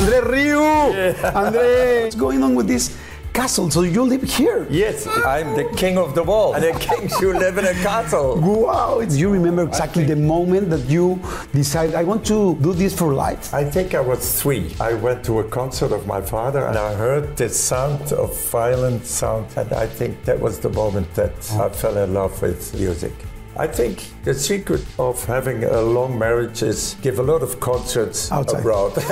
Andre 0.00 0.20
Rieu! 0.20 1.14
Andre, 1.34 2.04
what's 2.04 2.16
going 2.16 2.42
on 2.42 2.54
with 2.54 2.66
this 2.66 2.96
castle? 3.34 3.70
So 3.70 3.82
you 3.82 4.02
live 4.02 4.22
here? 4.22 4.66
Yes, 4.70 5.06
I'm 5.26 5.54
the 5.54 5.64
king 5.76 5.98
of 5.98 6.14
the 6.14 6.22
world. 6.22 6.54
And 6.54 6.64
the 6.64 6.72
king 6.80 7.10
who 7.20 7.34
live 7.34 7.58
in 7.58 7.66
a 7.66 7.74
castle. 7.74 8.40
Wow! 8.40 9.02
Do 9.04 9.18
you 9.18 9.28
remember 9.28 9.62
exactly 9.62 10.04
the 10.04 10.16
moment 10.16 10.70
that 10.70 10.86
you 10.88 11.20
decided, 11.52 11.94
I 11.94 12.04
want 12.04 12.24
to 12.28 12.56
do 12.62 12.72
this 12.72 12.98
for 12.98 13.12
life? 13.12 13.52
I 13.52 13.62
think 13.62 13.94
I 13.94 14.00
was 14.00 14.40
three. 14.40 14.74
I 14.80 14.94
went 14.94 15.22
to 15.26 15.40
a 15.40 15.44
concert 15.44 15.92
of 15.92 16.06
my 16.06 16.22
father 16.22 16.64
and 16.64 16.78
I 16.78 16.94
heard 16.94 17.36
the 17.36 17.50
sound 17.50 18.12
of 18.14 18.34
violent 18.48 19.04
sound. 19.04 19.48
And 19.58 19.70
I 19.74 19.86
think 19.86 20.24
that 20.24 20.40
was 20.40 20.60
the 20.60 20.70
moment 20.70 21.12
that 21.14 21.36
I 21.52 21.68
fell 21.68 21.98
in 21.98 22.14
love 22.14 22.40
with 22.40 22.74
music. 22.74 23.12
I 23.60 23.66
think 23.66 24.08
the 24.24 24.32
secret 24.32 24.82
of 24.98 25.22
having 25.26 25.64
a 25.64 25.82
long 25.82 26.18
marriage 26.18 26.62
is 26.62 26.96
give 27.02 27.18
a 27.18 27.22
lot 27.22 27.42
of 27.42 27.60
concerts 27.60 28.32
Outside. 28.32 28.60
abroad. 28.60 28.96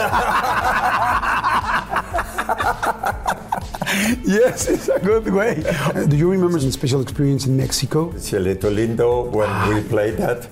yes, 4.25 4.71
it's 4.71 4.89
a 4.89 4.99
good 5.01 5.31
way. 5.31 5.63
do 6.09 6.17
you 6.17 6.31
remember 6.31 6.59
some 6.59 6.71
special 6.71 7.03
experience 7.03 7.45
in 7.45 7.59
Mexico? 7.59 8.11
Cielito 8.13 8.73
Lindo, 8.73 9.31
when 9.31 9.51
we 9.69 9.81
ah. 9.81 9.89
played 9.91 10.17
that, 10.17 10.49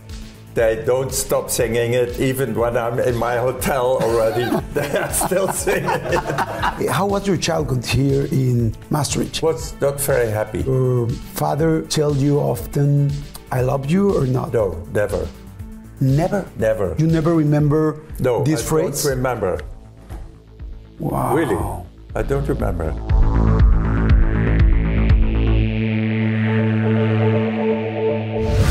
they 0.53 0.85
don't 0.85 1.11
stop 1.11 1.49
singing 1.49 1.95
it 1.95 2.21
even 2.21 2.55
when 2.55 2.77
I'm 2.77 2.99
in 2.99 3.17
my 3.17 3.39
hotel 3.39 3.97
already. 4.03 4.45
they 4.75 4.95
are 4.99 5.13
still 5.13 5.49
singing 5.53 5.89
it. 5.89 6.91
How 6.91 7.07
was 7.07 7.27
your 7.27 7.39
childhood 7.39 7.87
here 7.87 8.27
in 8.27 8.75
Maastricht? 8.91 9.43
Was 9.43 9.73
not 9.81 9.99
very 9.99 10.31
happy. 10.31 10.65
Your 10.65 11.09
father 11.09 11.81
tell 11.81 12.15
you 12.15 12.41
often, 12.41 13.11
I 13.51 13.61
love 13.63 13.91
you 13.91 14.17
or 14.17 14.27
not? 14.27 14.53
No, 14.53 14.83
never. 14.93 15.27
Never? 16.01 16.45
Never. 16.59 16.95
You 16.99 17.07
never 17.07 17.35
remember 17.35 18.03
No, 18.19 18.43
this 18.45 18.61
I 18.61 18.69
phrase? 18.69 19.03
don't 19.05 19.17
remember. 19.17 19.61
wow. 20.99 21.35
Really, 21.35 21.57
I 22.15 22.23
don't 22.23 22.47
remember. 22.49 22.93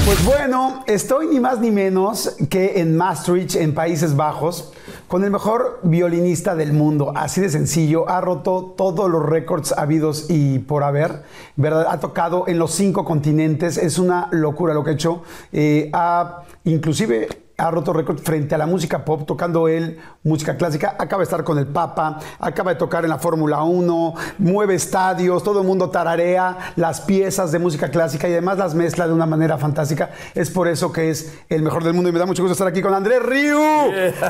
Pues 0.05 0.23
bueno, 0.23 0.83
estoy 0.87 1.27
ni 1.27 1.39
más 1.39 1.59
ni 1.59 1.71
menos 1.71 2.35
que 2.49 2.73
en 2.79 2.95
Maastricht, 2.95 3.55
en 3.55 3.73
Países 3.73 4.15
Bajos, 4.15 4.71
con 5.07 5.23
el 5.23 5.31
mejor 5.31 5.79
violinista 5.83 6.55
del 6.55 6.73
mundo. 6.73 7.13
Así 7.15 7.41
de 7.41 7.49
sencillo, 7.49 8.09
ha 8.09 8.21
roto 8.21 8.73
todos 8.77 9.09
los 9.09 9.23
récords 9.23 9.73
habidos 9.77 10.25
y 10.29 10.59
por 10.59 10.83
haber. 10.83 11.23
¿verdad? 11.55 11.87
Ha 11.89 11.99
tocado 11.99 12.45
en 12.47 12.59
los 12.59 12.71
cinco 12.71 13.05
continentes. 13.05 13.77
Es 13.77 13.99
una 13.99 14.27
locura 14.31 14.73
lo 14.73 14.83
que 14.83 14.91
ha 14.91 14.93
hecho. 14.93 15.21
Eh, 15.51 15.89
ha 15.93 16.43
inclusive 16.63 17.44
ha 17.57 17.71
roto 17.71 17.93
récord 17.93 18.19
frente 18.19 18.53
a 18.55 18.57
la 18.57 18.65
música 18.65 19.05
pop, 19.05 19.25
tocando 19.25 19.67
él 19.67 19.97
música 20.23 20.57
clásica. 20.57 20.95
Acaba 20.99 21.21
de 21.21 21.25
estar 21.25 21.43
con 21.43 21.57
el 21.57 21.67
Papa, 21.67 22.19
acaba 22.39 22.73
de 22.73 22.77
tocar 22.77 23.03
en 23.03 23.09
la 23.09 23.17
Fórmula 23.17 23.63
1, 23.63 24.13
mueve 24.39 24.75
estadios, 24.75 25.43
todo 25.43 25.61
el 25.61 25.67
mundo 25.67 25.89
tararea 25.89 26.73
las 26.75 27.01
piezas 27.01 27.51
de 27.51 27.59
música 27.59 27.89
clásica 27.89 28.27
y 28.27 28.31
además 28.33 28.57
las 28.57 28.75
mezcla 28.75 29.07
de 29.07 29.13
una 29.13 29.25
manera 29.25 29.57
fantástica. 29.57 30.11
Es 30.33 30.49
por 30.49 30.67
eso 30.67 30.91
que 30.91 31.09
es 31.09 31.33
el 31.49 31.61
mejor 31.61 31.83
del 31.83 31.93
mundo 31.93 32.09
y 32.09 32.13
me 32.13 32.19
da 32.19 32.25
mucho 32.25 32.43
gusto 32.43 32.53
estar 32.53 32.67
aquí 32.67 32.81
con 32.81 32.93
André 32.93 33.19
Ryu. 33.19 33.59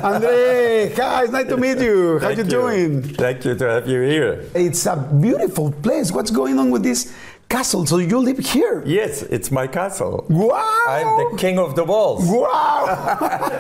André, 0.03 0.93
hi, 0.95 1.23
it's 1.23 1.31
nice 1.31 1.47
to 1.47 1.57
meet 1.57 1.79
you. 1.79 2.19
How 2.21 2.27
Thank 2.27 2.37
you 2.37 2.43
doing? 2.43 3.01
Thank 3.15 3.45
you 3.45 3.55
to 3.55 3.65
have 3.65 3.87
you 3.87 4.01
here. 4.01 4.45
It's 4.53 4.85
a 4.85 4.95
beautiful 4.95 5.71
place. 5.71 6.11
What's 6.11 6.31
going 6.31 6.59
on 6.59 6.69
with 6.69 6.83
this 6.83 7.11
castle? 7.55 7.85
So 7.85 7.97
you 7.99 8.19
live 8.19 8.39
here? 8.39 8.83
Yes, 8.85 9.23
it's 9.35 9.49
my 9.59 9.65
castle. 9.67 10.25
Wow! 10.29 10.83
I'm 10.97 11.09
the 11.21 11.37
king 11.43 11.57
of 11.57 11.69
the 11.79 11.85
waltz. 11.85 12.25
Wow! 12.27 12.81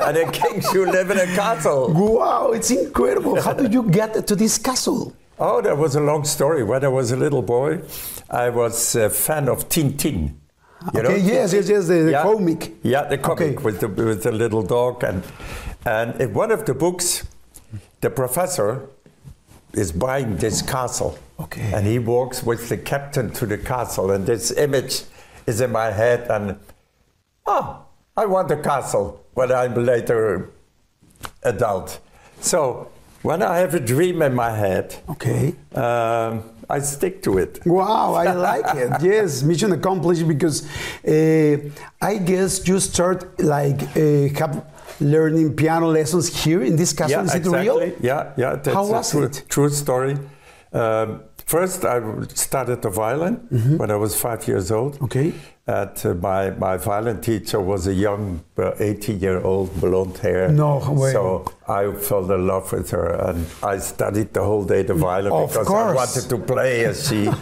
and 0.05 0.17
the 0.17 0.27
king 0.39 0.55
should 0.69 0.89
live 0.97 1.09
in 1.11 1.19
a 1.27 1.29
castle. 1.41 1.81
wow! 1.93 2.51
It's 2.57 2.71
incredible. 2.71 3.41
How 3.41 3.53
did 3.53 3.71
you 3.73 3.83
get 3.99 4.27
to 4.29 4.35
this 4.35 4.57
castle? 4.57 5.13
Oh, 5.39 5.61
that 5.61 5.77
was 5.77 5.95
a 5.95 6.01
long 6.01 6.25
story. 6.25 6.61
When 6.71 6.83
I 6.83 6.91
was 6.99 7.11
a 7.11 7.15
little 7.25 7.41
boy, 7.41 7.71
I 8.29 8.49
was 8.49 8.95
a 8.95 9.09
fan 9.09 9.47
of 9.53 9.69
Tintin. 9.69 10.19
You 10.93 10.99
Okay, 11.01 11.19
yes, 11.33 11.53
yes, 11.53 11.67
yes, 11.73 11.87
the- 11.87 12.03
the 12.09 12.11
yeah. 12.11 12.23
comic. 12.23 12.59
Yeah, 12.83 13.03
the 13.13 13.17
comic 13.17 13.41
Okay. 13.41 13.63
with 13.65 13.77
the 13.79 13.87
with 13.87 14.21
the 14.27 14.31
little 14.43 14.63
dog 14.77 15.03
and 15.09 15.23
and 15.85 16.07
in 16.23 16.29
one 16.43 16.51
of 16.57 16.61
the 16.65 16.73
books, 16.73 17.07
the 18.01 18.09
professor 18.09 18.67
is 19.75 19.91
buying 19.91 20.37
this 20.37 20.61
castle. 20.61 21.17
Okay. 21.39 21.71
And 21.73 21.85
he 21.85 21.99
walks 21.99 22.43
with 22.43 22.69
the 22.69 22.77
captain 22.77 23.31
to 23.33 23.45
the 23.45 23.57
castle, 23.57 24.11
and 24.11 24.25
this 24.25 24.51
image 24.51 25.03
is 25.45 25.61
in 25.61 25.71
my 25.71 25.91
head. 25.91 26.29
And 26.29 26.57
oh, 27.45 27.85
I 28.15 28.25
want 28.25 28.51
a 28.51 28.57
castle 28.57 29.23
when 29.33 29.51
I'm 29.51 29.75
later 29.85 30.49
adult. 31.43 31.99
So 32.39 32.89
when 33.21 33.41
I 33.41 33.57
have 33.57 33.73
a 33.75 33.79
dream 33.79 34.21
in 34.21 34.33
my 34.33 34.51
head, 34.51 34.95
Okay. 35.09 35.55
um, 35.73 36.43
I 36.69 36.79
stick 36.79 37.21
to 37.23 37.37
it. 37.37 37.65
Wow, 37.65 38.13
I 38.13 38.31
like 38.33 38.75
it. 38.75 38.91
Yes, 39.01 39.43
mission 39.43 39.71
accomplished 39.71 40.27
because 40.27 40.67
uh, 41.07 41.57
I 42.01 42.17
guess 42.17 42.67
you 42.67 42.79
start 42.79 43.39
like 43.39 43.81
uh, 43.95 44.29
have 44.39 44.65
learning 44.99 45.55
piano 45.55 45.87
lessons 45.87 46.25
here 46.43 46.63
in 46.63 46.75
this 46.75 46.93
castle. 46.93 47.25
Is 47.25 47.35
it 47.35 47.45
real? 47.45 47.79
Yeah, 48.01 48.33
yeah. 48.37 48.55
That's 48.55 48.73
How 48.73 48.85
a 48.85 48.91
was 48.91 49.11
true, 49.11 49.23
it? 49.23 49.43
True 49.49 49.69
story. 49.69 50.17
Um, 50.71 51.21
first, 51.45 51.85
I 51.85 52.01
started 52.33 52.81
the 52.81 52.89
violin 52.89 53.35
when 53.77 53.91
I 53.91 53.95
was 53.95 54.15
five 54.19 54.47
years 54.47 54.71
old. 54.71 55.01
Okay. 55.01 55.33
And 55.67 56.05
uh, 56.05 56.13
my, 56.15 56.51
my 56.51 56.77
violin 56.77 57.21
teacher 57.21 57.59
was 57.59 57.87
a 57.87 57.93
young, 57.93 58.43
18 58.57 59.19
year 59.19 59.41
old 59.41 59.73
blonde 59.81 60.17
hair. 60.19 60.49
No 60.49 60.77
way. 60.91 61.11
So 61.11 61.51
I 61.67 61.91
fell 61.91 62.31
in 62.31 62.45
love 62.45 62.71
with 62.71 62.91
her 62.91 63.07
and 63.27 63.47
I 63.63 63.79
studied 63.79 64.31
the 64.33 64.43
whole 64.43 64.63
day 64.63 64.83
the 64.83 64.93
violin 64.93 65.31
Of 65.33 65.49
because 65.49 65.67
course. 65.67 65.91
I 65.91 65.93
wanted 65.95 66.29
to 66.29 66.37
play 66.53 66.85
as 66.85 67.07
she. 67.09 67.25
and 67.27 67.33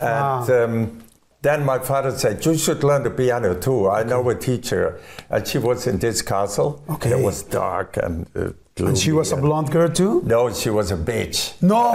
Wow. 0.00 0.64
um, 0.64 0.98
then 1.42 1.64
my 1.64 1.78
father 1.78 2.10
said, 2.18 2.44
You 2.44 2.56
should 2.58 2.82
learn 2.82 3.04
the 3.04 3.10
piano 3.10 3.54
too. 3.54 3.88
I 3.88 4.02
know 4.02 4.28
a 4.30 4.34
teacher. 4.34 4.98
And 5.30 5.46
she 5.46 5.58
was 5.58 5.86
in 5.86 5.98
this 5.98 6.20
castle. 6.20 6.82
Okay. 6.90 7.10
It 7.12 7.22
was 7.24 7.42
dark 7.44 7.96
and. 7.96 8.26
Uh, 8.34 8.50
And 8.88 8.96
she 8.98 9.12
was 9.12 9.30
a 9.32 9.36
blonde 9.36 9.70
girl 9.70 9.88
too? 9.88 10.22
no, 10.24 10.50
she 10.52 10.70
was 10.70 10.90
a 10.90 10.96
bitch. 10.96 11.52
No, 11.60 11.92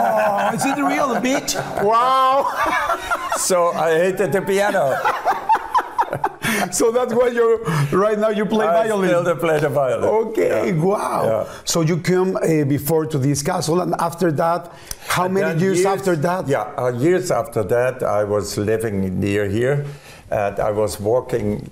is 0.53 0.63
it 0.63 0.77
real, 0.77 1.09
a 1.11 1.19
bitch? 1.19 1.55
Wow. 1.83 2.45
So 3.37 3.57
I 3.73 3.89
hated 4.03 4.31
the 4.31 4.41
piano. 4.41 4.83
so 6.71 6.91
that's 6.91 7.13
why 7.13 7.27
you're 7.27 7.57
right 7.91 8.17
now 8.19 8.29
you 8.29 8.45
play 8.45 8.65
I 8.67 8.87
violin. 8.87 9.09
still 9.09 9.35
play 9.35 9.59
the 9.59 9.69
violin. 9.69 10.09
Okay, 10.27 10.67
Yeah. 10.69 10.83
wow. 10.83 11.23
Yeah. 11.25 11.53
So 11.65 11.81
you 11.81 11.97
came 11.97 12.35
uh, 12.37 12.63
before 12.65 13.05
to 13.07 13.17
this 13.17 13.41
castle, 13.43 13.81
and 13.81 13.93
after 13.99 14.31
that, 14.33 14.71
how 15.07 15.25
And 15.25 15.33
many 15.33 15.45
then 15.47 15.59
years, 15.59 15.85
after 15.85 16.15
that? 16.17 16.47
Yeah, 16.47 16.63
uh, 16.77 16.91
years 16.91 17.31
after 17.31 17.63
that, 17.63 18.03
I 18.03 18.23
was 18.23 18.57
living 18.57 19.19
near 19.19 19.47
here, 19.47 19.85
and 20.29 20.59
I 20.59 20.71
was 20.71 20.99
walking 20.99 21.69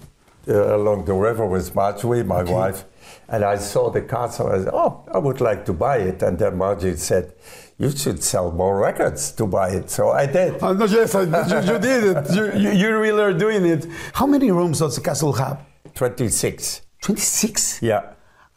uh, 0.48 0.76
along 0.78 1.06
the 1.06 1.14
river 1.14 1.46
with 1.46 1.74
Marjorie, 1.76 2.24
my 2.24 2.44
wife, 2.44 2.86
and 3.30 3.44
I 3.44 3.58
saw 3.58 3.90
the 3.90 4.02
castle. 4.02 4.48
I 4.48 4.58
said, 4.60 4.70
"Oh, 4.74 5.02
I 5.14 5.18
would 5.18 5.42
like 5.42 5.66
to 5.66 5.74
buy 5.74 5.98
it." 5.98 6.22
And 6.24 6.38
then 6.40 6.58
Marjorie 6.58 6.98
said, 6.98 7.32
"You 7.78 7.92
should 7.92 8.24
sell 8.24 8.52
more 8.52 8.78
records 8.78 9.32
to 9.34 9.46
buy 9.46 9.70
it." 9.70 9.90
So 9.90 10.12
I 10.12 10.26
did. 10.26 10.62
Uh, 10.62 10.74
no, 10.74 10.86
yes, 10.86 11.16
I, 11.16 11.24
you, 11.24 11.74
you 11.74 11.80
did 11.80 12.04
it. 12.04 12.36
You, 12.36 12.44
you, 12.64 12.72
you 12.72 12.98
really 12.98 13.22
are 13.22 13.34
doing 13.34 13.66
it. 13.66 13.88
How 14.14 14.26
many 14.26 14.52
rooms 14.52 14.80
does 14.80 14.96
the 14.96 15.02
castle 15.02 15.34
have? 15.34 15.58
Twenty-six. 15.94 16.82
26. 17.02 17.82
Yeah. 17.84 18.02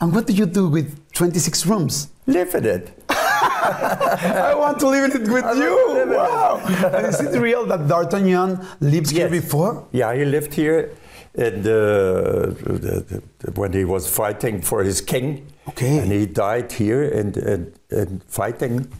And 0.00 0.14
what 0.14 0.26
do 0.26 0.32
you 0.32 0.46
do 0.46 0.68
with 0.68 1.12
26 1.12 1.66
rooms? 1.66 2.08
Live 2.26 2.54
in 2.54 2.64
it. 2.64 3.04
I 3.10 4.54
want 4.56 4.78
to 4.80 4.88
live 4.88 5.04
in 5.10 5.22
it 5.22 5.28
with 5.28 5.44
you. 5.56 6.14
Wow. 6.14 6.62
and 6.64 7.06
is 7.06 7.20
it 7.20 7.38
real 7.38 7.66
that 7.66 7.86
D'Artagnan 7.88 8.64
lives 8.80 9.10
here 9.10 9.28
before? 9.28 9.86
Yeah, 9.92 10.14
he 10.14 10.24
lived 10.24 10.54
here 10.54 10.94
the, 11.34 13.22
the, 13.40 13.50
when 13.52 13.72
he 13.72 13.84
was 13.84 14.08
fighting 14.08 14.62
for 14.62 14.82
his 14.82 15.00
king. 15.00 15.46
Okay. 15.68 15.98
And 15.98 16.10
he 16.10 16.26
died 16.26 16.72
here 16.72 17.02
in, 17.04 17.34
in, 17.38 17.72
in 17.90 18.20
fighting 18.28 18.90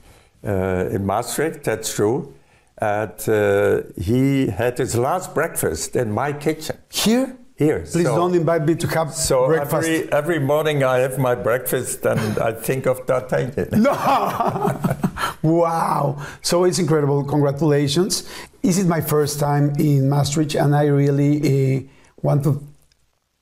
uh, 0.45 0.89
in 0.95 1.05
Maastricht, 1.07 1.65
that's 1.65 1.95
true. 1.95 2.35
And 2.81 3.29
uh, 3.29 3.83
he 4.01 4.47
had 4.47 4.79
his 4.79 4.95
last 4.97 5.35
breakfast 5.35 5.97
in 5.97 6.13
my 6.13 6.33
kitchen 6.33 6.77
Here? 6.91 7.37
here. 7.57 7.81
Please 7.81 8.07
So- 8.07 8.15
don't 8.17 8.35
invite 8.37 8.65
me 8.65 8.77
to 8.77 8.87
have 8.87 9.13
So 9.13 9.47
breakfast. 9.49 9.89
every, 9.89 10.13
every 10.13 10.39
morning 10.39 10.85
I 10.85 10.99
have 10.99 11.19
my 11.19 11.35
breakfast 11.35 12.07
and 12.07 12.39
I 12.49 12.53
think 12.53 12.87
of 12.87 13.05
D'Artagnan. 13.07 13.69
No! 13.83 13.93
wow. 15.43 16.25
So 16.43 16.65
it's 16.65 16.79
incredible. 16.79 17.25
Congratulations. 17.25 18.29
This 18.63 18.79
is 18.79 18.87
my 18.87 19.01
first 19.01 19.41
time 19.41 19.73
in 19.79 20.09
Maastricht, 20.09 20.55
and 20.55 20.75
I 20.75 20.87
really 20.87 21.33
uh, 21.43 21.81
want 22.23 22.45
to 22.45 22.63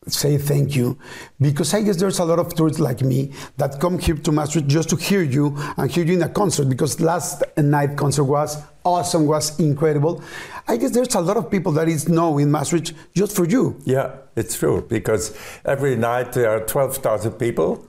say 0.08 0.38
thank 0.38 0.76
you 0.76 0.96
because 1.40 1.74
I 1.74 1.82
guess 1.82 1.96
there's 1.96 2.18
a 2.20 2.24
lot 2.24 2.38
of 2.38 2.54
tourists 2.54 2.78
like 2.80 3.02
me 3.02 3.32
that 3.56 3.80
come 3.80 3.98
here 3.98 4.14
to 4.14 4.32
Maastricht 4.32 4.68
just 4.68 4.88
to 4.90 4.96
hear 4.96 5.22
you 5.22 5.56
and 5.76 5.90
hear 5.90 6.04
you 6.04 6.14
in 6.14 6.22
a 6.22 6.28
concert 6.28 6.68
because 6.68 7.00
last 7.00 7.42
night 7.56 7.96
concert 7.96 8.24
was 8.24 8.62
awesome, 8.84 9.26
was 9.26 9.58
incredible. 9.58 10.22
I 10.68 10.76
guess 10.76 10.92
there's 10.92 11.14
a 11.16 11.20
lot 11.20 11.36
of 11.36 11.50
people 11.50 11.72
that 11.72 11.88
is 11.88 12.08
know 12.08 12.38
in 12.38 12.50
Maastricht 12.52 12.92
just 13.14 13.34
for 13.34 13.44
you. 13.46 13.80
Yeah, 13.84 14.12
it's 14.36 14.56
true 14.58 14.86
because 14.88 15.36
every 15.64 15.96
night 15.96 16.32
there 16.32 16.50
are 16.50 16.60
12,000 16.64 17.32
people. 17.32 17.86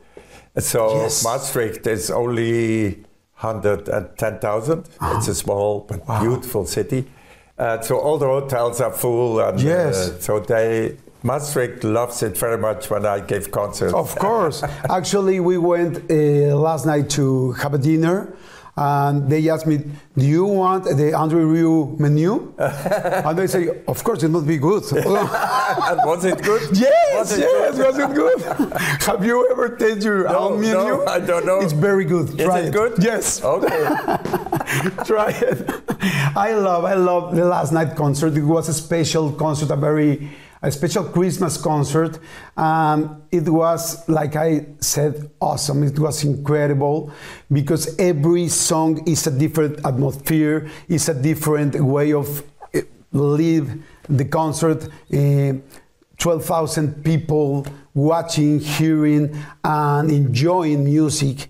So 0.57 0.95
Yes. 1.01 1.23
Maastricht 1.23 1.85
is 1.85 2.09
only 2.09 3.03
110,000. 3.39 4.85
It's 5.01 5.27
a 5.27 5.35
small 5.35 5.81
but 5.81 6.05
beautiful 6.19 6.65
city. 6.65 7.05
Uh, 7.59 7.81
so 7.81 7.97
all 7.99 8.17
the 8.17 8.25
hotels 8.25 8.81
are 8.81 8.91
full. 8.91 9.39
And, 9.39 9.59
Yes. 9.59 9.95
uh, 10.09 10.19
so 10.19 10.39
they, 10.39 10.97
Maastricht 11.23 11.83
loves 11.83 12.21
it 12.23 12.37
very 12.37 12.57
much 12.57 12.89
when 12.89 13.05
I 13.05 13.19
give 13.19 13.51
concerts. 13.51 13.93
Of 13.93 14.15
course. 14.17 14.63
Actually, 14.89 15.39
we 15.39 15.57
went 15.57 16.09
uh, 16.09 16.55
last 16.57 16.85
night 16.85 17.09
to 17.11 17.51
have 17.53 17.73
a 17.73 17.77
dinner, 17.77 18.33
and 18.79 19.27
they 19.27 19.49
asked 19.49 19.65
me, 19.65 19.77
"Do 20.15 20.25
you 20.25 20.45
want 20.45 20.83
the 20.85 21.13
Andre 21.13 21.41
Rieu 21.43 21.95
menu?" 21.97 22.53
and 22.59 23.39
I 23.39 23.45
say, 23.47 23.81
"Of 23.87 24.03
course, 24.03 24.21
it 24.21 24.29
must 24.29 24.45
be 24.45 24.57
good." 24.57 24.83
and 24.93 25.99
was 26.05 26.23
it 26.23 26.41
good? 26.43 26.61
yes, 26.77 27.15
Was 27.17 27.31
it 27.37 27.39
yes, 27.39 27.75
good? 27.75 27.85
was 27.87 27.97
it 27.97 28.13
good? 28.13 28.41
Have 29.07 29.25
you 29.25 29.49
ever 29.51 29.69
tasted 29.75 30.03
your 30.03 30.23
No, 30.25 30.37
own 30.51 30.61
menu? 30.61 30.73
no, 30.75 31.05
I 31.07 31.19
don't 31.19 31.45
know. 31.47 31.59
It's 31.61 31.73
very 31.73 32.05
good. 32.05 32.29
Is 32.39 32.45
Try 32.45 32.59
it 32.59 32.71
good? 32.73 32.93
Yes. 33.03 33.43
Okay. 33.43 33.83
Try 35.05 35.31
it. 35.31 35.69
I 36.35 36.53
love, 36.53 36.85
I 36.85 36.93
love 36.93 37.35
the 37.35 37.45
last 37.45 37.71
night 37.73 37.95
concert. 37.95 38.37
It 38.37 38.43
was 38.43 38.69
a 38.69 38.73
special 38.73 39.31
concert, 39.31 39.71
a 39.71 39.75
very, 39.75 40.29
a 40.61 40.71
special 40.71 41.03
Christmas 41.05 41.57
concert. 41.57 42.19
Um, 42.55 43.23
it 43.31 43.47
was, 43.47 44.07
like 44.09 44.35
I 44.35 44.65
said, 44.79 45.29
awesome. 45.39 45.83
It 45.83 45.99
was 45.99 46.23
incredible 46.23 47.11
because 47.51 47.97
every 47.99 48.47
song 48.47 49.07
is 49.07 49.27
a 49.27 49.31
different 49.31 49.85
atmosphere, 49.85 50.69
is 50.87 51.09
a 51.09 51.13
different 51.13 51.75
way 51.75 52.13
of 52.13 52.43
eh, 52.73 52.81
live 53.11 53.83
the 54.09 54.25
concert. 54.25 54.87
Eh, 55.11 55.53
12,000 56.17 57.03
people 57.03 57.63
watching, 57.93 58.59
hearing, 58.59 59.37
and 59.63 60.09
enjoying 60.09 60.83
music 60.83 61.49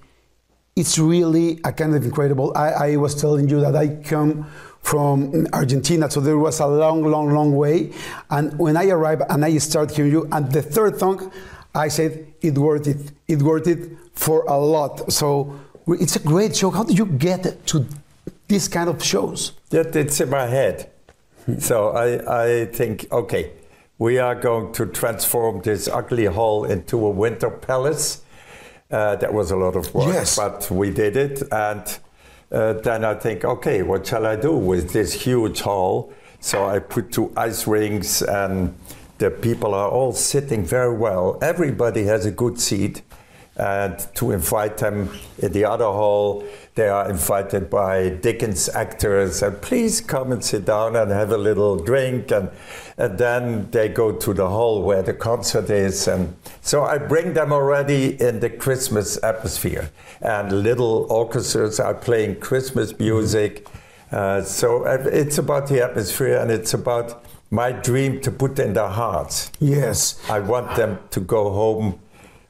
it's 0.78 1.00
really 1.00 1.60
a 1.64 1.74
kind 1.74 1.96
of 1.96 2.06
incredible. 2.06 2.54
I, 2.56 2.70
I 2.92 2.96
was 2.98 3.20
telling 3.20 3.50
you 3.50 3.60
that 3.62 3.76
I 3.76 3.88
come 3.88 4.46
from 4.82 5.48
Argentina, 5.54 6.10
so 6.10 6.22
there 6.22 6.38
was 6.38 6.60
a 6.60 6.68
long, 6.68 7.04
long, 7.04 7.34
long 7.34 7.56
way. 7.56 7.92
And 8.30 8.58
when 8.58 8.78
I 8.78 8.88
arrived 8.90 9.24
and 9.30 9.44
I 9.44 9.58
started 9.58 9.96
hearing 9.96 10.12
you, 10.12 10.28
and 10.32 10.52
the 10.52 10.62
third 10.62 10.98
song, 11.00 11.32
I 11.76 11.90
said 11.90 12.26
it 12.42 12.58
worth 12.58 12.88
it. 12.88 13.12
It 13.28 13.42
worth 13.42 13.68
it 13.68 13.90
for 14.14 14.44
a 14.48 14.58
lot. 14.58 15.12
So 15.12 15.60
it's 15.88 16.16
a 16.16 16.20
great 16.20 16.56
show. 16.56 16.70
How 16.72 16.84
did 16.84 16.98
you 16.98 17.06
get 17.06 17.66
to 17.68 17.86
these 18.48 18.68
kind 18.68 18.90
of 18.90 19.04
shows? 19.04 19.52
That 19.70 19.96
it's 19.96 20.22
in 20.22 20.30
my 20.30 20.48
head. 20.48 20.90
So 21.60 21.90
I, 21.90 22.44
I 22.62 22.66
think, 22.66 23.08
okay, 23.12 23.52
we 24.00 24.20
are 24.20 24.36
going 24.36 24.74
to 24.74 24.86
transform 24.86 25.62
this 25.62 25.88
ugly 25.88 26.26
hall 26.26 26.66
into 26.66 27.06
a 27.06 27.10
winter 27.10 27.50
palace. 27.50 28.22
Uh, 28.90 29.16
that 29.18 29.34
was 29.34 29.52
a 29.52 29.56
lot 29.58 29.76
of 29.76 29.94
work, 29.94 30.14
Yes. 30.14 30.38
but 30.38 30.70
we 30.72 30.92
did 30.92 31.18
it. 31.18 31.44
And 31.52 31.84
uh, 32.52 32.74
then 32.74 33.04
I 33.04 33.16
think, 33.16 33.44
okay, 33.44 33.82
what 33.82 34.06
shall 34.08 34.26
I 34.26 34.36
do 34.36 34.54
with 34.54 34.94
this 34.94 35.14
huge 35.14 35.62
hall? 35.62 36.14
So 36.40 36.66
I 36.66 36.80
put 36.80 37.12
two 37.12 37.34
ice 37.36 37.68
rings, 37.68 38.22
and 38.22 38.74
the 39.18 39.32
people 39.32 39.74
are 39.74 39.90
all 39.90 40.14
sitting 40.14 40.64
very 40.64 40.96
well. 40.96 41.38
Everybody 41.42 42.04
has 42.06 42.26
a 42.26 42.32
good 42.32 42.60
seat. 42.60 43.02
And 43.58 43.98
to 44.16 44.32
invite 44.32 44.78
them 44.78 45.10
in 45.40 45.52
the 45.52 45.66
other 45.66 45.86
hall, 45.86 46.44
they 46.76 46.90
are 46.90 47.10
invited 47.10 47.72
by 47.72 48.10
Dickens 48.10 48.70
actors, 48.70 49.42
and 49.42 49.60
please 49.64 50.00
come 50.00 50.32
and 50.32 50.46
sit 50.46 50.66
down 50.66 50.96
and 50.96 51.10
have 51.10 51.32
a 51.32 51.38
little 51.38 51.76
drink. 51.76 52.32
And, 52.32 52.52
and 52.98 53.18
then 53.18 53.72
they 53.72 53.90
go 53.90 54.12
to 54.12 54.34
the 54.34 54.48
hall 54.48 54.84
where 54.84 55.02
the 55.02 55.14
concert 55.14 55.72
is. 55.72 56.08
And 56.08 56.36
so 56.62 56.84
I 56.84 57.00
bring 57.00 57.34
them 57.34 57.52
already 57.52 58.22
in 58.22 58.42
the 58.42 58.50
Christmas 58.52 59.22
atmosphere. 59.24 59.90
And 60.22 60.64
little 60.64 61.08
orchestras 61.12 61.80
are 61.80 61.96
playing 61.96 62.40
Christmas 62.40 62.98
music. 63.00 63.68
Uh, 64.12 64.42
so 64.44 64.86
it's 64.86 65.40
about 65.40 65.68
the 65.68 65.84
atmosphere 65.84 66.38
and 66.38 66.52
it's 66.52 66.74
about 66.76 67.26
my 67.50 67.72
dream 67.72 68.22
to 68.22 68.32
put 68.32 68.60
in 68.60 68.74
their 68.74 68.88
hearts. 68.88 69.52
Yes. 69.60 70.20
I 70.30 70.40
want 70.40 70.76
them 70.76 71.00
to 71.12 71.20
go 71.20 71.52
home 71.52 72.00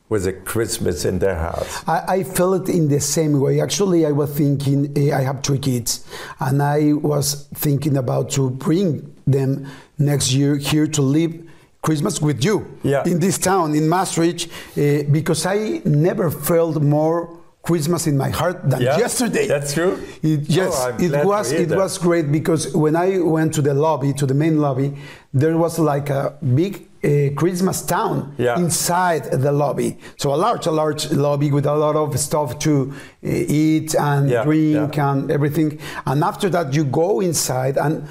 with 0.10 0.26
a 0.26 0.34
Christmas 0.34 1.04
in 1.06 1.20
their 1.20 1.36
house. 1.36 1.84
I, 1.88 2.04
I 2.08 2.24
felt 2.24 2.70
it 2.70 2.76
in 2.76 2.88
the 2.88 3.00
same 3.00 3.40
way. 3.42 3.60
Actually, 3.62 4.06
I 4.06 4.12
was 4.12 4.30
thinking, 4.32 4.92
eh, 4.96 5.14
I 5.16 5.22
have 5.24 5.44
three 5.44 5.60
kids, 5.60 6.06
and 6.40 6.62
I 6.62 6.94
was 6.94 7.48
thinking 7.56 7.98
about 7.98 8.30
to 8.32 8.50
bring 8.50 9.14
them 9.26 9.68
next 9.98 10.32
year 10.32 10.56
here 10.58 10.88
to 10.88 11.02
live 11.02 11.34
Christmas 11.82 12.22
with 12.22 12.44
you 12.44 12.66
Yeah. 12.84 13.04
in 13.06 13.20
this 13.20 13.38
town, 13.38 13.76
in 13.76 13.88
Maastricht, 13.90 14.50
eh, 14.78 15.04
because 15.04 15.46
I 15.46 15.82
never 15.86 16.32
felt 16.32 16.82
more 16.82 17.30
Christmas 17.62 18.08
in 18.08 18.16
my 18.18 18.30
heart 18.30 18.62
than 18.70 18.82
Yeah, 18.82 18.98
yesterday. 18.98 19.46
that's 19.48 19.74
true? 19.74 20.00
It, 20.24 20.48
yes, 20.48 20.74
Oh, 20.74 20.96
it 21.04 21.26
was. 21.26 21.52
It 21.52 21.68
that. 21.70 21.78
was 21.78 21.98
great 21.98 22.32
because 22.32 22.74
when 22.74 22.96
I 22.96 23.20
went 23.20 23.54
to 23.56 23.62
the 23.62 23.74
lobby, 23.74 24.14
to 24.14 24.26
the 24.26 24.34
main 24.34 24.62
lobby, 24.62 24.94
there 25.34 25.58
was 25.58 25.78
like 25.78 26.10
a 26.10 26.34
big 26.56 26.87
uh, 27.04 27.30
Christmas 27.36 27.82
town 27.82 28.34
Yeah. 28.38 28.58
inside 28.60 29.24
the 29.32 29.52
lobby. 29.52 29.98
So 30.18 30.34
a 30.34 30.38
large, 30.38 30.68
a 30.68 30.72
large 30.72 31.12
lobby 31.12 31.52
with 31.52 31.66
a 31.66 31.76
lot 31.76 31.96
of 31.96 32.18
stuff 32.20 32.58
to 32.60 32.92
uh, 33.24 33.28
eat 33.64 33.96
and 33.96 34.30
Yeah, 34.30 34.44
drink 34.44 34.96
yeah. 34.96 35.12
and 35.12 35.32
everything. 35.32 35.80
And 36.06 36.24
after 36.24 36.50
that, 36.50 36.74
you 36.74 36.84
go 36.86 37.20
inside, 37.22 37.78
and 37.78 38.04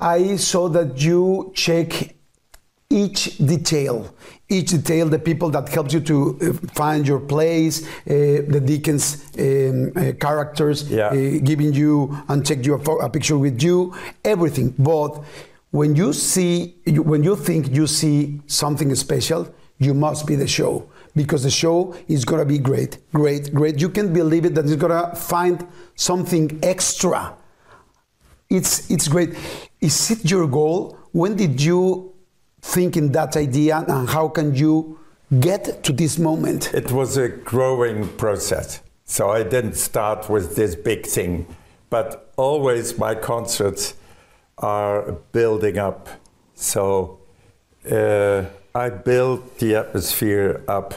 I 0.00 0.36
saw 0.36 0.68
that 0.70 1.00
you 1.00 1.52
check 1.54 2.14
each 2.90 3.38
detail 3.38 4.06
each 4.48 4.70
detail 4.70 5.08
the 5.08 5.18
people 5.18 5.48
that 5.48 5.66
helps 5.70 5.94
you 5.94 6.00
to 6.00 6.36
uh, 6.42 6.52
find 6.74 7.08
your 7.08 7.20
place 7.20 7.82
uh, 7.86 8.44
the 8.52 8.60
Dickens 8.62 9.24
um, 9.38 9.92
uh, 9.96 10.12
characters 10.20 10.90
Yeah. 10.90 11.06
uh, 11.06 11.38
giving 11.42 11.72
you 11.72 12.14
and 12.28 12.44
check 12.44 12.66
you 12.66 12.74
a, 12.74 12.96
a 12.96 13.08
picture 13.08 13.38
with 13.38 13.62
you 13.62 13.94
everything 14.24 14.74
but 14.78 15.22
when 15.72 15.96
you 15.96 16.12
see 16.12 16.76
when 16.86 17.22
you 17.22 17.34
think 17.34 17.74
you 17.74 17.86
see 17.86 18.40
something 18.46 18.94
special 18.94 19.52
you 19.78 19.92
must 19.92 20.26
be 20.26 20.36
the 20.36 20.46
show 20.46 20.88
because 21.16 21.42
the 21.42 21.50
show 21.50 21.94
is 22.08 22.24
going 22.24 22.40
to 22.40 22.46
be 22.46 22.58
great 22.58 22.98
great 23.12 23.52
great 23.52 23.80
you 23.80 23.88
can 23.88 24.12
believe 24.12 24.44
it 24.44 24.54
that 24.54 24.64
it's 24.64 24.76
going 24.76 24.92
to 24.92 25.16
find 25.16 25.66
something 25.96 26.58
extra 26.62 27.36
it's 28.52 28.90
it's 28.90 29.08
great. 29.08 29.34
Is 29.80 30.10
it 30.10 30.30
your 30.30 30.46
goal? 30.46 30.98
When 31.12 31.36
did 31.36 31.60
you 31.60 32.12
think 32.60 32.96
in 32.96 33.10
that 33.12 33.36
idea, 33.36 33.84
and 33.88 34.08
how 34.08 34.28
can 34.28 34.54
you 34.54 34.98
get 35.40 35.82
to 35.84 35.92
this 35.92 36.18
moment? 36.18 36.72
It 36.74 36.92
was 36.92 37.16
a 37.16 37.28
growing 37.28 38.08
process. 38.18 38.82
So 39.04 39.30
I 39.30 39.42
didn't 39.42 39.74
start 39.76 40.28
with 40.28 40.54
this 40.54 40.74
big 40.74 41.06
thing, 41.06 41.46
but 41.88 42.30
always 42.36 42.98
my 42.98 43.14
concerts 43.14 43.94
are 44.62 45.12
building 45.32 45.78
up. 45.78 46.08
So 46.54 47.18
uh, 47.90 48.44
I 48.74 48.88
build 48.90 49.58
the 49.58 49.76
atmosphere 49.76 50.62
up. 50.68 50.94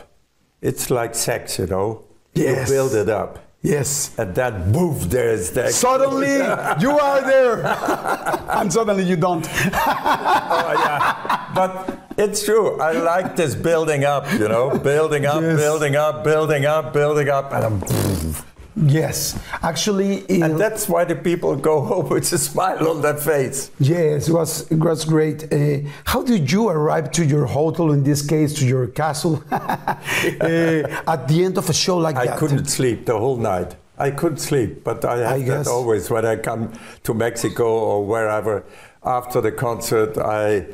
It's 0.62 0.90
like 0.90 1.16
sex, 1.16 1.60
you 1.60 1.68
know. 1.68 2.04
Yes. 2.34 2.70
You 2.70 2.76
build 2.76 2.94
it 2.96 3.10
up. 3.10 3.40
Yes. 3.62 4.12
And 4.20 4.36
then, 4.36 4.72
boom, 4.72 4.98
there's 5.10 5.50
the. 5.52 5.70
Suddenly 5.72 6.36
you 6.80 6.92
are 7.00 7.22
there, 7.22 7.66
and 8.50 8.72
suddenly 8.72 9.04
you 9.04 9.16
don't. 9.16 9.48
oh, 9.50 10.74
yeah. 10.86 11.52
But 11.56 12.02
It's 12.18 12.46
true. 12.46 12.80
I 12.80 12.92
like 12.94 13.36
this 13.36 13.56
building 13.56 14.06
up, 14.06 14.32
you 14.34 14.48
know, 14.48 14.78
building 14.80 15.26
up, 15.26 15.42
Yes. 15.42 15.60
building 15.60 15.96
up, 15.96 16.24
building 16.24 16.66
up, 16.66 16.94
building 16.94 17.30
up, 17.30 17.52
and 17.54 17.64
I'm, 17.66 18.36
Yes, 18.78 19.40
actually, 19.64 20.18
it- 20.28 20.42
and 20.44 20.60
that's 20.60 20.90
why 20.90 21.06
the 21.06 21.16
people 21.16 21.56
go 21.56 21.82
home 21.92 22.10
with 22.10 22.32
a 22.34 22.38
smile 22.38 22.88
on 22.90 23.02
their 23.02 23.16
face. 23.18 23.72
yes, 23.80 24.28
it 24.28 24.34
was 24.34 24.70
it 24.72 24.80
was 24.80 25.06
great. 25.06 25.52
Uh, 25.54 25.80
how 26.04 26.22
did 26.24 26.52
you 26.52 26.68
arrive 26.70 27.10
to 27.12 27.24
your 27.24 27.46
hotel? 27.46 27.92
In 27.94 28.04
this 28.04 28.22
case, 28.22 28.54
to 28.60 28.66
your 28.66 28.88
castle, 28.88 29.42
uh, 29.52 29.96
at 31.08 31.28
the 31.28 31.44
end 31.46 31.58
of 31.58 31.70
a 31.70 31.74
show 31.74 31.98
like 31.98 32.18
I 32.18 32.26
that. 32.26 32.36
I 32.36 32.38
couldn't 32.38 32.66
sleep 32.66 33.06
the 33.06 33.18
whole 33.18 33.38
night. 33.38 33.76
I 33.98 34.12
couldn't 34.12 34.40
sleep, 34.40 34.84
but 34.84 35.06
I 35.06 35.18
have 35.20 35.42
I 35.42 35.44
that 35.46 35.68
always 35.68 36.10
when 36.10 36.26
I 36.26 36.36
come 36.36 36.74
to 37.04 37.14
Mexico 37.14 37.66
or 37.66 38.06
wherever. 38.06 38.64
After 39.04 39.40
the 39.40 39.52
concert, 39.54 40.18
I 40.18 40.66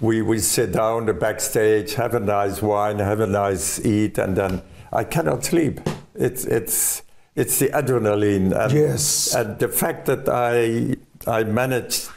we 0.00 0.22
we 0.22 0.38
sit 0.38 0.72
down 0.72 1.04
the 1.06 1.12
backstage, 1.14 1.94
have 1.94 2.14
a 2.14 2.20
nice 2.20 2.62
wine, 2.62 2.98
have 2.98 3.20
a 3.20 3.26
nice 3.26 3.84
eat, 3.84 4.16
and 4.18 4.36
then 4.36 4.62
I 4.90 5.04
cannot 5.04 5.44
sleep. 5.44 5.80
It's 6.14 6.44
it's 6.46 7.02
it's 7.34 7.58
the 7.58 7.68
adrenaline 7.68 8.52
and, 8.52 8.72
Yes. 8.72 9.34
and 9.34 9.58
the 9.58 9.68
fact 9.68 10.06
that 10.06 10.28
I 10.28 10.96
I 11.26 11.44
managed 11.44 12.10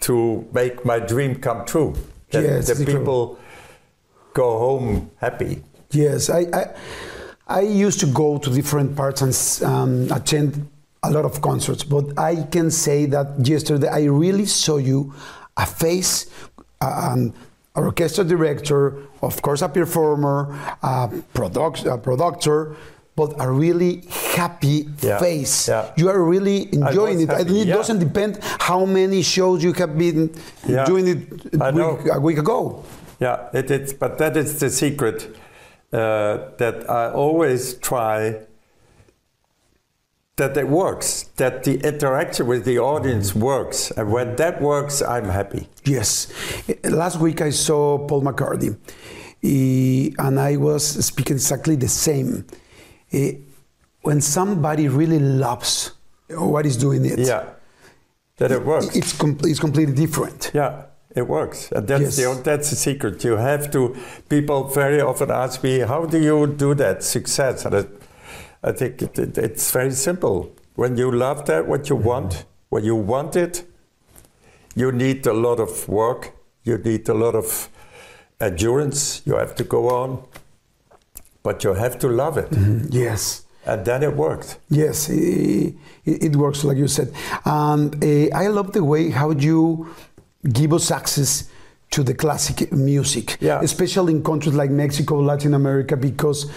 to 0.00 0.46
make 0.52 0.84
my 0.84 0.98
dream 0.98 1.36
come 1.36 1.64
true. 1.64 1.94
That 2.30 2.42
Yes, 2.42 2.66
the 2.68 2.84
people 2.84 3.38
go 4.32 4.58
home 4.58 5.10
happy. 5.16 5.62
Yes, 5.90 6.30
I, 6.30 6.46
I, 6.52 6.64
I 7.46 7.60
used 7.60 8.00
to 8.00 8.06
go 8.06 8.38
to 8.38 8.50
different 8.50 8.96
parts 8.96 9.20
and 9.20 9.70
um, 9.70 10.10
attend 10.16 10.68
a 11.02 11.10
lot 11.10 11.24
of 11.24 11.40
concerts, 11.42 11.84
but 11.84 12.18
I 12.18 12.44
can 12.50 12.70
say 12.70 13.06
that 13.06 13.46
yesterday 13.46 13.88
I 13.88 14.04
really 14.04 14.46
saw 14.46 14.78
you, 14.78 15.12
a 15.56 15.66
face, 15.66 16.30
um, 16.80 17.34
an 17.74 17.84
orchestra 17.84 18.24
director, 18.24 18.96
of 19.20 19.42
course 19.42 19.60
a 19.62 19.68
performer, 19.68 20.54
a, 20.82 21.10
product, 21.34 21.84
a 21.84 21.98
producer, 21.98 22.76
but 23.14 23.34
a 23.38 23.50
really 23.50 24.02
happy 24.34 24.88
Yeah, 25.02 25.18
face. 25.18 25.68
yeah. 25.68 25.92
You 25.96 26.08
are 26.08 26.22
really 26.24 26.72
enjoying 26.72 27.20
it. 27.20 27.28
and 27.28 27.38
happy, 27.48 27.60
it 27.60 27.68
yeah. 27.68 27.74
doesn't 27.74 27.98
depend 27.98 28.38
how 28.42 28.84
many 28.86 29.22
shows 29.22 29.62
you 29.62 29.72
have 29.74 29.98
been 29.98 30.32
doing 30.86 31.06
it 31.08 31.60
I 31.60 31.70
week, 31.70 32.06
a 32.12 32.20
week 32.20 32.38
ago. 32.38 32.84
Yeah, 33.20 33.48
it 33.52 33.70
is, 33.70 33.92
but 33.92 34.18
that 34.18 34.36
is 34.36 34.58
the 34.58 34.70
secret 34.70 35.36
uh, 35.92 36.38
that 36.56 36.88
I 36.88 37.10
always 37.12 37.74
try 37.74 38.40
that 40.36 40.56
it 40.56 40.66
works, 40.66 41.24
that 41.36 41.62
the 41.64 41.74
interaction 41.86 42.46
with 42.46 42.64
the 42.64 42.78
audience 42.78 43.34
works, 43.34 43.90
and 43.92 44.10
when 44.10 44.34
that 44.36 44.60
works, 44.62 45.02
I'm 45.02 45.26
happy. 45.28 45.68
Yes. 45.84 46.32
Last 46.84 47.20
week 47.20 47.42
I 47.42 47.50
saw 47.50 47.98
Paul 48.08 48.22
McCartney, 48.22 48.76
eh, 49.44 50.10
and 50.18 50.40
I 50.40 50.56
was 50.56 51.04
speaking 51.04 51.36
exactly 51.36 51.76
the 51.76 51.88
same. 51.88 52.46
Eh, 53.12 53.32
When 54.04 54.20
somebody 54.20 54.88
really 54.88 55.20
loves 55.20 55.92
what 56.28 56.66
is 56.66 56.76
doing 56.76 57.04
it, 57.04 57.18
Yeah, 57.20 57.44
that 58.38 58.50
it 58.50 58.64
works. 58.64 58.96
it's, 58.96 59.12
com- 59.12 59.38
it's 59.44 59.60
completely 59.60 59.94
different. 59.94 60.50
Yeah, 60.54 60.86
it 61.14 61.28
works, 61.28 61.70
and 61.72 61.86
that's 61.86 62.02
Yes. 62.02 62.16
the 62.16 62.42
that's 62.42 62.70
the 62.70 62.76
secret. 62.76 63.22
You 63.24 63.36
have 63.36 63.70
to. 63.70 63.94
People 64.28 64.64
very 64.74 65.00
often 65.00 65.30
ask 65.30 65.62
me, 65.62 65.80
"How 65.86 66.06
do 66.06 66.18
you 66.18 66.46
do 66.46 66.74
that 66.74 67.04
success?" 67.04 67.64
And 67.66 67.74
I, 67.74 67.84
I 68.64 68.72
think 68.72 69.02
it, 69.02 69.18
it, 69.18 69.38
it's 69.38 69.70
very 69.72 69.92
simple. 69.92 70.50
When 70.74 70.96
you 70.96 71.12
love 71.12 71.44
that, 71.44 71.68
what 71.68 71.88
you 71.88 71.96
want, 71.96 72.44
when 72.70 72.84
you 72.84 72.96
want 72.96 73.36
it, 73.36 73.64
you 74.74 74.90
need 74.90 75.26
a 75.26 75.32
lot 75.32 75.60
of 75.60 75.86
work. 75.88 76.32
You 76.64 76.78
need 76.78 77.08
a 77.08 77.14
lot 77.14 77.34
of 77.34 77.68
endurance. 78.40 79.22
You 79.26 79.36
have 79.36 79.54
to 79.56 79.64
go 79.64 79.88
on, 79.90 80.24
but 81.42 81.64
you 81.64 81.74
have 81.74 81.98
to 81.98 82.08
love 82.08 82.36
it, 82.38 82.48
Yes. 82.90 83.42
and 83.66 83.84
then 83.84 84.02
it 84.02 84.14
works. 84.16 84.58
Yes, 84.68 85.08
it, 85.08 85.74
it 86.04 86.36
works 86.36 86.64
like 86.64 86.76
you 86.78 86.88
said. 86.88 87.12
And 87.44 87.94
uh, 88.04 88.36
I 88.36 88.48
love 88.48 88.72
the 88.72 88.82
way 88.84 89.10
how 89.10 89.30
you 89.32 89.86
give 90.52 90.72
us 90.72 90.90
access 90.90 91.48
to 91.90 92.02
the 92.02 92.14
classic 92.14 92.72
music, 92.72 93.36
Yeah. 93.40 93.60
especially 93.62 94.12
in 94.14 94.22
countries 94.22 94.54
like 94.54 94.70
Mexico, 94.70 95.20
Latin 95.20 95.54
America, 95.54 95.96
because 95.96 96.50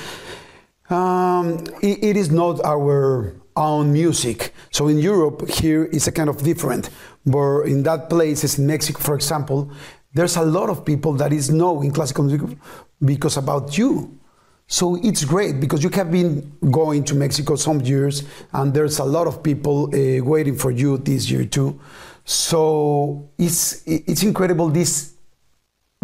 um, 0.90 1.58
it, 1.82 2.04
it 2.04 2.18
is 2.18 2.32
not 2.32 2.64
our 2.64 3.34
own 3.56 3.92
music. 3.94 4.54
So 4.72 4.88
in 4.88 5.00
Europe, 5.00 5.48
here 5.50 5.86
is 5.86 6.08
a 6.08 6.12
kind 6.12 6.30
of 6.30 6.44
different. 6.44 6.90
But 7.26 7.62
in 7.64 7.84
that 7.84 8.10
places, 8.10 8.60
in 8.60 8.68
Mexico, 8.68 9.00
for 9.00 9.16
example, 9.16 9.70
there's 10.14 10.36
a 10.38 10.44
lot 10.44 10.70
of 10.70 10.86
people 10.86 11.14
that 11.14 11.34
is 11.34 11.50
knowing 11.50 11.92
classical 11.92 12.24
music 12.24 12.58
because 13.04 13.38
about 13.38 13.78
you. 13.78 14.18
So 14.68 14.96
it's 15.04 15.24
great 15.24 15.60
because 15.60 15.84
you 15.84 15.90
have 15.92 16.12
been 16.12 16.52
going 16.72 17.04
to 17.06 17.16
Mexico 17.16 17.56
some 17.56 17.82
years, 17.82 18.24
and 18.52 18.74
there's 18.74 18.98
a 19.00 19.04
lot 19.06 19.28
of 19.28 19.44
people 19.44 19.86
uh, 19.94 20.24
waiting 20.24 20.56
for 20.56 20.72
you 20.72 20.98
this 20.98 21.30
year 21.30 21.46
too. 21.46 21.80
So 22.26 23.30
it's 23.38 23.84
it's 23.86 24.24
incredible 24.24 24.70
this 24.70 25.14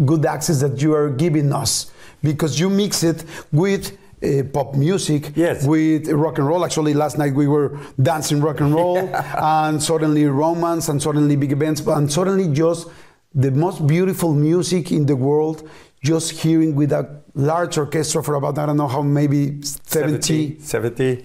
good 0.04 0.24
access 0.26 0.60
that 0.60 0.80
you 0.80 0.94
are 0.94 1.10
giving 1.10 1.52
us 1.52 1.90
because 2.22 2.58
you 2.60 2.70
mix 2.70 3.02
it 3.02 3.24
with 3.50 3.98
uh, 4.22 4.44
pop 4.52 4.76
music, 4.76 5.32
Yes. 5.34 5.66
with 5.66 6.08
rock 6.08 6.38
and 6.38 6.46
roll. 6.46 6.64
Actually, 6.64 6.94
last 6.94 7.18
night 7.18 7.34
we 7.34 7.48
were 7.48 7.76
dancing 8.00 8.40
rock 8.40 8.60
and 8.60 8.72
roll, 8.72 8.98
and 9.36 9.82
suddenly 9.82 10.24
romance, 10.26 10.88
and 10.88 11.02
suddenly 11.02 11.34
big 11.34 11.50
events, 11.50 11.80
and 11.84 12.10
suddenly 12.10 12.46
just 12.54 12.86
the 13.34 13.50
most 13.50 13.84
beautiful 13.88 14.32
music 14.32 14.92
in 14.92 15.06
the 15.06 15.16
world. 15.16 15.68
Just 16.04 16.32
hearing 16.32 16.74
with 16.74 16.92
a 16.92 17.21
large 17.34 17.78
orchestra 17.78 18.22
for 18.22 18.34
about 18.34 18.58
I 18.58 18.66
don't 18.66 18.76
know 18.76 18.88
how 18.88 19.02
maybe 19.02 19.62
70, 19.62 20.60
70. 20.60 21.24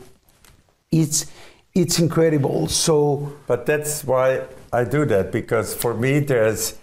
it's 0.92 1.26
it's 1.74 2.00
incredible. 2.00 2.68
So 2.68 3.34
But 3.46 3.66
that's 3.66 4.04
why 4.04 4.48
I 4.74 4.84
do 4.84 5.06
that 5.06 5.32
because 5.32 5.76
for 5.76 5.94
me 5.94 6.20
there's 6.20 6.78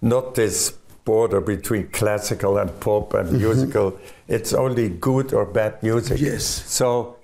not 0.00 0.34
this 0.34 0.72
border 1.04 1.40
between 1.40 1.88
classical 1.88 2.58
and 2.58 2.70
pop 2.80 3.14
and 3.14 3.28
mm-hmm. 3.28 3.38
musical. 3.38 3.98
It's 4.28 4.52
only 4.52 4.90
good 4.90 5.32
or 5.32 5.46
bad 5.46 5.82
music. 5.82 6.20
Yes. 6.20 6.44
So 6.44 7.16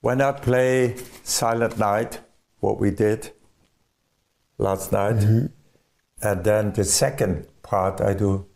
when 0.00 0.20
I 0.20 0.32
play 0.32 0.96
Silent 1.24 1.78
Night, 1.78 2.20
what 2.60 2.78
we 2.78 2.90
did 2.90 3.32
last 4.58 4.92
night, 4.92 5.16
mm-hmm. 5.16 5.46
and 6.22 6.44
then 6.44 6.72
the 6.72 6.84
second 6.84 7.46
part 7.62 8.00
I 8.00 8.14
do. 8.14 8.46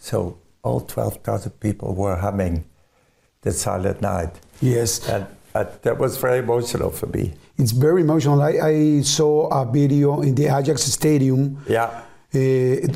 So 0.00 0.38
all 0.62 0.80
12,000 0.80 1.52
people 1.60 1.94
were 1.94 2.16
humming 2.16 2.64
the 3.42 3.52
Silent 3.52 4.00
Night. 4.00 4.32
yes, 4.60 5.06
And 5.08 5.26
uh, 5.54 5.64
that 5.82 5.98
was 5.98 6.16
very 6.16 6.38
emotional 6.38 6.90
for 6.90 7.06
me. 7.06 7.34
It's 7.58 7.72
very 7.72 8.00
emotional. 8.02 8.40
I, 8.42 8.52
I 8.62 9.00
saw 9.02 9.48
a 9.48 9.64
video 9.70 10.22
in 10.22 10.34
the 10.34 10.46
Ajax 10.46 10.82
Stadium. 10.84 11.58
Yeah. 11.68 11.84
Uh, 12.32 12.38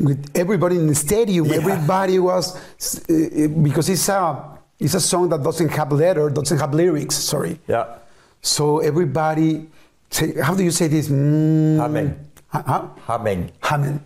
with 0.00 0.30
everybody 0.34 0.76
in 0.76 0.86
the 0.86 0.94
stadium, 0.94 1.46
Yeah. 1.46 1.56
everybody 1.56 2.18
was 2.20 2.54
uh, 2.56 3.48
because 3.62 3.88
it's 3.88 4.08
a 4.08 4.58
it's 4.78 4.94
a 4.94 5.00
song 5.00 5.28
that 5.30 5.42
doesn't 5.42 5.70
have 5.70 5.90
letter, 5.92 6.30
doesn't 6.30 6.58
have 6.58 6.72
lyrics. 6.74 7.16
Sorry. 7.16 7.58
Yeah. 7.66 7.96
So 8.40 8.78
everybody, 8.78 9.66
say, 10.10 10.34
how 10.40 10.54
do 10.54 10.62
you 10.62 10.70
say 10.70 10.86
this? 10.88 11.08
Mm, 11.08 11.78
Humming. 11.78 12.14
Huh? 12.48 12.62
huh? 12.66 12.86
Humming. 13.06 13.50
Humming. 13.60 14.00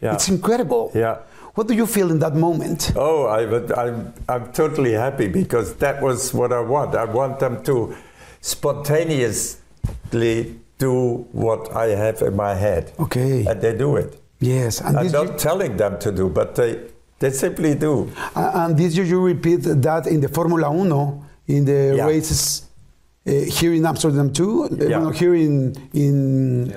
Yeah. 0.00 0.14
It's 0.14 0.28
incredible. 0.28 0.92
Yeah. 0.94 1.18
What 1.58 1.66
do 1.66 1.74
you 1.74 1.86
feel 1.88 2.12
in 2.12 2.20
that 2.20 2.36
moment? 2.36 2.92
Oh, 2.94 3.24
I, 3.26 3.42
I'm, 3.82 4.14
I'm 4.28 4.52
totally 4.52 4.92
happy 4.92 5.26
because 5.26 5.74
that 5.78 6.00
was 6.00 6.32
what 6.32 6.52
I 6.52 6.60
want. 6.60 6.94
I 6.94 7.04
want 7.04 7.40
them 7.40 7.64
to 7.64 7.96
spontaneously 8.40 10.60
do 10.78 11.26
what 11.32 11.74
I 11.74 11.86
have 11.96 12.22
in 12.22 12.36
my 12.36 12.54
head. 12.54 12.92
Okay. 13.00 13.44
And 13.44 13.60
they 13.60 13.76
do 13.76 13.96
it. 13.96 14.22
Yes, 14.38 14.80
and 14.80 14.96
I'm 14.96 15.10
not 15.10 15.36
telling 15.36 15.76
them 15.76 15.98
to 15.98 16.12
do, 16.12 16.28
but 16.28 16.54
they, 16.54 16.78
they 17.18 17.32
simply 17.32 17.74
do. 17.74 18.08
And 18.36 18.78
this 18.78 18.94
year 18.96 19.06
you 19.06 19.20
repeat 19.20 19.62
that 19.64 20.06
in 20.06 20.20
the 20.20 20.28
Formula 20.28 20.70
Uno 20.70 21.24
in 21.48 21.64
the 21.64 21.94
Yeah. 21.96 22.06
races 22.06 22.68
uh, 23.26 23.32
here 23.32 23.74
in 23.74 23.84
Amsterdam 23.84 24.32
too. 24.32 24.68
uh, 24.70 24.76
Yeah. 24.78 25.00
no, 25.00 25.10
here 25.10 25.34
in 25.34 25.74
in 25.92 26.72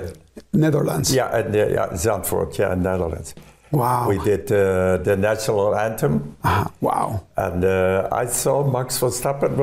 Netherlands. 0.53 1.13
Yeah, 1.13 1.37
and 1.37 1.55
uh, 1.55 1.67
yeah, 1.67 1.89
Zandvoort, 1.93 2.57
yeah, 2.57 2.73
in 2.73 2.81
Netherlands. 2.81 3.35
Wow. 3.71 4.09
We 4.09 4.17
did 4.19 4.51
uh, 4.51 4.97
the 4.97 5.15
national 5.17 5.75
anthem. 5.75 6.35
Ah, 6.43 6.69
wow. 6.81 7.23
And 7.37 7.63
uh, 7.63 8.09
I 8.11 8.25
saw 8.25 8.69
Max 8.69 8.99
Verstappen. 8.99 9.57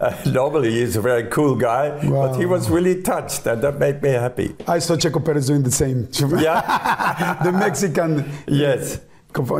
Uh, 0.00 0.14
Normally, 0.26 0.72
he's 0.72 0.96
a 0.96 1.00
very 1.00 1.24
cool 1.28 1.54
guy, 1.56 1.90
but 2.08 2.36
he 2.36 2.46
was 2.46 2.68
really 2.70 3.02
touched, 3.02 3.46
and 3.46 3.62
that 3.62 3.78
made 3.78 4.02
me 4.02 4.10
happy. 4.10 4.54
I 4.66 4.78
saw 4.80 4.94
Checo 4.96 5.24
Perez 5.24 5.46
doing 5.46 5.62
the 5.62 5.70
same. 5.70 6.08
Yeah, 6.38 7.38
the 7.42 7.52
Mexican. 7.52 8.28
yes. 8.46 9.00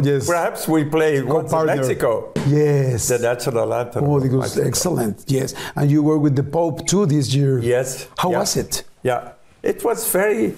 Yes. 0.03 0.27
Perhaps 0.27 0.67
we 0.67 0.85
play 0.85 1.23
once 1.23 1.53
in. 1.53 1.67
Mexico, 1.67 2.33
Yes. 2.49 3.09
the 3.09 3.19
national 3.19 3.73
anthem. 3.73 4.05
oh, 4.05 4.19
it 4.19 4.33
was 4.33 4.59
excellent. 4.59 5.25
Yes. 5.29 5.55
And 5.77 5.91
you 5.91 6.03
were 6.03 6.19
with 6.19 6.35
the 6.35 6.43
Pope 6.43 6.87
too 6.87 7.07
this 7.07 7.33
year. 7.35 7.59
Yes. 7.61 8.09
How 8.17 8.31
yeah. 8.33 8.39
was 8.41 8.57
it? 8.57 8.83
Yeah, 9.03 9.33
it 9.63 9.85
was 9.85 10.11
very 10.11 10.55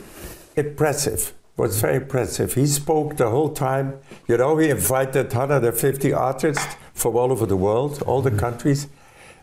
impressive 0.60 1.32
was 1.56 1.80
very 1.80 1.96
impressive. 1.96 2.54
He 2.54 2.66
spoke 2.66 3.16
the 3.16 3.28
whole 3.28 3.50
time. 3.50 3.98
You 4.28 4.36
know, 4.38 4.56
he 4.56 4.70
invited 4.70 5.26
150 5.32 6.12
artists 6.12 6.76
from 6.94 7.16
all 7.16 7.30
over 7.32 7.46
the 7.46 7.56
world, 7.56 8.02
all 8.06 8.22
the 8.22 8.30
countries, 8.30 8.88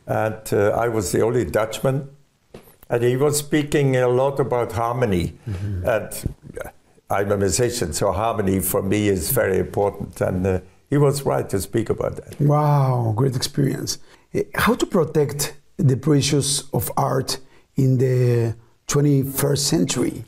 and 0.07 0.41
uh, 0.51 0.69
I 0.69 0.88
was 0.88 1.12
the 1.12 1.21
only 1.21 1.45
Dutchman. 1.45 2.09
And 2.89 3.03
he 3.03 3.17
was 3.17 3.38
speaking 3.38 3.97
a 3.97 4.07
lot 4.07 4.39
about 4.39 4.71
harmony. 4.71 5.38
And 5.86 6.09
I'm 7.09 7.31
a 7.31 7.38
musician, 7.38 7.91
so 7.93 8.12
harmony 8.13 8.62
for 8.62 8.81
me 8.81 9.09
is 9.09 9.31
very 9.31 9.59
important. 9.59 10.21
And 10.21 10.47
uh, 10.47 10.59
he 10.89 10.97
was 10.97 11.24
right 11.25 11.47
to 11.50 11.59
speak 11.59 11.89
about 11.89 12.15
that. 12.15 12.39
Wow, 12.39 13.13
great 13.15 13.36
experience. 13.36 14.00
Eh, 14.33 14.43
How 14.55 14.74
to 14.75 14.86
protect 14.86 15.57
the 15.77 15.97
precious 15.97 16.63
of 16.71 16.89
art 16.95 17.39
in 17.75 17.97
the 17.97 18.55
21st 18.88 19.57
century? 19.57 20.24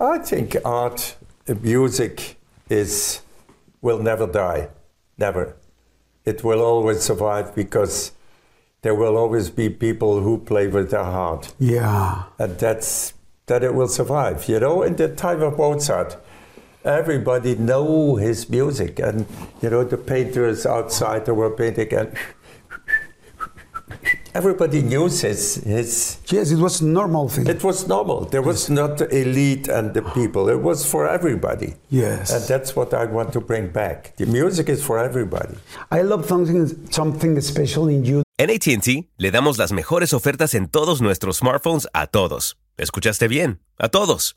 I 0.00 0.18
think 0.18 0.56
art, 0.64 1.16
uh, 1.48 1.54
music 1.62 2.36
is 2.68 3.20
will 3.82 3.98
never 4.02 4.26
die, 4.26 4.68
never. 5.18 5.56
It 6.24 6.42
will 6.44 6.60
always 6.62 7.02
survive 7.02 7.54
because 7.54 8.12
there 8.82 8.94
will 8.94 9.16
always 9.16 9.50
be 9.50 9.68
people 9.68 10.20
who 10.20 10.38
play 10.38 10.66
with 10.68 10.90
their 10.90 11.04
heart, 11.04 11.52
Yeah. 11.58 12.24
and 12.38 12.58
that's 12.58 13.12
that 13.46 13.62
it 13.62 13.74
will 13.74 13.88
survive. 13.88 14.48
You 14.48 14.60
know, 14.60 14.82
in 14.82 14.96
the 14.96 15.08
time 15.08 15.42
of 15.42 15.58
Mozart, 15.58 16.16
everybody 16.84 17.54
know 17.56 18.16
his 18.16 18.48
music, 18.48 18.98
and 18.98 19.26
you 19.60 19.68
know 19.70 19.84
the 19.84 19.98
painters 19.98 20.64
outside 20.64 21.26
they 21.26 21.32
were 21.32 21.50
painting, 21.50 21.92
and 21.92 22.14
everybody 24.34 24.82
knew 24.82 25.04
his 25.04 25.56
his 25.64 26.18
Yes, 26.30 26.50
it 26.50 26.58
was 26.58 26.80
normal 26.82 27.28
thing. 27.28 27.46
it 27.48 27.62
was 27.62 27.86
normal. 27.88 28.26
There 28.30 28.42
was 28.42 28.68
not 28.70 28.98
the 28.98 29.08
elite 29.08 29.68
and 29.68 29.92
the 29.94 30.02
people. 30.02 30.48
It 30.50 30.60
was 30.62 30.84
for 30.84 31.08
everybody. 31.08 31.74
Yes. 31.90 32.30
And 32.32 32.44
that's 32.46 32.74
what 32.76 32.92
I 32.94 33.06
want 33.06 33.32
to 33.32 33.40
bring 33.40 33.68
back. 33.72 34.14
The 34.16 34.26
music 34.26 34.68
is 34.68 34.82
for 34.82 34.98
everybody. 34.98 35.56
I 35.90 36.02
love 36.02 36.26
something, 36.26 36.66
something 36.90 37.40
special 37.40 37.88
in 37.88 38.04
you. 38.04 38.22
En 38.38 38.50
ATT 38.50 39.08
le 39.18 39.30
damos 39.30 39.58
las 39.58 39.72
mejores 39.72 40.12
ofertas 40.14 40.54
en 40.54 40.68
todos 40.68 41.00
nuestros 41.00 41.38
smartphones 41.38 41.86
a 41.92 42.06
todos. 42.06 42.56
¿Escuchaste 42.78 43.28
bien? 43.28 43.60
A 43.78 43.88
todos. 43.88 44.36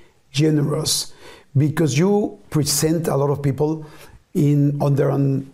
Generous 0.31 1.13
because 1.57 1.97
you 1.97 2.39
present 2.49 3.07
a 3.07 3.15
lot 3.15 3.29
of 3.29 3.41
people 3.41 3.85
in 4.33 4.81
under 4.81 5.11
un, 5.11 5.51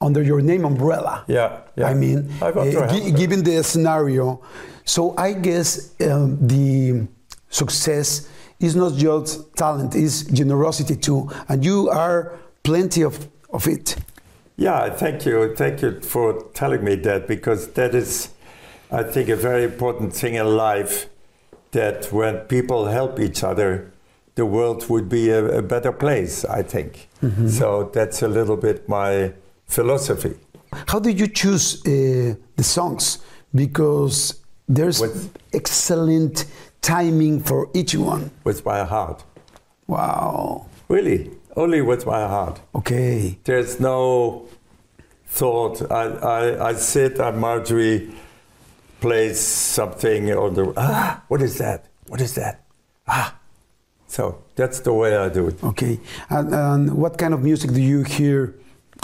under 0.00 0.22
your 0.22 0.40
name 0.40 0.64
umbrella. 0.64 1.24
Yeah, 1.28 1.60
yeah. 1.76 1.86
I 1.86 1.94
mean, 1.94 2.30
I 2.42 2.50
want 2.50 2.72
to 2.72 2.78
uh, 2.78 2.88
help 2.88 3.02
them. 3.02 3.14
given 3.14 3.42
the 3.42 3.62
scenario, 3.62 4.40
so 4.84 5.14
I 5.16 5.32
guess 5.32 5.94
um, 6.00 6.38
the 6.46 7.06
success 7.50 8.28
is 8.60 8.74
not 8.74 8.94
just 8.94 9.54
talent; 9.56 9.94
is 9.94 10.24
generosity 10.24 10.96
too, 10.96 11.30
and 11.48 11.64
you 11.64 11.88
are 11.88 12.38
plenty 12.62 13.02
of 13.02 13.28
of 13.50 13.66
it. 13.66 13.96
Yeah, 14.56 14.90
thank 14.90 15.24
you. 15.24 15.54
Thank 15.54 15.82
you 15.82 16.00
for 16.00 16.42
telling 16.52 16.82
me 16.82 16.96
that 16.96 17.28
because 17.28 17.68
that 17.74 17.94
is, 17.94 18.30
I 18.90 19.04
think, 19.04 19.28
a 19.28 19.36
very 19.36 19.62
important 19.62 20.12
thing 20.12 20.34
in 20.34 20.56
life 20.56 21.08
that 21.70 22.12
when 22.12 22.38
people 22.48 22.86
help 22.86 23.20
each 23.20 23.44
other, 23.44 23.92
the 24.38 24.46
world 24.46 24.88
would 24.88 25.08
be 25.08 25.30
a, 25.30 25.58
a 25.58 25.62
better 25.62 25.92
place, 25.92 26.44
I 26.44 26.62
think. 26.62 27.08
So 27.48 27.90
that's 27.92 28.22
a 28.22 28.28
little 28.28 28.56
bit 28.56 28.88
my 28.88 29.32
philosophy. 29.66 30.34
How 30.86 31.00
did 31.00 31.18
you 31.18 31.26
choose 31.26 31.82
uh, 31.84 32.34
the 32.56 32.62
songs? 32.62 33.18
Because 33.52 34.40
there's 34.68 35.00
With- 35.00 35.36
excellent 35.52 36.44
timing 36.80 37.40
for 37.42 37.68
each 37.74 37.94
one. 37.96 38.30
with 38.44 38.64
my 38.64 38.84
heart. 38.84 39.24
Wow. 39.88 40.66
Really, 40.88 41.30
only 41.56 41.82
with 41.82 42.06
my 42.06 42.20
heart. 42.34 42.60
Okay. 42.74 43.38
There's 43.44 43.80
no 43.80 44.46
thought. 45.26 45.82
I, 45.90 46.04
I, 46.38 46.68
I 46.70 46.74
sit 46.74 47.18
and 47.18 47.38
Marjorie 47.40 48.10
plays 49.00 49.40
something 49.40 50.30
on 50.32 50.54
the, 50.54 50.72
ah, 50.76 51.22
what 51.28 51.42
is 51.42 51.58
that? 51.58 51.86
What 52.06 52.20
is 52.20 52.34
that? 52.34 52.62
Ah. 53.08 53.34
So 54.08 54.42
that's 54.56 54.80
the 54.80 54.92
way 54.92 55.16
I 55.16 55.28
do 55.28 55.46
it. 55.48 55.62
Okay. 55.62 56.00
And, 56.30 56.52
and 56.54 56.94
what 56.94 57.16
kind 57.18 57.32
of 57.34 57.42
music 57.42 57.72
do 57.72 57.80
you 57.80 58.02
hear 58.02 58.54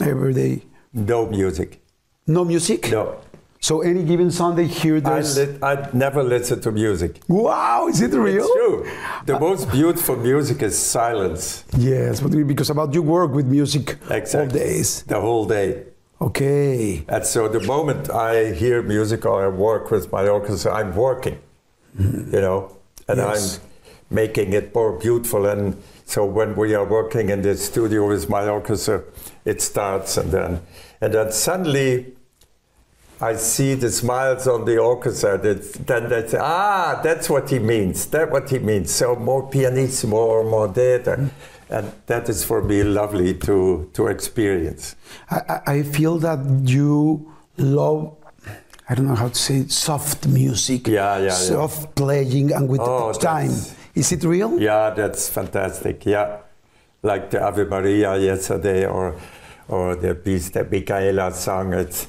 every 0.02 0.34
day? 0.34 0.62
No 0.92 1.26
music. 1.26 1.80
No 2.26 2.44
music? 2.44 2.90
No. 2.90 3.16
So 3.60 3.80
any 3.80 4.02
given 4.04 4.30
Sunday 4.30 4.64
here 4.66 4.96
I, 4.96 5.00
there's. 5.00 5.38
li- 5.38 5.58
I 5.62 5.88
never 5.94 6.22
listen 6.22 6.60
to 6.62 6.70
music. 6.70 7.20
wow, 7.28 7.88
is 7.88 8.00
it 8.02 8.12
real? 8.12 8.44
It's 8.44 8.52
true. 8.52 8.86
The 9.24 9.40
most 9.40 9.70
beautiful 9.70 10.16
music 10.16 10.62
is 10.62 10.76
silence. 10.76 11.64
Yes, 11.78 12.20
but 12.20 12.32
because 12.46 12.68
about 12.70 12.92
you 12.92 13.02
work 13.02 13.32
with 13.32 13.46
music 13.46 13.96
all 14.10 14.46
days. 14.46 15.02
The 15.04 15.20
whole 15.20 15.46
day. 15.46 15.84
Okay. 16.20 17.04
And 17.08 17.24
so 17.24 17.48
the 17.48 17.60
moment 17.60 18.10
I 18.10 18.52
hear 18.52 18.82
music 18.82 19.24
or 19.26 19.44
I 19.44 19.48
work 19.48 19.90
with 19.90 20.12
my 20.12 20.28
orchestra, 20.28 20.74
I'm 20.74 20.94
working, 20.94 21.38
you 21.98 22.40
know, 22.44 22.76
and 23.08 23.18
Yes. 23.18 23.60
I'm 23.60 23.62
making 24.14 24.52
it 24.52 24.74
more 24.74 24.92
beautiful. 24.98 25.46
And 25.46 25.76
so 26.06 26.24
when 26.24 26.54
we 26.56 26.74
are 26.74 26.84
working 26.84 27.30
in 27.30 27.42
the 27.42 27.56
studio 27.56 28.08
with 28.08 28.28
my 28.28 28.48
orchestra, 28.48 29.02
it 29.44 29.60
starts 29.60 30.16
and 30.16 30.30
then, 30.30 30.60
and 31.00 31.12
then 31.14 31.32
suddenly 31.32 32.14
I 33.20 33.36
see 33.36 33.74
the 33.74 33.90
smiles 33.90 34.46
on 34.46 34.64
the 34.64 34.78
orchestra. 34.78 35.38
That, 35.38 35.72
then 35.86 36.08
they 36.08 36.26
say, 36.28 36.38
ah, 36.40 37.00
that's 37.02 37.30
what 37.30 37.50
he 37.50 37.58
means. 37.58 38.06
That's 38.06 38.30
what 38.30 38.50
he 38.50 38.58
means. 38.58 38.90
So 38.90 39.16
more 39.16 39.48
pianissimo 39.48 40.16
or 40.16 40.44
more 40.44 40.68
data. 40.68 41.30
And 41.70 41.92
that 42.06 42.28
is 42.28 42.44
for 42.44 42.62
me 42.62 42.82
lovely 42.82 43.34
to, 43.34 43.88
to 43.94 44.06
experience. 44.08 44.96
I, 45.30 45.60
I- 45.66 45.82
feel 45.82 46.18
that 46.18 46.40
you 46.64 47.32
love, 47.56 48.16
I 48.88 48.94
don't 48.94 49.06
know 49.06 49.14
how 49.14 49.28
to 49.28 49.34
say 49.34 49.56
it, 49.58 49.70
soft 49.72 50.26
music. 50.26 50.86
Yeah, 50.88 51.16
yeah, 51.18 51.24
yeah. 51.24 51.30
Soft 51.30 51.94
playing 51.94 52.52
and 52.52 52.68
with 52.68 52.80
Oh, 52.82 53.12
time. 53.14 53.52
Is 53.94 54.10
it 54.10 54.24
real? 54.24 54.58
Yeah, 54.60 54.90
that's 54.90 55.28
fantastic. 55.28 56.04
Yeah, 56.04 56.38
like 57.02 57.30
the 57.30 57.42
Ave 57.42 57.64
Maria 57.64 58.16
yesterday, 58.16 58.86
or 58.86 59.16
or 59.68 59.94
the 59.94 60.14
piece 60.14 60.50
the 60.50 60.64
Michaela 60.64 61.32
song. 61.32 61.72
It's 61.74 62.08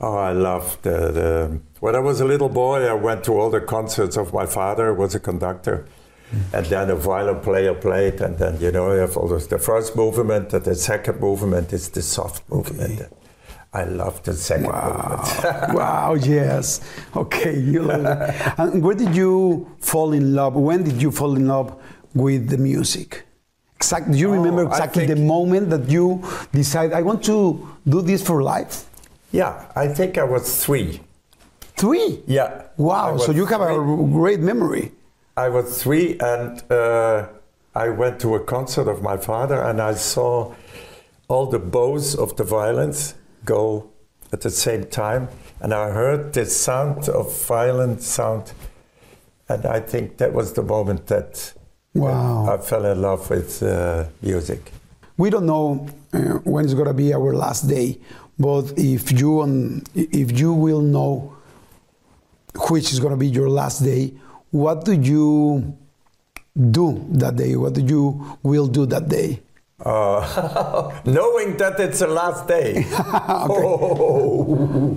oh, 0.00 0.16
I 0.16 0.32
love 0.32 0.76
the, 0.82 0.90
the. 0.90 1.60
When 1.80 1.96
I 1.96 2.00
was 2.00 2.20
a 2.20 2.24
little 2.24 2.50
boy, 2.50 2.86
I 2.86 2.92
went 2.92 3.24
to 3.24 3.32
all 3.32 3.50
the 3.50 3.60
concerts 3.60 4.16
of 4.16 4.32
my 4.34 4.46
father. 4.46 4.92
Was 4.92 5.14
a 5.14 5.20
conductor, 5.20 5.86
hmm. 6.30 6.54
and 6.54 6.66
then 6.66 6.90
a 6.90 6.96
violin 6.96 7.40
player 7.40 7.72
played, 7.72 8.20
and 8.20 8.36
then 8.36 8.60
you 8.60 8.70
know 8.70 8.92
you 8.92 8.98
have 8.98 9.16
all 9.16 9.28
those. 9.28 9.48
The 9.48 9.58
first 9.58 9.96
movement, 9.96 10.52
and 10.52 10.64
the 10.64 10.74
second 10.74 11.18
movement 11.18 11.72
is 11.72 11.88
the 11.88 12.02
soft 12.02 12.48
movement. 12.50 13.10
I 13.74 13.84
love 13.84 14.22
the 14.22 14.34
second 14.34 14.66
movement. 14.66 15.44
wow, 15.74 16.14
yes. 16.14 16.80
Okay, 17.16 17.58
you 17.58 17.82
love 17.82 18.04
it. 18.04 18.58
And 18.58 18.82
where 18.84 18.94
did 18.94 19.16
you 19.16 19.66
fall 19.80 20.12
in 20.12 20.34
love? 20.34 20.54
When 20.54 20.82
did 20.84 21.00
you 21.00 21.10
fall 21.10 21.34
in 21.36 21.46
love 21.48 21.74
with 22.14 22.50
the 22.50 22.58
music? 22.58 23.24
Exactly. 23.76 24.12
Do 24.14 24.18
you 24.20 24.30
remember 24.30 24.62
Oh, 24.64 24.68
I 24.68 24.70
exactly 24.72 25.06
the 25.06 25.16
moment 25.16 25.70
that 25.70 25.88
you 25.88 26.22
decided, 26.52 26.92
I 26.92 27.02
want 27.02 27.24
to 27.24 27.66
do 27.88 28.02
this 28.02 28.22
for 28.22 28.42
life? 28.42 28.84
Yeah, 29.32 29.64
I 29.74 29.88
think 29.88 30.18
I 30.18 30.24
was 30.24 30.64
three. 30.64 31.00
Three. 31.76 32.20
Yeah. 32.26 32.64
Wow. 32.76 33.16
So 33.16 33.32
you 33.32 33.46
have 33.46 33.62
a 33.62 33.74
great 34.12 34.40
memory. 34.40 34.92
I 35.36 35.48
was 35.48 35.82
three, 35.82 36.18
and 36.20 36.62
uh, 36.70 37.26
I 37.74 37.88
went 37.88 38.20
to 38.20 38.34
a 38.34 38.40
concert 38.40 38.86
of 38.86 39.00
my 39.02 39.16
father, 39.16 39.62
and 39.62 39.80
I 39.80 39.94
saw 39.94 40.54
all 41.28 41.46
the 41.46 41.58
bows 41.58 42.14
of 42.14 42.36
the 42.36 42.44
violins 42.44 43.14
go 43.44 43.90
at 44.32 44.40
the 44.40 44.50
same 44.50 44.84
time, 44.84 45.28
and 45.60 45.72
I 45.74 45.90
heard 45.90 46.32
the 46.32 46.46
sound 46.46 47.08
of 47.08 47.32
violent 47.46 48.02
sound, 48.02 48.52
and 49.48 49.66
I 49.66 49.80
think 49.80 50.16
that 50.18 50.32
was 50.32 50.52
the 50.54 50.62
moment 50.62 51.06
that 51.08 51.52
Wow. 51.94 52.46
I 52.48 52.56
fell 52.56 52.86
in 52.86 53.02
love 53.02 53.28
with 53.28 53.62
uh, 53.62 54.04
music. 54.22 54.72
We 55.18 55.28
don't 55.28 55.44
know 55.44 55.86
uh, 56.14 56.18
when 56.44 56.64
it's 56.64 56.72
gonna 56.72 56.94
be 56.94 57.12
our 57.12 57.34
last 57.34 57.68
day, 57.68 57.98
but 58.38 58.72
if 58.78 59.12
you 59.12 59.42
um, 59.42 59.82
if 59.94 60.38
you 60.38 60.54
will 60.54 60.80
know 60.80 61.36
which 62.70 62.92
is 62.92 62.98
gonna 62.98 63.18
be 63.18 63.28
your 63.28 63.50
last 63.50 63.84
day, 63.84 64.14
what 64.50 64.86
do 64.86 64.92
you 64.92 65.76
do 66.70 67.04
that 67.10 67.36
day? 67.36 67.56
What 67.56 67.74
do 67.74 67.82
you 67.82 68.38
will 68.42 68.66
do 68.66 68.86
that 68.86 69.08
day? 69.08 69.42
Uh, 69.84 71.00
knowing 71.04 71.56
that 71.56 71.78
it's 71.80 71.98
the 71.98 72.06
last 72.06 72.46
day. 72.46 72.84
oh, 72.92 74.96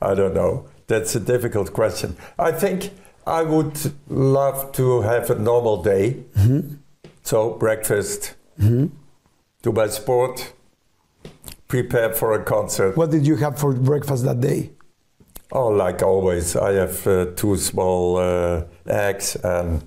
I 0.00 0.14
don't 0.14 0.34
know. 0.34 0.66
That's 0.86 1.14
a 1.14 1.20
difficult 1.20 1.72
question. 1.72 2.16
I 2.38 2.52
think 2.52 2.90
I 3.26 3.42
would 3.42 3.78
love 4.08 4.72
to 4.72 5.02
have 5.02 5.30
a 5.30 5.38
normal 5.38 5.82
day. 5.82 6.24
So, 7.22 7.54
breakfast, 7.54 8.34
do 8.58 9.72
my 9.72 9.86
sport, 9.88 10.52
prepare 11.68 12.12
for 12.12 12.32
a 12.32 12.42
concert. 12.42 12.96
What 12.96 13.10
did 13.10 13.26
you 13.26 13.36
have 13.36 13.58
for 13.58 13.72
breakfast 13.74 14.24
that 14.24 14.40
day? 14.40 14.70
Oh, 15.52 15.68
like 15.68 16.02
always, 16.02 16.56
I 16.56 16.72
have 16.72 17.06
uh, 17.06 17.26
two 17.36 17.56
small 17.56 18.16
uh, 18.16 18.64
eggs 18.86 19.36
and 19.36 19.84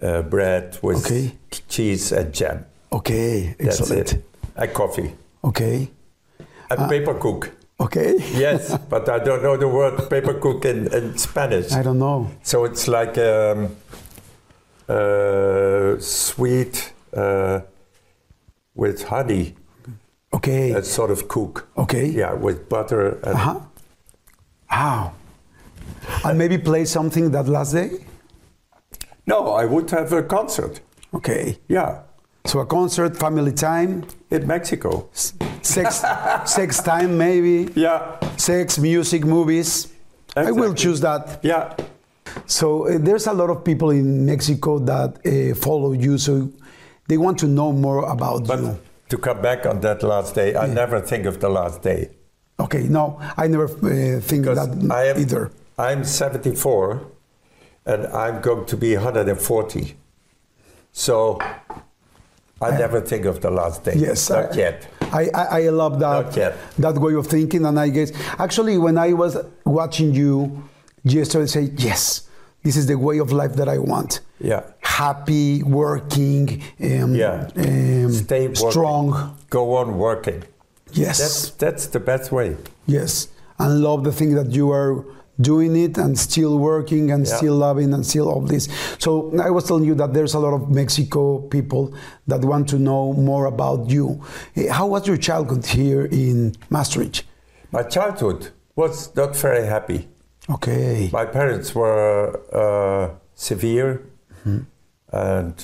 uh, 0.00 0.22
bread 0.22 0.78
with 0.82 1.04
Okay. 1.04 1.32
cheese 1.68 2.12
and 2.12 2.32
jam. 2.32 2.64
Okay, 2.92 3.54
That's 3.58 3.80
excellent. 3.80 4.12
it. 4.12 4.24
And 4.56 4.72
coffee. 4.74 5.12
Okay, 5.44 5.90
And 6.70 6.80
peperkoek. 6.90 7.50
okay. 7.80 8.14
Yes, 8.38 8.76
but 8.88 9.08
I 9.08 9.18
don't 9.18 9.42
know 9.42 9.56
the 9.56 9.68
word 9.68 9.94
peperkoek 10.10 10.64
in, 10.64 10.92
in 10.92 11.16
Spanish. 11.18 11.72
I 11.72 11.82
don't 11.82 11.98
know. 11.98 12.28
So 12.42 12.64
it's 12.64 12.86
like 12.88 13.16
um, 13.18 13.74
uh, 14.88 15.98
sweet 15.98 16.92
uh, 17.16 17.60
with 18.74 19.04
honey, 19.04 19.54
Okay, 20.34 20.72
a 20.72 20.82
sort 20.82 21.10
of 21.10 21.28
cook. 21.28 21.68
okay. 21.76 22.06
Yeah, 22.06 22.32
with 22.34 22.68
butter. 22.68 23.18
And, 23.24 23.34
Uh-huh. 23.34 23.60
Wow. 24.70 25.12
And 26.24 26.38
maybe 26.38 26.56
play 26.58 26.84
something 26.86 27.30
that 27.32 27.48
last 27.48 27.72
day? 27.74 27.90
No, 29.26 29.52
I 29.52 29.66
would 29.66 29.90
have 29.90 30.10
a 30.12 30.22
concert. 30.22 30.80
Okay. 31.14 31.58
Yeah, 31.68 31.98
So 32.44 32.60
a 32.60 32.66
concert, 32.66 33.16
family 33.16 33.52
time, 33.52 34.04
in 34.30 34.46
Mexico. 34.46 35.08
sex, 35.62 36.04
sex 36.44 36.82
time 36.82 37.16
maybe, 37.16 37.68
Yeah, 37.74 38.18
sex, 38.36 38.78
music, 38.78 39.24
movies. 39.24 39.88
I 40.36 40.50
will 40.50 40.74
choose 40.74 41.00
that. 41.00 41.40
yeah. 41.42 41.74
So 42.46 42.88
uh, 42.88 42.98
there's 42.98 43.26
a 43.26 43.32
lot 43.32 43.50
of 43.50 43.62
people 43.62 43.90
in 43.90 44.24
Mexico 44.24 44.78
that 44.80 45.18
uh, 45.26 45.54
follow 45.54 45.92
you, 45.92 46.16
so 46.18 46.50
they 47.06 47.18
want 47.18 47.38
to 47.40 47.46
know 47.46 47.72
more 47.72 48.10
about 48.10 48.40
you. 48.42 48.46
But 48.46 48.60
you. 48.60 48.78
to 49.10 49.18
come 49.18 49.42
back 49.42 49.66
on 49.66 49.80
that 49.80 50.02
last 50.02 50.34
day, 50.34 50.56
I 50.56 50.66
never 50.66 51.00
think 51.00 51.26
of 51.26 51.40
the 51.40 51.48
last 51.50 51.82
day. 51.82 52.10
Okay, 52.58 52.84
no, 52.84 53.20
I 53.36 53.46
never 53.48 53.64
uh, 53.64 54.20
think 54.20 54.44
Because 54.44 54.68
that 54.68 54.90
I 54.92 55.06
am, 55.08 55.18
either. 55.20 55.50
I'm 55.78 56.04
74 56.04 57.02
and 57.86 58.06
I'm 58.06 58.40
going 58.40 58.66
to 58.66 58.76
be 58.76 58.94
140. 58.94 59.96
So 60.92 61.38
I 62.62 62.78
never 62.78 63.00
think 63.00 63.24
of 63.26 63.40
the 63.40 63.50
last 63.50 63.84
day. 63.84 63.94
Yes, 63.96 64.30
Not 64.30 64.52
I, 64.52 64.56
yet. 64.56 64.88
I, 65.12 65.28
I, 65.34 65.44
I 65.60 65.68
love 65.70 65.98
that 66.00 66.32
that 66.78 66.94
way 66.98 67.14
of 67.14 67.26
thinking, 67.26 67.66
and 67.66 67.78
I 67.78 67.88
guess 67.88 68.12
actually 68.38 68.78
when 68.78 68.96
I 68.98 69.12
was 69.12 69.36
watching 69.64 70.14
you 70.14 70.62
yesterday, 71.04 71.46
say 71.46 71.62
yes, 71.76 72.28
this 72.62 72.76
is 72.76 72.86
the 72.86 72.96
way 72.96 73.18
of 73.18 73.32
life 73.32 73.54
that 73.54 73.68
I 73.68 73.78
want. 73.78 74.20
Yeah. 74.40 74.62
Happy, 74.80 75.62
working, 75.62 76.62
um, 76.80 77.14
Yeah. 77.14 77.48
um, 77.56 78.12
Stay 78.12 78.48
working. 78.48 78.70
strong. 78.70 79.36
Go 79.50 79.74
on 79.76 79.98
working. 79.98 80.44
Yes, 80.92 81.18
That's, 81.18 81.50
that's 81.62 81.86
the 81.86 82.00
best 82.00 82.30
way. 82.32 82.56
yes, 82.86 83.28
and 83.58 83.80
love 83.80 84.04
the 84.04 84.12
thing 84.12 84.34
that 84.34 84.50
you 84.52 84.70
are 84.70 85.04
doing 85.42 85.76
it 85.76 85.98
and 85.98 86.18
still 86.18 86.58
working 86.58 87.10
and 87.10 87.26
Yeah. 87.26 87.36
still 87.36 87.54
loving 87.56 87.92
and 87.94 88.04
still 88.06 88.28
all 88.28 88.40
this. 88.40 88.68
So 88.98 89.32
I 89.40 89.50
was 89.50 89.64
telling 89.64 89.84
you 89.84 89.94
that 89.96 90.12
there's 90.14 90.34
a 90.34 90.38
lot 90.38 90.54
of 90.54 90.68
Mexico 90.70 91.38
people 91.50 91.92
that 92.28 92.44
want 92.44 92.68
to 92.70 92.78
know 92.78 93.12
more 93.12 93.46
about 93.46 93.90
you. 93.90 94.20
Eh, 94.56 94.68
How 94.70 94.86
was 94.86 95.06
your 95.06 95.16
childhood 95.18 95.66
here 95.66 96.04
in 96.10 96.54
Maastricht? 96.70 97.24
My 97.72 97.82
childhood 97.82 98.50
was 98.76 99.10
not 99.16 99.36
very 99.36 99.66
happy. 99.66 100.08
Okay. 100.50 101.08
My 101.12 101.24
parents 101.26 101.74
were 101.74 102.40
uh, 102.52 103.14
severe 103.34 104.00
Mm-hmm. 104.44 104.60
and 105.12 105.54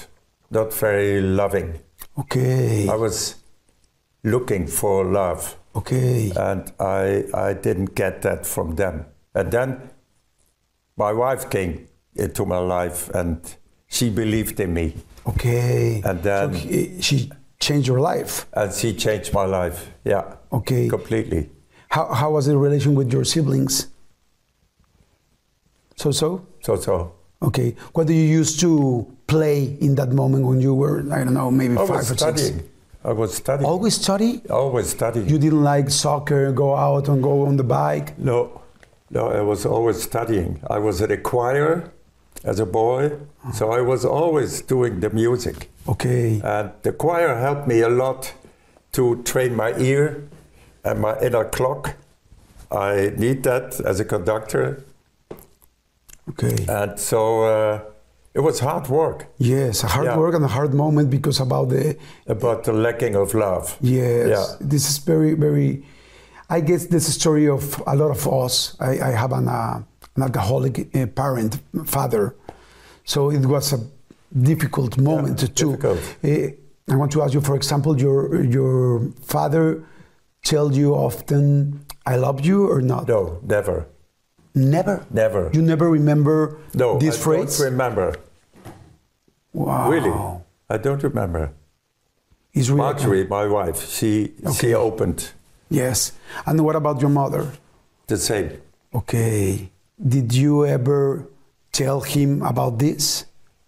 not 0.51 0.73
very 0.73 1.21
loving. 1.21 1.81
Okay. 2.19 2.87
I 2.88 2.95
was 2.97 3.35
looking 4.23 4.67
for 4.69 5.05
love. 5.05 5.57
Okay. 5.75 6.33
and 6.37 6.73
I, 6.81 7.25
I 7.35 7.53
didn't 7.55 7.95
get 7.95 8.23
that 8.23 8.47
from 8.47 8.77
them. 8.77 9.05
And 9.38 9.51
then 9.53 9.68
my 10.96 11.12
wife 11.12 11.48
came 11.48 11.87
into 12.16 12.44
my 12.44 12.59
life 12.59 13.09
and 13.14 13.38
she 13.87 14.11
believed 14.11 14.59
in 14.64 14.70
me 14.74 14.87
Okay. 15.27 16.03
and 16.05 16.22
then- 16.22 16.53
so 16.53 16.59
he- 16.59 17.01
she 17.01 17.16
changed 17.61 17.87
your 17.90 18.01
life. 18.01 18.46
and 18.53 18.72
she 18.72 18.88
changed 19.05 19.33
my 19.40 19.46
life. 19.59 19.79
Yeah. 20.05 20.24
Okay. 20.59 20.88
Completely. 20.88 21.42
How, 21.94 22.05
how 22.20 22.29
was 22.37 22.46
the 22.46 22.57
relation 22.66 22.92
with 22.98 23.12
your 23.12 23.24
siblings? 23.24 23.74
So 25.96 26.11
so. 26.12 26.29
So, 26.62 26.77
so. 26.77 27.12
Okay. 27.42 27.74
What 27.94 28.07
do 28.09 28.12
you 28.12 28.27
used 28.40 28.61
to 28.61 29.07
play 29.27 29.77
in 29.81 29.94
that 29.96 30.11
moment 30.12 30.42
when 30.46 30.61
you 30.61 30.74
were 30.74 30.98
I 31.12 31.24
don't 31.24 31.35
know 31.35 31.51
maybe 31.51 31.74
I 31.74 31.87
five 31.87 31.96
was 32.03 32.11
or 32.11 32.16
studying. 32.16 32.55
six? 32.59 32.68
I 33.05 33.12
was 33.12 33.35
studying. 33.35 33.66
Always 33.70 33.94
study. 33.94 34.42
Always 34.51 34.88
study. 34.90 35.20
You 35.20 35.38
didn't 35.38 35.62
like 35.62 35.88
soccer, 35.90 36.51
go 36.53 36.74
out 36.74 37.09
and 37.09 37.22
go 37.22 37.46
on 37.46 37.57
the 37.57 37.64
bike. 37.64 38.18
no, 38.18 38.61
no, 39.11 39.29
I 39.29 39.40
was 39.40 39.64
always 39.66 40.03
studying. 40.03 40.61
I 40.71 40.79
was 40.79 41.01
at 41.03 41.11
a 41.11 41.16
choir 41.16 41.90
as 42.44 42.61
a 42.61 42.66
boy, 42.66 43.12
so 43.53 43.71
I 43.73 43.81
was 43.81 44.05
always 44.05 44.62
doing 44.62 45.01
the 45.01 45.11
music. 45.11 45.71
Okay. 45.88 46.40
And 46.44 46.71
the 46.83 46.92
choir 46.92 47.35
helped 47.38 47.66
me 47.66 47.81
a 47.81 47.88
lot 47.88 48.33
to 48.92 49.23
train 49.25 49.55
my 49.57 49.75
ear 49.79 50.25
and 50.85 51.01
my 51.01 51.18
inner 51.21 51.44
clock. 51.44 51.94
I 52.71 53.12
need 53.16 53.42
that 53.44 53.81
as 53.81 53.99
a 54.01 54.05
conductor. 54.05 54.85
Okay. 56.31 56.66
And 56.68 56.99
so 57.01 57.42
uh, 57.44 57.81
it 58.35 58.40
was 58.40 58.61
hard 58.61 58.88
work 58.88 59.27
Yes, 59.38 59.83
a 59.83 59.87
hard 59.88 60.07
Yeah. 60.07 60.18
work 60.18 60.35
and 60.35 60.44
a 60.44 60.49
hard 60.49 60.75
moment 60.75 61.09
because 61.11 61.40
about 61.40 61.71
the 61.71 61.97
about 62.27 62.64
the 62.64 62.73
lacking 62.73 63.16
of 63.16 63.35
love. 63.35 63.77
Yes, 63.81 64.29
Yeah. 64.29 64.44
this 64.61 64.88
is 64.90 64.99
very, 64.99 65.33
very. 65.35 65.83
I 66.51 66.61
guess 66.61 66.87
this 66.87 67.13
story 67.15 67.49
of 67.49 67.83
a 67.87 67.95
lot 67.95 68.11
of 68.11 68.27
us. 68.27 68.77
I, 68.81 68.93
I 69.01 69.11
have 69.11 69.33
an, 69.33 69.49
uh, 69.49 69.83
an 70.17 70.23
alcoholic 70.23 70.95
uh, 70.95 71.07
parent, 71.07 71.59
father, 71.87 72.35
so 73.05 73.31
it 73.31 73.45
was 73.45 73.73
a 73.73 73.81
difficult 74.43 74.99
moment 74.99 75.39
too. 75.41 75.49
difficult. 75.77 75.99
Uh, 76.25 76.93
I 76.93 76.97
want 76.97 77.13
to 77.13 77.23
ask 77.23 77.35
you, 77.35 77.41
for 77.43 77.55
example, 77.57 78.01
your 78.01 78.43
your 78.45 79.01
father 79.23 79.85
tell 80.43 80.73
you 80.73 80.95
often, 80.95 81.85
"I 82.07 82.17
love 82.17 82.41
you" 82.47 82.67
or 82.71 82.81
not? 82.81 83.09
No, 83.09 83.39
never. 83.43 83.87
Never. 84.55 85.07
Never. 85.11 85.51
You 85.53 85.63
never 85.63 85.89
remember 85.91 86.59
No, 86.75 86.99
this 86.99 87.17
I 87.21 87.23
phrase. 87.25 87.59
don't 87.59 87.71
remember. 87.71 88.15
wow. 89.53 89.91
Really, 89.91 90.13
I 90.71 90.79
don't 90.79 91.03
remember. 91.03 91.53
Marjorie, 92.55 93.25
my 93.29 93.47
wife, 93.47 93.89
she 93.89 94.33
Okay. 94.45 94.53
she 94.69 94.75
opened 94.75 95.31
Yes. 95.70 96.12
And 96.46 96.64
what 96.64 96.76
about 96.76 97.00
your 97.00 97.11
mother? 97.11 97.52
the 98.07 98.16
same. 98.16 98.50
Okay. 98.94 99.70
Did 100.00 100.33
you 100.33 100.64
ever 100.64 101.28
tell 101.72 102.00
him 102.00 102.40
about 102.42 102.78
this? 102.78 103.26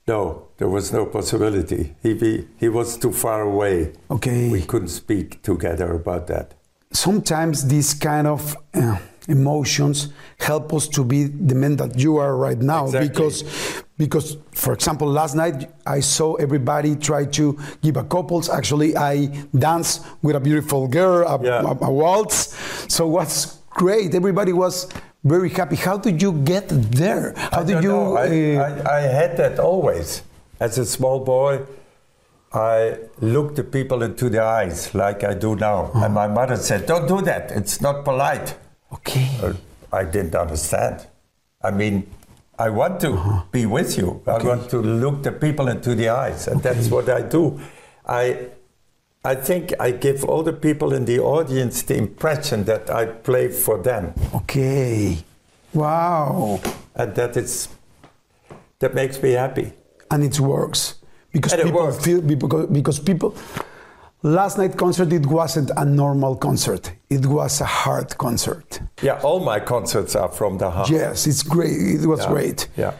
No, 0.08 0.48
there 0.56 0.68
was 0.68 0.92
no 0.92 1.04
possibility. 1.04 1.94
He 2.02 2.14
be, 2.14 2.48
he 2.58 2.68
was 2.70 2.96
too 2.96 3.12
far 3.12 3.42
away. 3.42 3.92
Okay. 4.10 4.48
We 4.48 4.62
couldn't 4.62 4.88
speak 4.88 5.42
together 5.42 5.92
about 5.92 6.26
that. 6.28 6.54
Sometimes 6.92 7.66
these 7.68 7.92
kind 7.92 8.26
of 8.26 8.56
uh, 8.72 8.96
emotions 9.28 10.08
help 10.38 10.72
us 10.72 10.88
to 10.88 11.04
be 11.04 11.24
the 11.24 11.54
man 11.54 11.76
that 11.76 11.98
you 11.98 12.16
are 12.16 12.34
right 12.34 12.58
now 12.58 12.86
Exactly. 12.86 13.08
because 13.10 13.44
because, 14.00 14.38
for 14.52 14.72
example, 14.72 15.06
last 15.06 15.34
night 15.36 15.68
I 15.86 16.00
saw 16.00 16.34
everybody 16.46 16.96
try 16.96 17.22
to 17.38 17.44
give 17.84 17.96
a 17.98 18.04
couples. 18.04 18.48
Actually, 18.48 18.96
I 18.96 19.26
danced 19.66 19.96
with 20.22 20.34
a 20.36 20.40
beautiful 20.40 20.88
girl, 20.88 21.28
a, 21.28 21.36
Yeah. 21.42 21.60
a, 21.70 21.72
a 21.84 21.92
waltz. 22.00 22.56
So 22.88 23.06
what's 23.06 23.58
great. 23.82 24.14
Everybody 24.14 24.52
was 24.54 24.88
very 25.22 25.50
happy. 25.50 25.76
How 25.76 25.98
did 25.98 26.22
you 26.24 26.32
get 26.52 26.66
there? 27.02 27.34
How 27.36 27.60
I 27.60 27.64
did 27.64 27.84
you? 27.84 27.96
I, 28.16 28.26
uh, 28.56 28.62
I, 28.88 28.96
I 28.98 29.00
had 29.20 29.36
that 29.36 29.58
always. 29.60 30.22
As 30.58 30.78
a 30.78 30.86
small 30.86 31.18
boy, 31.20 31.60
I 32.52 32.96
looked 33.20 33.56
the 33.56 33.64
people 33.64 34.02
into 34.02 34.30
the 34.30 34.42
eyes 34.42 34.94
like 34.94 35.22
I 35.24 35.34
do 35.34 35.56
now. 35.56 35.90
And 35.94 36.14
my 36.14 36.26
mother 36.26 36.56
said, 36.56 36.86
Don't 36.86 37.06
do 37.06 37.20
that. 37.30 37.50
It's 37.52 37.80
not 37.80 38.04
polite. 38.04 38.56
okay. 38.92 39.28
Uh, 39.42 39.52
I 39.92 40.04
didn't 40.04 40.34
understand. 40.34 41.06
I 41.62 41.70
mean, 41.70 42.06
I 42.60 42.68
want 42.70 43.00
to 43.00 43.10
Uh-huh. 43.12 43.42
be 43.52 43.64
with 43.66 43.96
you. 43.98 44.20
I 44.26 44.42
want 44.44 44.68
to 44.70 44.78
look 45.02 45.22
the 45.22 45.32
people 45.32 45.68
into 45.68 45.94
the 45.94 46.08
eyes, 46.10 46.46
and 46.48 46.62
that's 46.62 46.88
what 46.90 47.08
I 47.08 47.22
do. 47.22 47.58
I, 48.06 48.24
I 49.24 49.34
think 49.34 49.72
I 49.80 49.92
give 49.92 50.24
all 50.24 50.42
the 50.42 50.52
people 50.52 50.92
in 50.96 51.04
the 51.06 51.18
audience 51.20 51.82
the 51.82 51.96
impression 51.96 52.64
that 52.64 52.90
I 52.90 53.06
play 53.06 53.48
for 53.48 53.78
them, 53.78 54.12
Okay. 54.34 55.24
Wow. 55.72 56.60
and 56.94 57.14
that 57.14 57.36
it's 57.36 57.68
that 58.80 58.94
makes 58.94 59.22
me 59.22 59.30
happy. 59.32 59.72
and 60.10 60.24
it 60.24 60.40
works 60.40 60.94
because 61.32 61.52
And 61.54 61.62
people 61.62 61.82
works. 61.84 62.04
feel 62.04 62.20
because, 62.20 62.66
because 62.78 62.98
people 63.00 63.30
last 64.22 64.58
night 64.58 64.76
concert 64.76 65.12
it 65.12 65.26
wasn't 65.26 65.70
a 65.76 65.84
normal 65.84 66.36
concert 66.36 66.92
it 67.08 67.24
was 67.26 67.60
a 67.60 67.64
hard 67.64 68.16
concert 68.18 68.80
Yeah, 69.02 69.18
all 69.22 69.40
my 69.40 69.60
concerts 69.60 70.14
are 70.14 70.28
from 70.28 70.58
the 70.58 70.70
heart. 70.70 70.90
yes 70.90 71.26
it's 71.26 71.42
great 71.42 71.72
it 72.00 72.06
was 72.06 72.20
Yeah. 72.20 72.28
great 72.28 72.68
Yeah. 72.76 72.92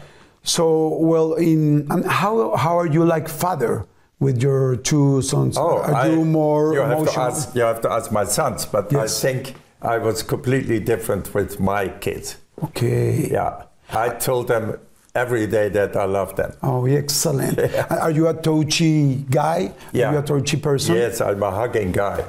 so 0.43 0.97
well 0.97 1.33
in 1.35 1.85
and 1.91 2.05
how 2.05 2.55
how 2.55 2.77
are 2.79 2.87
you 2.87 3.05
like 3.05 3.27
father 3.29 3.85
with 4.19 4.41
your 4.41 4.75
two 4.77 5.21
sons 5.21 5.57
oh, 5.57 5.77
are 5.77 5.91
Oh, 5.91 5.95
I- 5.95 6.07
you 6.07 6.25
more 6.25 6.73
you 6.73 6.79
have, 6.79 6.89
to 6.89 6.95
emotional 6.97 7.25
ask, 7.25 7.55
you 7.55 7.61
have 7.63 7.81
to 7.81 7.91
ask 7.91 8.11
my 8.11 8.23
sons, 8.25 8.65
but 8.65 8.91
Yes. 8.91 9.01
I 9.03 9.27
think 9.27 9.55
I 9.81 9.97
was 9.97 10.21
completely 10.23 10.79
different 10.79 11.33
with 11.33 11.59
my 11.59 11.87
kids. 11.99 12.37
okay 12.63 13.29
Yeah, 13.31 13.63
I 14.05 14.09
told 14.09 14.47
them 14.47 14.77
every 15.13 15.45
day 15.47 15.69
that 15.69 15.95
I 15.95 16.05
love 16.05 16.35
them. 16.35 16.51
oh 16.63 16.85
excellent 16.85 17.59
are 17.89 18.11
you 18.11 18.27
a 18.27 18.33
touchy 18.33 19.15
guy 19.29 19.73
Yeah. 19.91 20.07
are 20.09 20.13
you 20.13 20.19
a 20.19 20.23
touchy 20.23 20.57
person 20.57 20.95
Yes, 20.95 21.19
I'm 21.21 21.43
a 21.43 21.51
hugging 21.51 21.91
guy. 21.91 22.23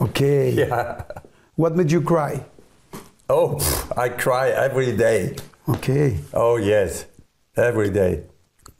okay 0.00 0.50
Yeah. 0.62 1.02
what 1.56 1.74
made 1.76 1.90
you 1.92 2.00
cry 2.02 2.44
Oh, 3.28 3.58
I 3.96 4.08
cry 4.10 4.50
every 4.50 4.92
day. 4.96 5.34
okay 5.68 6.18
Oh, 6.32 6.56
yes, 6.58 7.06
every 7.56 7.90
day. 7.90 8.22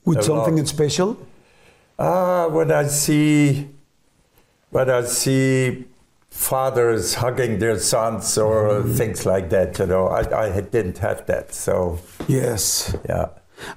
with 0.04 0.18
A 0.18 0.22
something 0.22 0.56
lot. 0.56 0.68
special 0.68 1.16
Ah, 1.98 2.46
when 2.48 2.70
I 2.70 2.86
see, 2.86 3.66
when 4.70 4.88
I 4.90 5.02
see 5.02 5.86
fathers 6.30 7.14
hugging 7.14 7.58
their 7.58 7.78
sons 7.80 8.38
or 8.38 8.68
Mm-hmm. 8.68 8.92
things 8.94 9.26
like 9.26 9.48
that, 9.50 9.78
you 9.80 9.86
know, 9.86 10.06
I, 10.08 10.22
I 10.46 10.60
didn't 10.60 10.98
have 10.98 11.26
that. 11.26 11.52
So, 11.54 11.98
yes 12.28 12.94
yeah. 13.08 13.28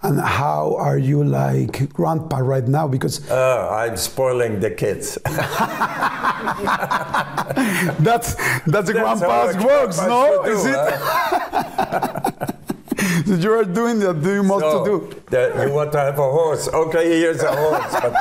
And 0.03 0.19
how 0.19 0.75
are 0.77 0.97
you 0.97 1.23
like 1.23 1.91
grandpa 1.93 2.37
right 2.39 2.67
now? 2.67 2.87
Because 2.87 3.21
Uh, 3.29 3.69
I'm 3.71 3.95
spoiling 3.97 4.59
the 4.59 4.71
kids. 4.71 5.17
that's 7.99 8.35
that's 8.65 8.89
a 8.89 8.93
grandpa's 8.93 9.55
works, 9.63 9.97
no? 10.01 10.43
do, 10.43 10.51
Is 10.51 10.65
it? 10.65 10.75
huh? 10.75 12.31
So 13.25 13.35
you 13.35 13.53
are 13.53 13.63
doing 13.63 13.99
that, 13.99 14.21
doing 14.21 14.45
most 14.47 14.61
So, 14.61 14.83
to 14.83 14.89
do. 14.89 15.21
the- 15.29 15.65
you 15.67 15.73
want 15.73 15.91
to 15.93 15.99
have 15.99 16.17
a 16.19 16.29
horse? 16.31 16.67
Okay, 16.67 17.19
here's 17.19 17.41
a 17.43 17.55
horse. 17.55 17.93
But 18.01 18.13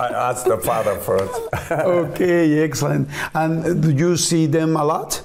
I 0.00 0.08
asked 0.30 0.46
the 0.46 0.58
father 0.58 0.94
first. 0.96 1.32
okay, 1.70 2.62
excellent. 2.62 3.08
And 3.34 3.82
do 3.82 3.90
you 3.90 4.16
see 4.16 4.46
them 4.46 4.76
a 4.76 4.84
lot? 4.84 5.22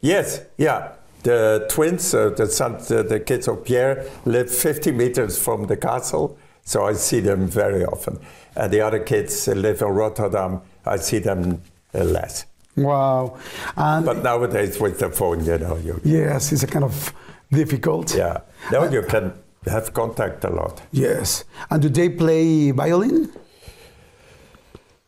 yes, 0.00 0.40
yeah. 0.58 0.92
The 1.26 1.66
twins, 1.68 2.14
uh, 2.14 2.30
the 2.36 2.46
sons, 2.46 2.88
uh, 2.88 3.02
the 3.02 3.18
kids 3.18 3.48
of 3.48 3.64
Pierre, 3.64 4.04
live 4.26 4.48
50 4.48 4.92
meters 4.92 5.36
from 5.36 5.66
the 5.66 5.76
castle, 5.76 6.38
so 6.62 6.84
I 6.86 6.92
see 6.92 7.18
them 7.18 7.48
very 7.48 7.84
often. 7.84 8.20
And 8.54 8.72
the 8.72 8.80
other 8.80 9.00
kids 9.00 9.48
uh, 9.48 9.54
live 9.54 9.82
in 9.82 9.88
Rotterdam. 9.88 10.60
I 10.84 10.98
see 10.98 11.18
them 11.18 11.60
uh, 11.92 12.04
less. 12.04 12.46
Wow. 12.76 13.38
And 13.76 14.06
But 14.06 14.22
nowadays, 14.22 14.78
with 14.78 15.00
the 15.00 15.10
phone, 15.10 15.44
you 15.44 15.58
know, 15.58 15.76
you 15.78 16.00
yes, 16.04 16.52
it's 16.52 16.62
a 16.62 16.68
kind 16.68 16.84
of 16.84 17.12
difficult. 17.50 18.14
yeah, 18.14 18.42
now 18.70 18.84
you 18.88 19.02
can 19.02 19.32
have 19.66 19.92
contact 19.92 20.44
a 20.44 20.50
lot. 20.50 20.80
Yes. 20.92 21.44
And 21.70 21.82
do 21.82 21.88
they 21.88 22.08
play 22.08 22.70
violin? 22.70 23.32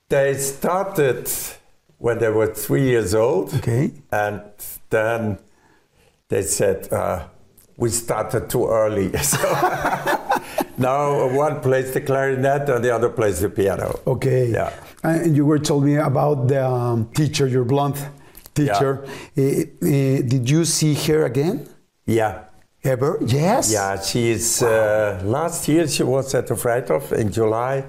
They 0.09 0.35
started 0.35 1.31
when 1.99 2.19
they 2.19 2.31
were 2.31 2.53
three 2.53 2.83
years 2.89 3.15
old. 3.15 3.55
Okay. 3.55 3.93
And 4.11 4.41
then 4.91 5.39
they 6.29 6.43
said, 6.43 6.93
uh, 6.93 7.27
we 7.77 7.91
started 7.91 8.49
too 8.51 8.67
early. 8.69 9.11
So 9.23 9.39
now 10.77 11.29
one 11.35 11.61
plays 11.61 11.93
the 11.93 12.01
clarinet 12.01 12.69
and 12.69 12.85
the 12.85 12.95
other 12.95 13.09
plays 13.09 13.41
the 13.41 13.49
piano. 13.51 13.99
Okay. 14.07 14.51
Yeah. 14.53 14.73
And 15.03 15.37
you 15.37 15.45
were 15.45 15.59
told 15.59 15.85
me 15.85 15.97
about 15.97 16.47
the 16.49 16.65
um, 16.65 17.09
teacher, 17.15 17.47
your 17.49 17.65
blonde 17.65 17.99
teacher. 18.55 19.05
Uh, 19.37 19.41
uh, 19.41 20.23
did 20.33 20.49
you 20.49 20.65
see 20.65 20.95
her 20.95 21.25
again? 21.25 21.69
Yeah. 22.07 22.45
Ever? 22.85 23.19
Yes. 23.27 23.73
Yeah, 23.73 24.01
she's, 24.01 24.63
uh, 24.63 25.21
last 25.25 25.67
year 25.69 25.89
she 25.89 26.05
was 26.05 26.33
at 26.35 26.47
the 26.47 26.55
Vrijthof 26.55 27.13
in 27.13 27.33
July 27.33 27.85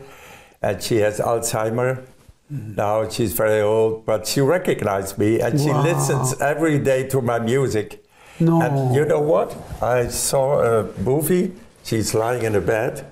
and 0.61 0.81
she 0.81 0.97
has 0.97 1.19
Alzheimer. 1.19 2.03
Now 2.49 3.07
she's 3.07 3.33
very 3.33 3.61
old, 3.61 4.05
but 4.07 4.25
she 4.25 4.41
recognized 4.41 5.19
me 5.19 5.39
and 5.39 5.59
she 5.59 5.69
Wow. 5.69 5.83
listens 5.83 6.39
every 6.41 6.79
day 6.79 7.07
to 7.09 7.21
my 7.21 7.37
music. 7.37 8.03
No. 8.39 8.61
And 8.61 8.95
you 8.95 9.05
know 9.05 9.19
what? 9.19 9.55
I 9.81 10.07
saw 10.07 10.61
a 10.61 10.83
movie. 10.99 11.53
She's 11.83 12.13
lying 12.13 12.43
in 12.43 12.55
a 12.55 12.61
bed. 12.61 13.11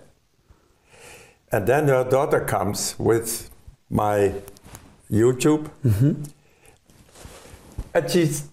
And 1.52 1.68
then 1.68 1.88
her 1.88 2.04
daughter 2.04 2.42
comes 2.42 2.96
with 3.00 3.50
my 3.90 4.34
YouTube. 5.12 5.70
And 7.94 8.10
she's, 8.12 8.46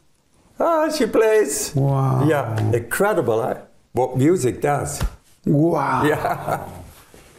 ah, 0.58 0.88
she 0.90 1.06
plays. 1.06 1.74
Wow. 1.74 2.26
Yeah, 2.26 2.58
incredible, 2.72 3.42
eh? 3.42 3.58
What 3.92 4.16
music 4.16 4.60
does. 4.60 5.02
Wow. 5.44 6.04
Yeah. 6.04 6.66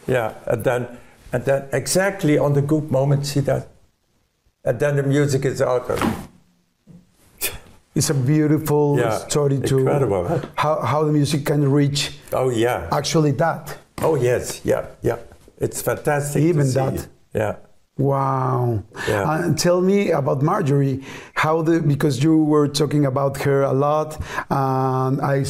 Yeah, 0.08 0.34
and 0.46 0.62
then, 0.62 0.86
and 1.32 1.44
then 1.44 1.68
exactly 1.72 2.38
on 2.38 2.52
the 2.52 2.62
good 2.62 2.92
moment 2.92 3.26
she 3.26 3.40
does. 3.40 3.64
And 4.64 4.78
then 4.78 4.94
the 4.94 5.02
music 5.02 5.44
is 5.44 5.60
out. 5.60 5.90
It's 7.96 8.10
a 8.10 8.14
beautiful 8.14 8.98
Yeah, 8.98 9.16
story 9.26 9.58
to 9.58 9.78
incredible, 9.78 10.28
how, 10.54 10.82
how 10.82 11.04
the 11.04 11.12
music 11.12 11.46
can 11.46 11.70
reach 11.72 12.18
Oh, 12.32 12.50
yeah. 12.50 12.88
actually 12.92 13.30
that. 13.32 13.78
Oh, 14.02 14.16
yes, 14.16 14.60
yeah, 14.64 14.84
yeah. 15.00 15.16
It's 15.58 15.80
fantastic. 15.80 16.42
to 16.42 16.48
Even 16.48 16.66
see. 16.66 16.74
that. 16.74 17.08
Yeah. 17.32 17.56
Wow. 17.96 18.82
Yeah. 19.08 19.44
And 19.44 19.58
tell 19.58 19.80
me 19.80 20.10
about 20.10 20.42
Marjorie. 20.42 21.02
How 21.32 21.62
the 21.62 21.80
because 21.80 22.22
you 22.22 22.44
were 22.44 22.68
talking 22.68 23.06
about 23.06 23.38
her 23.38 23.62
a 23.62 23.72
lot, 23.72 24.20
and 24.50 25.18
I 25.22 25.42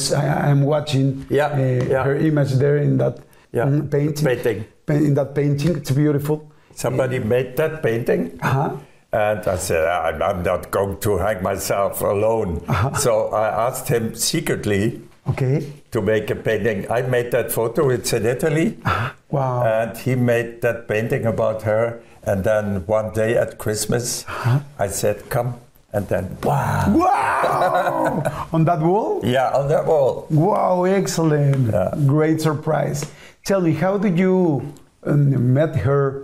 am 0.49 0.61
watching 0.63 1.25
Yeah, 1.29 1.47
uh, 1.47 1.57
yeah. 1.57 2.03
her 2.05 2.15
image 2.15 2.53
there 2.53 2.77
in 2.77 2.97
that 2.99 3.19
Yeah, 3.51 3.65
mm, 3.65 3.91
painting. 3.91 4.25
painting. 4.25 4.65
In 4.87 5.13
that 5.15 5.35
painting, 5.35 5.75
it's 5.75 5.91
beautiful. 5.91 6.49
Somebody 6.73 7.19
made 7.19 7.57
that 7.57 7.83
painting. 7.83 8.39
Uh-huh. 8.41 8.77
And 9.13 9.47
I 9.47 9.55
said, 9.57 9.87
I'm, 9.87 10.21
I'm 10.21 10.43
not 10.43 10.69
going 10.69 10.99
to 10.99 11.17
hang 11.17 11.41
myself 11.41 12.01
alone. 12.01 12.63
Uh-huh. 12.67 12.93
So 12.95 13.27
I 13.29 13.67
asked 13.67 13.87
him 13.87 14.13
secretly 14.15 15.01
Okay. 15.29 15.73
to 15.91 16.01
make 16.01 16.29
a 16.29 16.35
painting. 16.35 16.89
I 16.91 17.01
made 17.01 17.31
that 17.31 17.51
photo, 17.51 17.89
it's 17.89 18.13
in 18.13 18.25
Italy. 18.25 18.77
Wow. 19.29 19.63
And 19.63 19.97
he 19.97 20.15
made 20.15 20.61
that 20.61 20.87
painting 20.87 21.25
about 21.25 21.63
her. 21.63 21.99
And 22.23 22.43
then 22.43 22.85
one 22.87 23.11
day 23.13 23.37
at 23.37 23.57
Christmas, 23.57 24.23
Uh-huh. 24.27 24.59
I 24.79 24.87
said, 24.87 25.29
Come. 25.29 25.55
And 25.93 26.07
then, 26.09 26.37
wow. 26.43 26.85
wow. 26.95 28.47
On 28.51 28.65
that 28.65 28.79
wall. 28.81 29.21
Yeah, 29.23 29.51
on 29.51 29.67
that 29.69 29.85
wall. 29.85 30.27
Wow, 30.29 30.83
excellent. 30.83 31.71
Great 32.05 32.41
surprise. 32.41 33.05
Tell 33.45 33.61
me, 33.61 33.71
how 33.73 33.97
did 33.97 34.19
you 34.19 34.61
um, 35.03 35.53
met 35.53 35.75
her? 35.77 36.23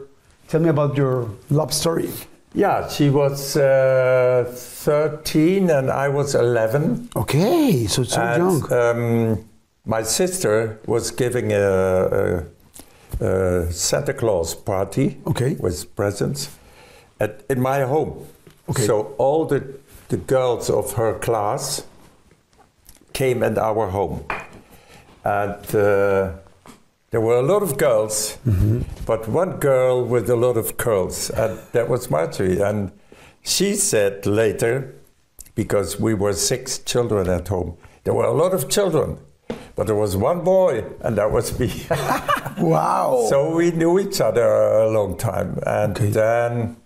Tell 0.50 0.60
me 0.62 0.69
about 0.69 0.98
your 0.98 1.30
love 1.50 1.74
story. 1.74 2.10
Yeah, 2.54 2.88
she 2.88 3.10
was 3.10 3.58
uh, 3.58 4.46
13 4.48 5.70
and 5.72 5.89
I 5.89 6.08
was 6.10 6.36
11. 6.36 7.10
Okay, 7.16 7.88
so 7.88 8.04
it's 8.04 8.13
so 8.13 8.22
and, 8.22 8.44
young. 8.44 8.74
Um, 8.74 9.50
my 9.86 10.04
sister 10.04 10.80
was 10.86 11.10
giving 11.12 11.52
a, 11.52 12.46
a, 13.20 13.26
a 13.26 13.72
Santa 13.72 14.13
Claus 14.13 14.54
party 14.54 15.18
Okay. 15.26 15.56
with 15.60 15.96
presents 15.96 16.50
at, 17.20 17.44
in 17.50 17.60
my 17.60 17.82
home. 17.82 18.26
Okay. 18.70 18.86
So 18.86 19.16
all 19.18 19.46
the, 19.46 19.63
the 20.10 20.18
girls 20.18 20.70
of 20.70 20.94
her 20.94 21.18
class 21.20 21.86
came 23.13 23.44
at 23.44 23.58
our 23.58 23.89
home. 23.89 24.26
And 25.24 25.76
uh, 25.76 26.34
there 27.13 27.21
were 27.21 27.38
a 27.38 27.43
lot 27.43 27.62
of 27.62 27.78
girls, 27.78 28.39
but 29.06 29.28
one 29.28 29.52
girl 29.60 30.04
with 30.04 30.28
a 30.32 30.36
lot 30.36 30.58
of 30.58 30.78
curls, 30.78 31.30
and 31.30 31.60
that 31.71 31.88
was 31.88 32.10
Marjorie. 32.10 32.60
And 32.60 32.91
she 33.43 33.76
said 33.76 34.26
later, 34.26 34.95
because 35.54 35.99
we 35.99 36.15
were 36.15 36.34
six 36.34 36.80
children 36.80 37.30
at 37.30 37.47
home, 37.49 37.78
there 38.04 38.15
were 38.15 38.26
a 38.26 38.34
lot 38.34 38.52
of 38.56 38.67
children, 38.67 39.19
but 39.76 39.86
there 39.86 39.95
was 39.95 40.17
one 40.17 40.43
boy, 40.43 40.84
and 41.02 41.15
that 41.17 41.32
was 41.32 41.60
me. 41.60 41.69
Wow. 42.58 43.28
so 43.30 43.56
we 43.56 43.69
knew 43.71 43.99
each 43.99 44.19
other 44.19 44.45
a 44.47 44.89
long 44.89 45.15
time, 45.15 45.60
and 45.67 45.95
Okay. 45.95 46.10
then 46.10 46.78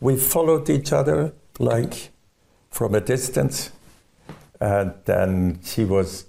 we 0.00 0.16
followed 0.16 0.70
each 0.70 0.92
other 0.92 1.32
like 1.58 2.10
from 2.70 2.94
a 2.94 3.00
distance. 3.00 3.70
And 4.60 4.92
then 5.04 5.58
she 5.64 5.84
was 5.84 6.26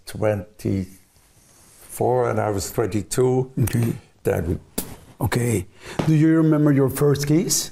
24 1.94 2.30
and 2.32 2.40
I 2.40 2.50
was 2.50 2.72
22. 2.72 3.52
Okay. 3.64 3.94
Then 4.24 4.60
Okay. 5.22 5.68
Do 6.08 6.16
you 6.16 6.38
remember 6.38 6.72
your 6.74 6.90
first 6.90 7.28
kiss? 7.28 7.72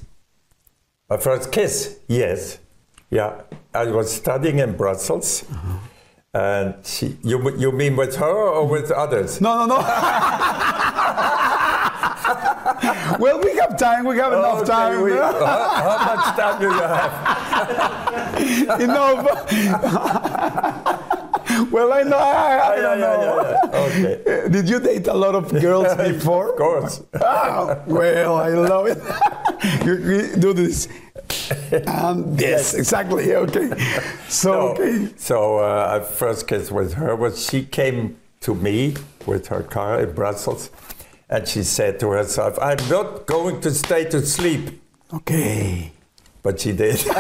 my 1.10 1.17
first 1.17 1.51
kiss, 1.51 1.99
yes. 2.07 2.60
Yeah, 3.10 3.41
I 3.73 3.86
was 3.91 4.13
studying 4.15 4.60
in 4.60 4.77
Brussels. 4.77 5.43
Uh-huh. 5.51 5.77
And 6.34 6.75
she, 6.86 7.17
you, 7.23 7.57
you 7.57 7.73
mean 7.73 7.97
with 7.97 8.15
her 8.15 8.25
or 8.55 8.65
with 8.65 8.89
others? 8.91 9.41
No, 9.41 9.65
no, 9.65 9.65
no. 9.65 9.77
well, 13.19 13.41
we 13.43 13.57
have 13.57 13.77
time. 13.77 14.05
We 14.05 14.15
have 14.17 14.31
enough 14.31 14.60
Okay, 14.62 14.71
time. 14.71 15.01
we- 15.01 15.12
how, 15.12 15.45
how 15.84 16.15
much 16.15 16.36
time 16.39 16.62
do 16.62 16.67
you 16.67 16.81
have? 16.88 17.12
enough. 18.88 20.77
well, 21.71 21.93
I 21.93 22.04
know. 22.04 22.17
I, 22.17 22.58
I 22.58 22.76
Yeah, 22.76 22.82
don't 22.82 23.00
know. 23.00 23.21
yeah, 23.21 23.58
yeah. 23.71 23.80
Okay. 23.86 24.50
Did 24.56 24.69
you 24.69 24.80
date 24.80 25.08
a 25.08 25.13
lot 25.13 25.36
of 25.36 25.52
girls 25.67 25.95
before? 25.95 26.52
Of 26.52 26.58
course. 26.58 27.04
Ah, 27.21 27.80
well, 27.88 28.36
I 28.38 28.50
love 28.50 28.88
it. 28.88 29.00
you, 29.86 29.93
you 29.97 30.36
do 30.38 30.54
this. 30.54 30.88
Um, 31.88 32.36
yes, 32.38 32.74
exactly. 32.74 33.36
Okay. 33.36 33.69
So, 34.28 34.52
No. 34.52 34.60
okay. 34.69 35.10
So 35.17 35.58
uh, 35.60 35.91
our 35.93 36.02
first 36.02 36.47
kiss 36.47 36.71
with 36.71 36.93
her 36.93 37.15
was 37.15 37.45
she 37.50 37.63
came 37.65 38.17
to 38.41 38.56
me 38.56 38.95
with 39.26 39.47
her 39.47 39.62
car 39.63 40.02
in 40.02 40.13
Brussels, 40.13 40.71
and 41.30 41.47
she 41.47 41.63
said 41.63 42.00
to 42.00 42.10
herself, 42.10 42.58
"I'm 42.60 42.80
not 42.89 43.28
going 43.28 43.62
to 43.62 43.71
stay 43.71 44.06
to 44.06 44.26
sleep," 44.26 44.82
Okay. 45.13 45.91
But 46.43 46.60
she 46.60 46.71
did. 46.73 47.04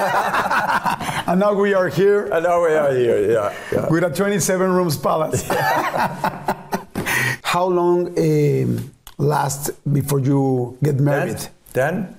And 1.27 1.39
now 1.39 1.53
we 1.53 1.73
are 1.73 1.87
here 1.87 2.25
and 2.25 2.43
now 2.43 2.61
we 2.61 2.73
are 2.73 2.91
here. 2.93 3.31
Yeah, 3.31 3.53
yeah. 3.71 3.87
with 3.89 4.03
a 4.03 4.09
27 4.09 4.71
rooms 4.71 4.97
palace. 4.97 5.47
How 7.43 7.65
long 7.67 8.17
um, 8.17 8.91
last 9.17 9.71
before 9.93 10.19
you 10.19 10.77
get 10.83 10.99
married? 10.99 11.37
Then, 11.73 11.93
then 12.03 12.15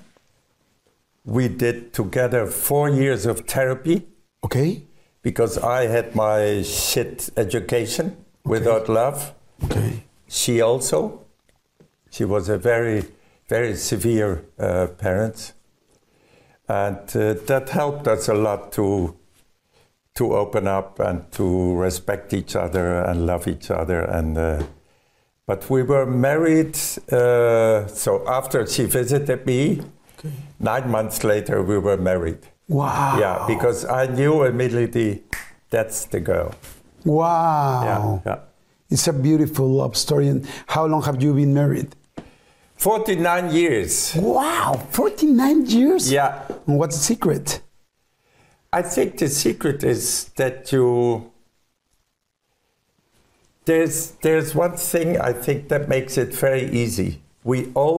we 1.25 1.49
did 1.49 1.93
together 1.93 2.47
four 2.47 2.89
years 2.89 3.27
of 3.27 3.41
therapy 3.41 4.07
Okay. 4.45 4.83
because 5.23 5.59
I 5.59 5.87
had 5.87 6.15
my 6.15 6.63
shit 6.63 7.31
education 7.37 8.17
without 8.45 8.89
love. 8.89 9.35
Okay. 9.65 10.05
She 10.29 10.61
also. 10.61 11.21
She 12.11 12.25
was 12.25 12.49
a 12.49 12.59
very, 12.59 13.05
very 13.49 13.75
severe 13.75 14.45
uh, 14.59 14.87
parent, 14.99 15.55
and 16.69 16.99
uh, 17.17 17.35
that 17.47 17.69
helped 17.71 18.09
us 18.09 18.29
a 18.29 18.35
lot 18.35 18.73
to 18.73 19.17
to 20.15 20.35
open 20.35 20.67
up 20.69 21.01
and 21.01 21.31
to 21.33 21.75
respect 21.75 22.35
each 22.35 22.55
other 22.55 23.03
and 23.03 23.27
love 23.27 23.49
each 23.49 23.71
other. 23.71 24.03
And 24.03 24.37
uh, 24.37 24.63
but 25.47 25.69
we 25.71 25.83
were 25.83 26.07
married. 26.07 26.77
Uh, 27.11 27.87
so 27.87 28.23
after 28.29 28.67
she 28.67 28.85
visited 28.85 29.47
me, 29.47 29.83
nine 30.61 30.91
months 30.91 31.25
later 31.25 31.63
we 31.63 31.79
were 31.79 31.97
married. 31.97 32.39
Wow. 32.69 33.19
Yeah, 33.19 33.45
because 33.47 33.85
I 33.85 34.07
knew 34.07 34.45
immediately 34.45 35.25
that's 35.71 36.05
the 36.07 36.21
girl. 36.21 36.55
Wow. 37.05 38.23
Yeah, 38.25 38.33
yeah. 38.33 38.41
It's 38.91 39.09
a 39.09 39.13
beautiful 39.13 39.69
love 39.69 39.97
story. 39.97 40.29
And 40.29 40.47
how 40.67 40.87
long 40.87 41.03
have 41.03 41.23
you 41.23 41.35
been 41.35 41.55
married? 41.55 41.97
49 42.83 43.53
years. 43.53 44.13
Wow, 44.17 44.89
49 44.91 45.67
years? 45.67 46.11
Yeah. 46.11 46.43
And 46.67 46.81
what's 46.81 46.97
the 46.97 47.05
secret? 47.05 47.61
I 48.73 48.83
think 48.83 49.19
the 49.19 49.29
secret 49.29 49.85
is 49.85 50.31
that 50.35 50.73
you. 50.73 51.31
There's, 53.67 54.11
there's 54.23 54.57
one 54.57 54.77
thing 54.77 55.17
I 55.21 55.33
think 55.33 55.69
that 55.69 55.89
makes 55.89 56.19
it 56.19 56.35
very 56.35 56.69
easy. 56.73 57.23
We 57.45 57.71
all 57.75 57.99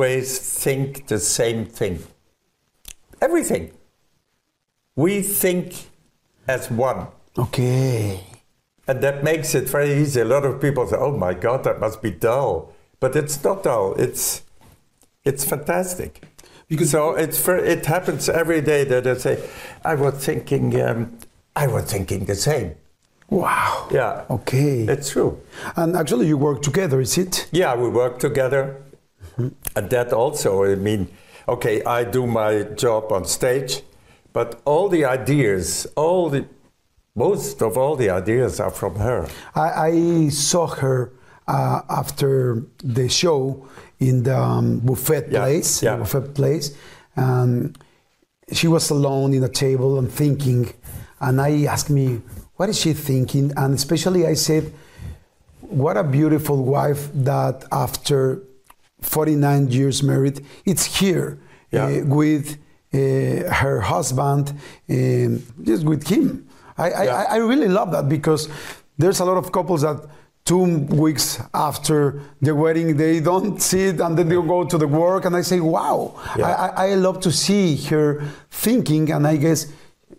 Always 0.00 0.38
think 0.38 1.06
the 1.06 1.18
same 1.18 1.64
thing. 1.64 2.02
Everything. 3.22 3.70
We 4.94 5.22
think 5.22 5.72
as 6.46 6.70
one. 6.70 7.06
Okay. 7.38 8.20
And 8.86 9.02
that 9.02 9.24
makes 9.24 9.54
it 9.54 9.68
very 9.68 9.94
easy. 9.94 10.20
A 10.20 10.24
lot 10.24 10.44
of 10.44 10.60
people 10.60 10.86
say, 10.86 10.96
oh 10.98 11.16
my 11.16 11.32
God, 11.32 11.64
that 11.64 11.80
must 11.80 12.02
be 12.02 12.10
dull. 12.10 12.72
But 13.00 13.16
it's 13.16 13.42
not 13.42 13.62
dull. 13.62 13.94
It's, 13.94 14.42
it's 15.24 15.44
fantastic. 15.44 16.22
Because- 16.68 16.90
so 16.90 17.14
it's 17.14 17.38
for, 17.40 17.56
it 17.56 17.86
happens 17.86 18.28
every 18.28 18.60
day 18.60 18.84
that 18.84 19.06
I 19.06 19.14
say, 19.16 19.48
I 19.84 19.94
was 19.94 20.14
thinking, 20.14 20.78
um, 20.80 21.18
I 21.54 21.66
was 21.68 21.84
thinking 21.90 22.26
the 22.26 22.34
same. 22.34 22.74
Wow. 23.30 23.88
Yeah. 23.90 24.24
Okay. 24.30 24.82
It's 24.82 25.10
true. 25.10 25.40
And 25.74 25.96
actually, 25.96 26.26
you 26.28 26.36
work 26.38 26.62
together, 26.62 27.00
is 27.00 27.16
it? 27.18 27.48
Yeah, 27.50 27.74
we 27.74 27.88
work 27.88 28.18
together. 28.20 28.82
And 29.38 29.90
that 29.90 30.12
also, 30.12 30.64
I 30.64 30.74
mean, 30.76 31.08
okay, 31.48 31.82
I 31.84 32.04
do 32.04 32.26
my 32.26 32.62
job 32.62 33.12
on 33.12 33.24
stage, 33.24 33.82
but 34.32 34.60
all 34.64 34.88
the 34.88 35.04
ideas, 35.04 35.86
all 35.96 36.30
the, 36.30 36.46
most 37.14 37.62
of 37.62 37.76
all 37.76 37.96
the 37.96 38.10
ideas 38.10 38.60
are 38.60 38.70
from 38.70 38.96
her. 38.96 39.28
I, 39.54 39.68
I 39.88 40.28
saw 40.28 40.66
her 40.66 41.12
uh, 41.48 41.80
after 41.88 42.62
the 42.78 43.08
show 43.08 43.66
in 43.98 44.22
the 44.24 44.36
um, 44.38 44.80
buffet 44.80 45.28
Yeah, 45.30 45.40
place. 45.44 45.82
yeah. 45.82 45.92
the 45.96 45.98
buffet 46.02 46.34
place. 46.34 46.76
Um, 47.16 47.72
she 48.52 48.68
was 48.68 48.90
alone 48.90 49.34
in 49.34 49.42
a 49.44 49.48
table 49.48 49.98
and 49.98 50.10
thinking, 50.10 50.72
and 51.20 51.40
I 51.40 51.64
asked 51.64 51.90
me, 51.90 52.20
what 52.56 52.68
is 52.68 52.78
she 52.78 52.92
thinking? 52.92 53.52
And 53.56 53.74
especially 53.74 54.26
I 54.26 54.34
said, 54.34 54.72
what 55.60 55.96
a 55.96 56.04
beautiful 56.04 56.62
wife 56.64 57.08
that 57.14 57.64
after 57.72 58.42
49 59.06 59.68
years 59.70 60.02
married, 60.02 60.44
it's 60.64 60.84
here 61.00 61.38
Yeah. 61.72 61.86
uh, 61.86 62.04
with 62.06 62.56
uh, 62.94 62.98
her 63.62 63.80
husband, 63.80 64.52
um, 64.90 65.42
just 65.62 65.84
with 65.84 66.06
him. 66.08 66.46
I, 66.78 66.90
I, 66.90 67.04
Yeah. 67.04 67.14
I 67.30 67.34
I 67.36 67.38
really 67.50 67.68
love 67.68 67.90
that 67.92 68.06
because 68.08 68.48
there's 68.98 69.20
a 69.20 69.24
lot 69.24 69.36
of 69.36 69.50
couples 69.50 69.80
that 69.82 69.98
two 70.44 70.64
weeks 71.04 71.40
after 71.52 72.20
the 72.40 72.52
wedding 72.54 72.96
they 72.96 73.20
don't 73.20 73.60
see 73.60 73.88
it 73.90 74.00
and 74.00 74.16
then 74.16 74.28
they 74.28 74.36
go 74.36 74.64
to 74.64 74.78
the 74.78 74.86
work 74.86 75.24
and 75.26 75.34
I 75.36 75.42
say, 75.42 75.60
wow, 75.60 75.98
Yeah. 76.38 76.46
I, 76.46 76.66
I, 76.66 76.86
I 76.92 76.94
love 76.96 77.18
to 77.20 77.30
see 77.30 77.76
her 77.90 78.22
thinking 78.50 79.12
and 79.12 79.26
I 79.26 79.36
guess 79.38 79.66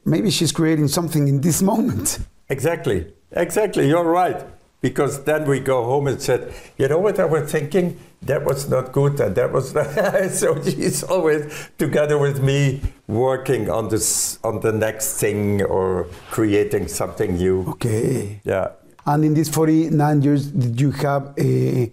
maybe 0.05 0.29
she's 0.31 0.51
creating 0.51 0.87
something 0.89 1.27
in 1.27 1.41
this 1.41 1.61
moment. 1.61 2.19
Exactly, 2.49 2.99
exactly, 3.31 3.87
you're 3.87 4.11
right. 4.23 4.39
because 4.81 5.23
then 5.23 5.41
we 5.51 5.59
go 5.59 5.83
home 5.91 6.05
and 6.11 6.21
said, 6.21 6.41
you 6.77 6.87
know 6.87 6.99
what 7.05 7.19
I 7.19 7.25
was 7.25 7.51
thinking? 7.51 7.85
That 8.23 8.43
was 8.43 8.67
not 8.67 8.91
good, 8.91 9.19
and 9.19 9.35
that 9.35 9.53
was 9.53 9.73
not. 9.73 10.31
so 10.31 10.61
she's 10.63 11.03
always 11.03 11.69
together 11.77 12.17
with 12.17 12.41
me, 12.41 12.81
working 13.07 13.69
on 13.69 13.89
this 13.89 14.39
on 14.43 14.59
the 14.61 14.71
next 14.71 15.19
thing 15.19 15.61
or 15.63 16.07
creating 16.31 16.87
something 16.87 17.35
new. 17.35 17.65
Okay. 17.69 18.41
Yeah. 18.43 18.69
And 19.05 19.23
in 19.23 19.33
these 19.33 19.49
49 19.49 20.21
years, 20.21 20.47
did 20.47 20.81
you 20.81 20.91
have 20.91 21.27
uh, 21.39 21.85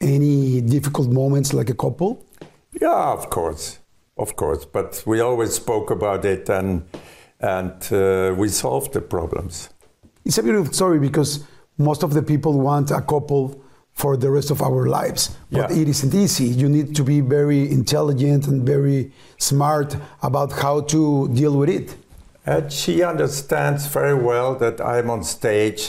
any 0.00 0.60
difficult 0.62 1.08
moments 1.08 1.52
like 1.52 1.68
a 1.68 1.74
couple? 1.74 2.24
Yeah, 2.80 3.12
of 3.12 3.28
course, 3.28 3.78
of 4.16 4.36
course. 4.36 4.64
But 4.64 5.02
we 5.06 5.20
always 5.20 5.54
spoke 5.54 5.90
about 5.90 6.24
it, 6.24 6.48
and 6.48 6.84
and 7.40 7.92
uh, 7.92 8.34
we 8.36 8.48
solved 8.48 8.92
the 8.92 9.00
problems. 9.00 9.70
It's 10.24 10.38
a 10.38 10.42
beautiful 10.42 10.72
story 10.72 10.98
because 10.98 11.44
most 11.78 12.02
of 12.02 12.12
the 12.12 12.22
people 12.22 12.60
want 12.60 12.90
a 12.90 13.00
couple 13.00 13.62
for 13.98 14.16
the 14.16 14.30
rest 14.30 14.50
of 14.50 14.62
our 14.62 14.86
lives. 14.86 15.22
But 15.50 15.70
Yeah. 15.70 15.80
it 15.80 15.88
isn't 15.88 16.14
easy. 16.14 16.48
You 16.62 16.68
need 16.68 16.94
to 16.98 17.02
be 17.02 17.18
very 17.20 17.62
intelligent 17.78 18.46
and 18.46 18.58
very 18.74 19.10
smart 19.38 19.96
about 20.22 20.50
how 20.62 20.76
to 20.94 21.28
deal 21.40 21.54
with 21.60 21.70
it. 21.78 21.88
And 22.46 22.72
she 22.72 23.02
understands 23.02 23.82
very 23.98 24.14
well 24.30 24.54
that 24.64 24.80
I'm 24.80 25.10
on 25.10 25.22
stage 25.24 25.82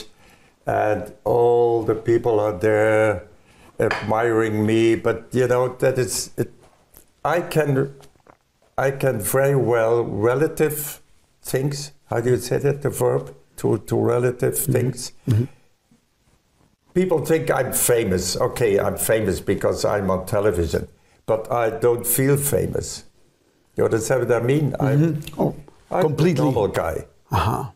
and 0.66 1.00
all 1.24 1.84
the 1.90 1.94
people 1.94 2.34
are 2.40 2.56
there 2.68 3.22
admiring 3.78 4.66
me. 4.66 4.96
But 4.96 5.18
you 5.30 5.46
know, 5.46 5.64
that 5.78 5.96
is, 5.96 6.30
it, 6.36 6.50
I 7.24 7.40
can, 7.54 7.94
I 8.76 8.90
can 8.90 9.20
very 9.20 9.56
well 9.74 10.02
relative 10.02 11.00
things. 11.42 11.92
How 12.10 12.20
do 12.20 12.30
you 12.30 12.38
say 12.38 12.58
that? 12.58 12.82
The 12.82 12.90
verb 12.90 13.34
to, 13.58 13.78
to 13.78 13.96
relative 13.96 14.54
mm-hmm. 14.54 14.72
things. 14.72 15.12
Mm-hmm. 15.28 15.44
People 16.94 17.24
think 17.24 17.50
I'm 17.50 17.72
famous. 17.72 18.36
Okay, 18.36 18.78
I'm 18.80 18.96
famous 18.96 19.40
because 19.40 19.84
I'm 19.84 20.10
on 20.10 20.26
television, 20.26 20.88
but 21.26 21.50
I 21.52 21.70
don't 21.70 22.06
feel 22.06 22.36
famous. 22.36 23.04
You 23.76 23.84
understand 23.84 24.28
what 24.28 24.42
I 24.42 24.44
mean? 24.44 24.74
I'm, 24.80 25.20
Oh, 25.38 25.54
I'm 25.90 26.02
completely. 26.02 26.40
a 26.40 26.44
normal 26.44 26.68
guy. 26.68 27.06
Uh-huh. 27.30 27.70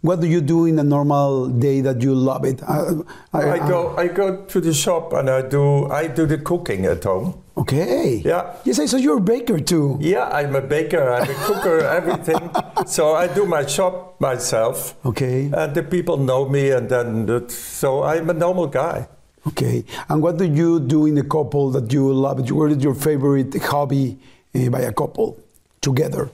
What 0.00 0.20
do 0.20 0.28
you 0.28 0.40
do 0.40 0.66
in 0.66 0.78
a 0.78 0.84
normal 0.84 1.48
day 1.48 1.80
that 1.80 2.02
you 2.02 2.14
love 2.14 2.44
it? 2.44 2.62
Uh, 2.62 3.02
I 3.32 3.58
go 3.58 3.96
I 3.96 4.06
go 4.06 4.44
to 4.44 4.60
the 4.60 4.72
shop 4.72 5.12
and 5.12 5.28
I 5.28 5.42
do 5.42 5.90
I 5.90 6.06
do 6.06 6.24
the 6.24 6.38
cooking 6.38 6.86
at 6.86 7.02
home. 7.02 7.42
Okay. 7.56 8.22
Yeah. 8.24 8.54
Yes, 8.64 8.78
I 8.78 8.86
saw 8.86 8.96
you're 8.96 9.18
a 9.18 9.20
baker 9.20 9.58
too. 9.58 9.98
Yeah, 10.00 10.28
I'm 10.28 10.54
a 10.54 10.60
baker, 10.60 11.02
I'm 11.10 11.28
a 11.28 11.34
cooker, 11.34 11.80
everything. 11.98 12.38
So 12.86 13.14
I 13.16 13.26
do 13.26 13.44
my 13.46 13.66
shop 13.66 14.20
myself. 14.20 14.94
Okay. 15.04 15.50
And 15.52 15.74
the 15.74 15.82
people 15.82 16.16
know 16.16 16.48
me 16.48 16.70
and 16.70 16.88
then 16.88 17.48
so 17.48 18.04
I'm 18.04 18.30
a 18.30 18.34
normal 18.34 18.68
guy. 18.68 19.08
Okay. 19.48 19.84
And 20.08 20.22
what 20.22 20.36
do 20.38 20.44
you 20.44 20.78
do 20.78 21.06
in 21.06 21.18
a 21.18 21.24
couple 21.24 21.70
that 21.72 21.92
you 21.92 22.12
love? 22.12 22.48
What 22.50 22.70
is 22.70 22.84
your 22.84 22.94
favorite 22.94 23.52
hobby 23.62 24.18
uh, 24.54 24.70
by 24.70 24.80
a 24.82 24.92
couple 24.92 25.40
together? 25.80 26.30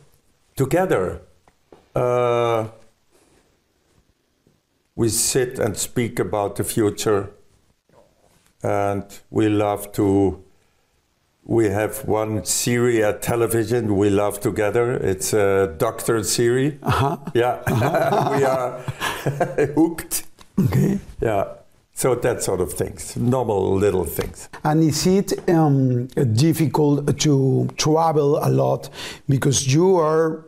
Together, 0.57 1.23
uh, 1.95 2.69
we 4.97 5.09
sit 5.09 5.59
and 5.59 5.77
speak 5.77 6.19
about 6.19 6.57
the 6.57 6.65
future, 6.65 7.31
and 8.63 9.05
we 9.31 9.49
love 9.49 9.93
to. 9.93 10.43
We 11.47 11.69
have 11.69 12.07
one 12.07 12.47
series 12.47 13.03
at 13.05 13.21
television 13.21 13.99
we 13.99 14.09
love 14.09 14.41
together. 14.41 14.93
It's 14.93 15.35
a 15.35 15.75
doctor 15.77 16.23
series. 16.23 16.75
Uh-huh. 16.83 17.19
Yeah, 17.35 17.61
we 18.37 18.45
are 18.45 18.79
hooked. 19.75 20.27
Okay. 20.59 21.01
Yeah, 21.21 21.45
so 21.93 22.15
that 22.15 22.43
sort 22.43 22.61
of 22.61 22.73
things, 22.73 23.17
normal 23.17 23.75
little 23.75 24.05
things. 24.05 24.49
And 24.65 24.83
is 24.83 25.07
it 25.07 25.49
um, 25.49 26.07
difficult 26.07 27.19
to 27.21 27.69
travel 27.77 28.39
a 28.43 28.49
lot 28.49 28.89
because 29.29 29.73
you 29.73 29.97
are 29.97 30.45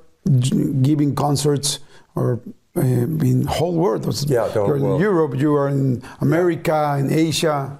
giving 0.80 1.14
concerts 1.14 1.78
or 2.14 2.40
in 2.76 3.44
whole 3.46 3.74
world? 3.74 4.04
Yeah, 4.28 4.48
the 4.48 4.60
whole 4.60 4.78
you're 4.78 4.94
in. 4.94 5.00
Europe, 5.00 5.34
you 5.36 5.54
are 5.54 5.68
in 5.68 6.02
America, 6.20 6.96
in 6.98 7.12
Asia. 7.12 7.78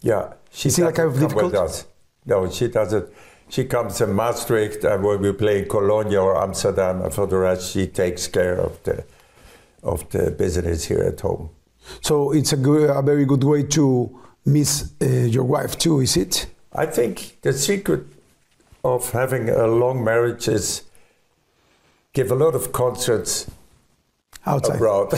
Yeah, 0.00 0.34
she 0.50 0.68
Is 0.68 0.78
it 0.78 0.84
like 0.84 0.94
kind 0.94 1.08
of 1.08 1.14
doesn't 1.14 1.28
come 1.30 1.36
with 1.36 1.52
difficult? 1.52 1.70
us. 1.70 1.86
No, 2.24 2.50
she 2.50 2.68
doesn't. 2.68 3.08
She 3.48 3.64
comes 3.64 4.00
in 4.00 4.12
Maastricht, 4.12 4.82
and 4.84 5.04
when 5.04 5.20
we 5.20 5.32
play 5.32 5.62
in 5.62 5.68
Cologne 5.68 6.14
or 6.16 6.36
Amsterdam, 6.36 7.02
and 7.02 7.14
for 7.14 7.26
the 7.26 7.36
rest, 7.36 7.70
she 7.72 7.86
takes 7.86 8.26
care 8.26 8.56
of 8.58 8.82
the 8.82 9.04
of 9.82 10.08
the 10.10 10.30
business 10.32 10.84
here 10.84 11.02
at 11.02 11.20
home. 11.20 11.50
So 12.00 12.32
it's 12.32 12.52
a, 12.52 12.56
good, 12.56 12.90
a 12.90 13.00
very 13.02 13.24
good 13.24 13.44
way 13.44 13.62
to 13.62 14.10
miss 14.44 14.92
uh, 15.00 15.06
your 15.06 15.44
wife 15.44 15.78
too, 15.78 16.00
is 16.00 16.16
it? 16.16 16.46
I 16.72 16.86
think 16.86 17.38
the 17.42 17.52
secret 17.52 18.04
of 18.82 19.12
having 19.12 19.48
a 19.48 19.66
long 19.68 20.02
marriage 20.02 20.48
is 20.48 20.82
give 22.12 22.32
a 22.32 22.34
lot 22.34 22.54
of 22.56 22.72
concerts 22.72 23.48
Outside. 24.46 24.76
abroad. 24.76 25.12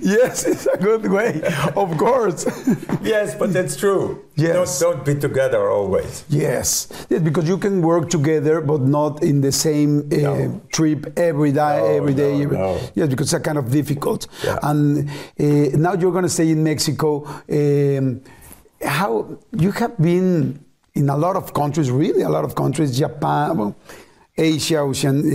yes, 0.00 0.46
it's 0.46 0.66
a 0.66 0.76
good 0.78 1.10
way, 1.10 1.42
of 1.76 1.96
course. 1.98 2.46
yes, 3.02 3.34
but 3.34 3.52
that's 3.52 3.76
true. 3.76 4.24
Yes. 4.36 4.78
Don't, 4.80 4.96
don't 4.96 5.04
be 5.04 5.14
together 5.20 5.68
always. 5.70 6.24
yes. 6.28 6.88
yes, 7.10 7.20
because 7.22 7.48
you 7.48 7.58
can 7.58 7.82
work 7.82 8.08
together, 8.10 8.60
but 8.60 8.80
not 8.82 9.22
in 9.22 9.40
the 9.40 9.52
same 9.52 10.00
uh, 10.12 10.16
No. 10.16 10.60
trip 10.72 11.18
every 11.18 11.52
day. 11.52 11.78
No, 11.78 11.86
every 11.86 12.14
day. 12.14 12.38
no, 12.38 12.42
every- 12.44 12.58
no. 12.58 12.78
Yes, 12.94 13.08
because 13.08 13.32
it's 13.32 13.44
kind 13.44 13.58
of 13.58 13.70
difficult. 13.70 14.26
Yeah. 14.44 14.58
And 14.62 15.08
uh, 15.10 15.76
now 15.76 15.94
you're 15.94 16.12
going 16.12 16.24
to 16.24 16.28
stay 16.30 16.50
in 16.50 16.62
Mexico. 16.62 17.24
Um, 17.50 18.20
how 18.82 19.38
you 19.52 19.72
have 19.72 19.96
been 19.98 20.62
in 20.94 21.08
a 21.10 21.16
lot 21.16 21.36
of 21.36 21.52
countries, 21.54 21.90
really 21.90 22.22
a 22.22 22.28
lot 22.28 22.44
of 22.44 22.54
countries, 22.54 22.96
Japan. 22.98 23.56
well, 23.58 23.76
Asia, 24.38 24.78
Ocean, 24.80 25.20
uh, 25.24 25.34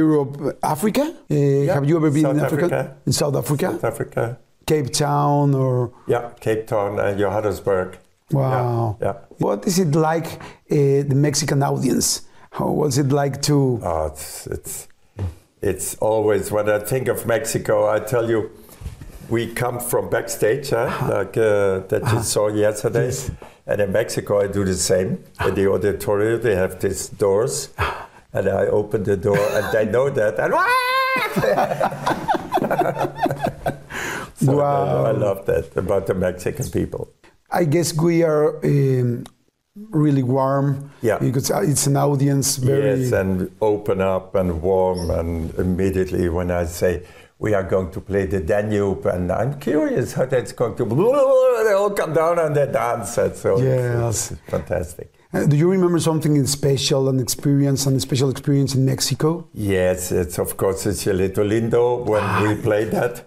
Europe, 0.00 0.58
Africa. 0.62 1.14
Uh, 1.30 1.72
Have 1.72 1.88
you 1.88 1.96
ever 1.96 2.10
been 2.10 2.22
South 2.22 2.36
in 2.36 2.40
Africa? 2.40 2.64
Africa. 2.64 2.96
In 3.06 3.12
South 3.12 3.36
Africa, 3.36 3.70
South 3.72 3.84
Africa. 3.84 4.38
Cape 4.66 4.92
Town, 4.92 5.54
or 5.54 5.92
Yeah, 6.06 6.30
Cape 6.40 6.66
Town 6.66 6.98
and 6.98 7.18
Johannesburg. 7.18 7.98
Wow. 8.30 8.96
Yeah. 9.00 9.06
yeah. 9.06 9.14
What 9.38 9.66
is 9.66 9.78
it 9.78 9.94
like, 9.94 10.26
uh, 10.70 11.02
the 11.08 11.14
Mexican 11.14 11.62
audience? 11.62 12.22
How 12.50 12.68
was 12.68 12.98
it 12.98 13.08
like 13.08 13.40
to? 13.42 13.80
Oh, 13.82 14.06
it's, 14.06 14.46
it's, 14.46 14.88
it's 15.62 15.94
always, 15.96 16.50
when 16.52 16.68
I 16.68 16.78
think 16.80 17.08
of 17.08 17.26
Mexico, 17.26 17.88
I 17.90 18.00
tell 18.00 18.28
you, 18.28 18.50
we 19.30 19.46
come 19.54 19.80
from 19.80 20.10
backstage, 20.10 20.70
huh? 20.70 20.90
like 21.08 21.36
uh, 21.38 21.80
that 21.88 22.02
you 22.12 22.22
saw 22.22 22.48
yesterday. 22.48 23.06
Yes. 23.06 23.30
And 23.66 23.80
in 23.80 23.92
Mexico, 23.92 24.42
I 24.42 24.48
do 24.48 24.64
the 24.64 24.74
same. 24.74 25.24
In 25.46 25.54
the 25.54 25.70
auditorium, 25.70 26.42
they 26.42 26.54
have 26.54 26.80
these 26.80 27.08
doors, 27.08 27.70
and 28.32 28.48
I 28.48 28.66
open 28.66 29.02
the 29.04 29.16
door, 29.16 29.38
and 29.38 29.72
they 29.72 29.84
know 29.86 30.10
that. 30.10 30.38
And 30.38 30.54
so 34.36 34.56
Wow. 34.56 35.04
I 35.06 35.10
love 35.12 35.46
that 35.46 35.76
about 35.76 36.06
the 36.06 36.14
Mexican 36.14 36.68
people. 36.70 37.08
I 37.50 37.64
guess 37.64 37.94
we 37.96 38.22
are 38.22 38.58
um, 38.64 39.24
really 39.90 40.22
warm. 40.22 40.90
Yeah. 41.02 41.18
Because 41.18 41.50
uh, 41.50 41.60
it's 41.62 41.86
an 41.86 41.96
audience 41.96 42.56
very. 42.56 43.02
Yes, 43.02 43.12
and 43.12 43.50
open 43.60 44.00
up 44.00 44.34
and 44.34 44.62
warm, 44.62 45.10
and 45.10 45.54
immediately 45.58 46.28
when 46.28 46.50
I 46.50 46.64
say 46.64 47.02
we 47.38 47.54
are 47.54 47.62
going 47.64 47.90
to 47.92 48.00
play 48.00 48.26
the 48.26 48.40
Danube, 48.40 49.04
and 49.06 49.30
I'm 49.30 49.58
curious 49.60 50.14
how 50.14 50.24
that's 50.26 50.52
going 50.52 50.76
to. 50.76 50.84
They 51.62 51.74
all 51.74 51.90
come 51.90 52.12
down 52.12 52.40
and 52.40 52.56
they 52.56 52.66
dance, 52.66 53.16
and 53.18 53.36
so 53.36 53.56
it's- 53.56 53.64
Yes. 53.64 54.32
it's 54.32 54.40
fantastic. 54.50 55.14
Uh, 55.34 55.46
do 55.46 55.56
you 55.56 55.70
remember 55.70 55.98
something 55.98 56.44
special, 56.46 57.08
an 57.08 57.18
experience, 57.18 57.86
and 57.86 57.96
a 57.96 58.00
special 58.00 58.28
experience 58.30 58.74
in 58.74 58.84
Mexico? 58.84 59.48
Yes, 59.54 60.12
it's 60.12 60.38
of 60.38 60.56
course 60.58 60.84
it's 60.86 61.04
Cielito 61.04 61.42
Lindo 61.42 62.04
when 62.04 62.24
we 62.42 62.60
play 62.62 62.84
that. 62.84 63.24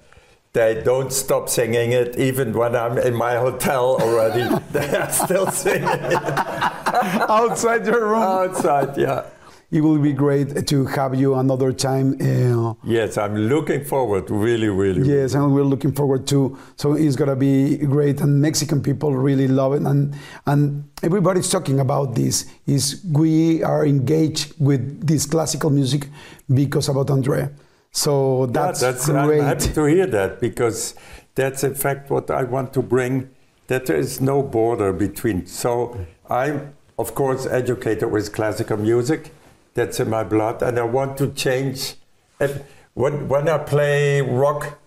They 0.54 0.82
don't 0.84 1.12
stop 1.12 1.50
singing 1.50 1.92
it 1.92 2.18
even 2.18 2.54
when 2.54 2.76
I'm 2.76 2.98
in 3.00 3.14
my 3.16 3.36
hotel 3.38 3.98
already. 4.00 4.44
they 4.72 4.96
are 4.96 5.12
still 5.12 5.48
singing 5.52 5.84
it 5.90 6.14
Outside 7.30 7.86
your 7.86 8.08
room. 8.10 8.22
outside. 8.22 8.96
Yeah. 8.98 9.26
It 9.72 9.82
will 9.82 9.98
be 9.98 10.14
great 10.14 10.68
to 10.68 10.86
have 10.86 11.16
you 11.16 11.36
another 11.36 11.72
time. 11.74 12.16
Uh, 12.22 12.74
Yes, 12.84 13.18
I'm 13.18 13.36
looking 13.36 13.84
forward. 13.84 14.30
Really, 14.30 14.70
really. 14.70 15.02
Yes, 15.08 15.34
and 15.34 15.54
we're 15.54 15.64
looking 15.64 15.92
forward 15.92 16.28
to. 16.28 16.58
So 16.76 16.94
it's 16.94 17.16
gonna 17.16 17.36
be 17.36 17.78
great, 17.78 18.22
and 18.22 18.42
Mexican 18.42 18.82
people 18.82 19.16
really 19.16 19.48
love 19.48 19.74
it, 19.74 19.82
and 19.82 20.16
and 20.46 20.84
everybody's 21.04 21.50
talking 21.50 21.80
about 21.80 22.16
this. 22.16 22.46
Is 22.68 23.02
we 23.12 23.64
are 23.64 23.86
engaged 23.86 24.54
with 24.60 25.06
this 25.06 25.26
classical 25.26 25.70
music 25.70 26.10
because 26.54 26.90
about 26.90 27.10
Andrea. 27.10 27.52
So 27.92 28.46
that's, 28.48 28.82
yeah, 28.82 28.92
that's 28.92 29.10
great. 29.10 29.40
I'm 29.42 29.46
happy 29.46 29.74
to 29.74 29.86
hear 29.86 30.06
that 30.08 30.42
because 30.42 30.96
that's 31.34 31.64
in 31.64 31.76
fact 31.76 32.10
what 32.10 32.30
I 32.30 32.44
want 32.44 32.74
to 32.74 32.82
bring. 32.82 33.30
That 33.68 33.88
there 33.88 33.98
is 33.98 34.22
no 34.22 34.44
border 34.44 34.94
between. 34.94 35.48
So 35.48 35.98
I'm 36.30 36.74
of 37.00 37.16
course 37.16 37.46
educated 37.48 38.12
with 38.12 38.32
classical 38.32 38.78
music. 38.78 39.32
That's 39.76 40.00
in 40.00 40.10
my 40.10 40.24
blood, 40.24 40.64
and 40.64 40.80
I 40.80 40.84
want 40.84 41.18
to 41.18 41.32
change. 41.32 41.96
And 42.40 42.64
when 42.96 43.28
when 43.28 43.48
I 43.48 43.60
play 43.60 44.22
rock, 44.22 44.80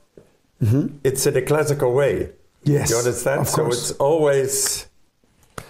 it's 1.04 1.26
in 1.26 1.36
a 1.36 1.42
classical 1.42 1.92
way. 1.92 2.14
Mm-hmm. 2.64 2.72
Yes, 2.72 2.90
you 2.90 2.96
understand? 2.96 3.40
of 3.42 3.48
so 3.48 3.62
course. 3.62 3.90
it's 3.90 3.98
always, 3.98 4.88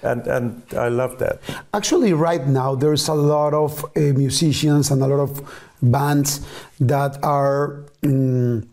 and 0.02 0.26
and 0.26 0.62
I 0.72 0.88
love 0.88 1.18
that. 1.18 1.40
Actually, 1.74 2.12
right 2.12 2.46
now, 2.46 2.74
there's 2.74 3.08
a 3.08 3.14
lot 3.14 3.54
of 3.54 3.84
uh, 3.84 4.00
musicians 4.16 4.90
and 4.90 5.02
a 5.02 5.06
lot 5.06 5.20
of 5.20 5.42
bands 5.82 6.40
that 6.80 7.22
are 7.22 7.84
mm, 8.02 8.66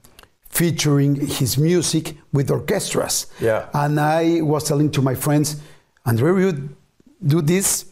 featuring 0.50 1.16
his 1.16 1.58
music 1.58 2.16
with 2.32 2.50
orchestras. 2.50 3.28
Yeah. 3.42 3.68
And 3.74 4.00
I 4.00 4.42
was 4.42 4.64
telling 4.64 4.92
to 4.92 5.02
my 5.02 5.16
friends, 5.16 5.58
Andre, 6.06 6.42
you 6.42 6.70
do 7.26 7.42
this? 7.42 7.86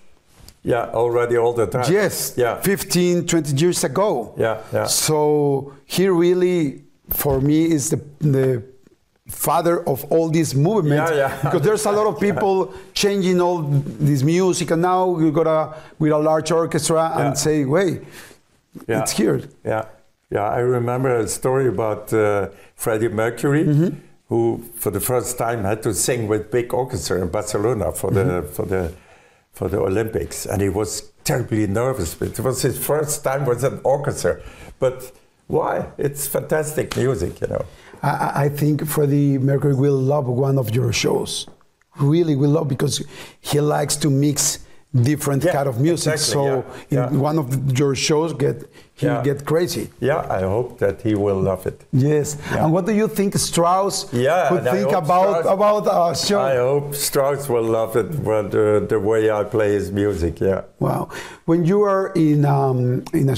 Yeah, 0.63 0.89
already 0.93 1.37
all 1.37 1.53
the 1.53 1.67
time. 1.67 1.85
Yes, 1.91 2.33
Yeah. 2.37 2.61
15, 2.61 3.25
20 3.27 3.55
years 3.55 3.83
ago. 3.83 4.33
Yeah, 4.37 4.57
yeah. 4.73 4.85
So 4.87 5.73
he 5.85 6.07
really, 6.07 6.83
for 7.09 7.41
me, 7.41 7.65
is 7.65 7.89
the, 7.89 7.99
the 8.21 8.63
father 9.27 9.87
of 9.87 10.05
all 10.11 10.29
this 10.29 10.53
movement. 10.55 11.09
Yeah, 11.09 11.15
yeah. 11.15 11.39
Because 11.43 11.61
there's 11.61 11.85
a 11.85 11.91
lot 11.91 12.07
of 12.07 12.19
people 12.27 12.73
changing 12.93 13.41
all 13.41 13.61
this 13.99 14.23
music, 14.23 14.71
and 14.71 14.81
now 14.81 15.17
you 15.19 15.31
got 15.31 15.47
a 15.47 15.75
with 15.99 16.11
a 16.11 16.17
large 16.17 16.51
orchestra 16.51 17.11
and 17.15 17.29
Yeah. 17.29 17.33
say, 17.33 17.65
wait, 17.65 18.01
it's 18.87 19.11
here. 19.11 19.41
Yeah, 19.65 19.85
yeah. 20.29 20.49
I 20.49 20.59
remember 20.59 21.09
a 21.19 21.27
story 21.27 21.67
about 21.67 22.13
uh, 22.13 22.49
Freddie 22.75 23.09
Mercury, 23.09 23.65
Mm-hmm. 23.65 23.95
who 24.29 24.63
for 24.75 24.91
the 24.91 24.99
first 24.99 25.37
time 25.37 25.63
had 25.63 25.81
to 25.83 25.93
sing 25.93 26.27
with 26.29 26.49
big 26.51 26.73
orchestra 26.73 27.21
in 27.21 27.27
Barcelona 27.29 27.91
for 27.91 28.11
the 28.11 28.23
Mm-hmm. 28.23 28.53
for 28.53 28.65
the 28.65 28.91
for 29.53 29.69
the 29.69 29.79
Olympics, 29.79 30.45
and 30.45 30.61
he 30.61 30.69
was 30.69 31.11
terribly 31.23 31.67
nervous. 31.67 32.19
It 32.21 32.39
was 32.39 32.61
his 32.63 32.77
first 32.77 33.23
time 33.23 33.45
with 33.45 33.63
an 33.63 33.79
orchestra. 33.83 34.41
But 34.79 35.11
why? 35.47 35.87
It's 35.97 36.27
fantastic 36.27 36.97
music, 36.97 37.39
you 37.41 37.47
know. 37.47 37.65
I- 38.01 38.31
I, 38.45 38.49
think 38.49 38.85
Freddie 38.85 39.37
Mercury 39.37 39.75
will 39.75 39.97
love 39.97 40.27
one 40.27 40.57
of 40.57 40.73
your 40.75 40.91
shows. 40.91 41.47
Really 41.99 42.35
will 42.35 42.49
love 42.49 42.67
because 42.67 43.03
he 43.39 43.61
likes 43.61 43.95
to 43.97 44.09
mix 44.09 44.59
different 44.93 45.43
Yeah, 45.43 45.53
kind 45.53 45.67
of 45.67 45.79
music. 45.79 46.13
exactly, 46.13 46.33
so 46.33 46.65
yeah, 46.89 47.07
in 47.07 47.13
yeah. 47.15 47.19
one 47.29 47.39
of 47.39 47.77
your 47.79 47.95
shows, 47.95 48.33
get 48.33 48.63
he 48.95 49.07
get 49.23 49.43
crazy. 49.45 49.89
Yeah, 49.99 50.19
I 50.29 50.41
hope 50.41 50.77
that 50.77 51.01
he 51.01 51.15
will 51.15 51.41
love 51.41 51.65
it. 51.65 51.81
Yes. 51.91 52.37
And 52.51 52.71
what 52.71 52.85
do 52.85 52.93
you 52.93 53.07
think 53.07 53.35
Strauss 53.37 54.05
Yeah, 54.13 54.51
would 54.53 54.63
think 54.63 54.91
about 54.91 55.39
Strauss- 55.39 55.53
about 55.53 55.87
our 55.87 56.15
show? 56.15 56.39
I 56.39 56.55
hope 56.57 56.93
Strauss 56.93 57.49
will 57.49 57.63
love 57.79 57.95
it, 57.97 58.23
but 58.23 58.53
uh, 58.53 58.81
the 58.87 58.99
way 58.99 59.31
I 59.31 59.43
play 59.45 59.73
his 59.73 59.91
music, 59.91 60.39
yeah. 60.39 60.61
Wow. 60.79 61.09
When 61.45 61.65
you 61.65 61.81
are 61.81 62.11
in, 62.15 62.45
um, 62.45 63.03
in 63.13 63.29
a, 63.29 63.35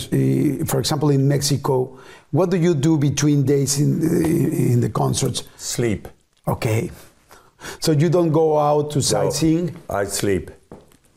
for 0.65 0.79
example, 0.79 1.09
in 1.09 1.25
Mexico, 1.27 1.97
what 2.31 2.49
do 2.51 2.57
you 2.57 2.75
do 2.75 2.97
between 2.97 3.43
days 3.43 3.79
in, 3.79 4.01
in 4.73 4.81
the 4.81 4.89
concerts? 4.89 5.43
Sleep. 5.55 6.09
Okay. 6.47 6.91
So 7.79 7.93
you 7.93 8.09
don't 8.09 8.31
go 8.33 8.59
out 8.59 8.91
to 8.91 9.01
sightseeing? 9.01 9.73
I 9.89 10.03
sleep. 10.05 10.51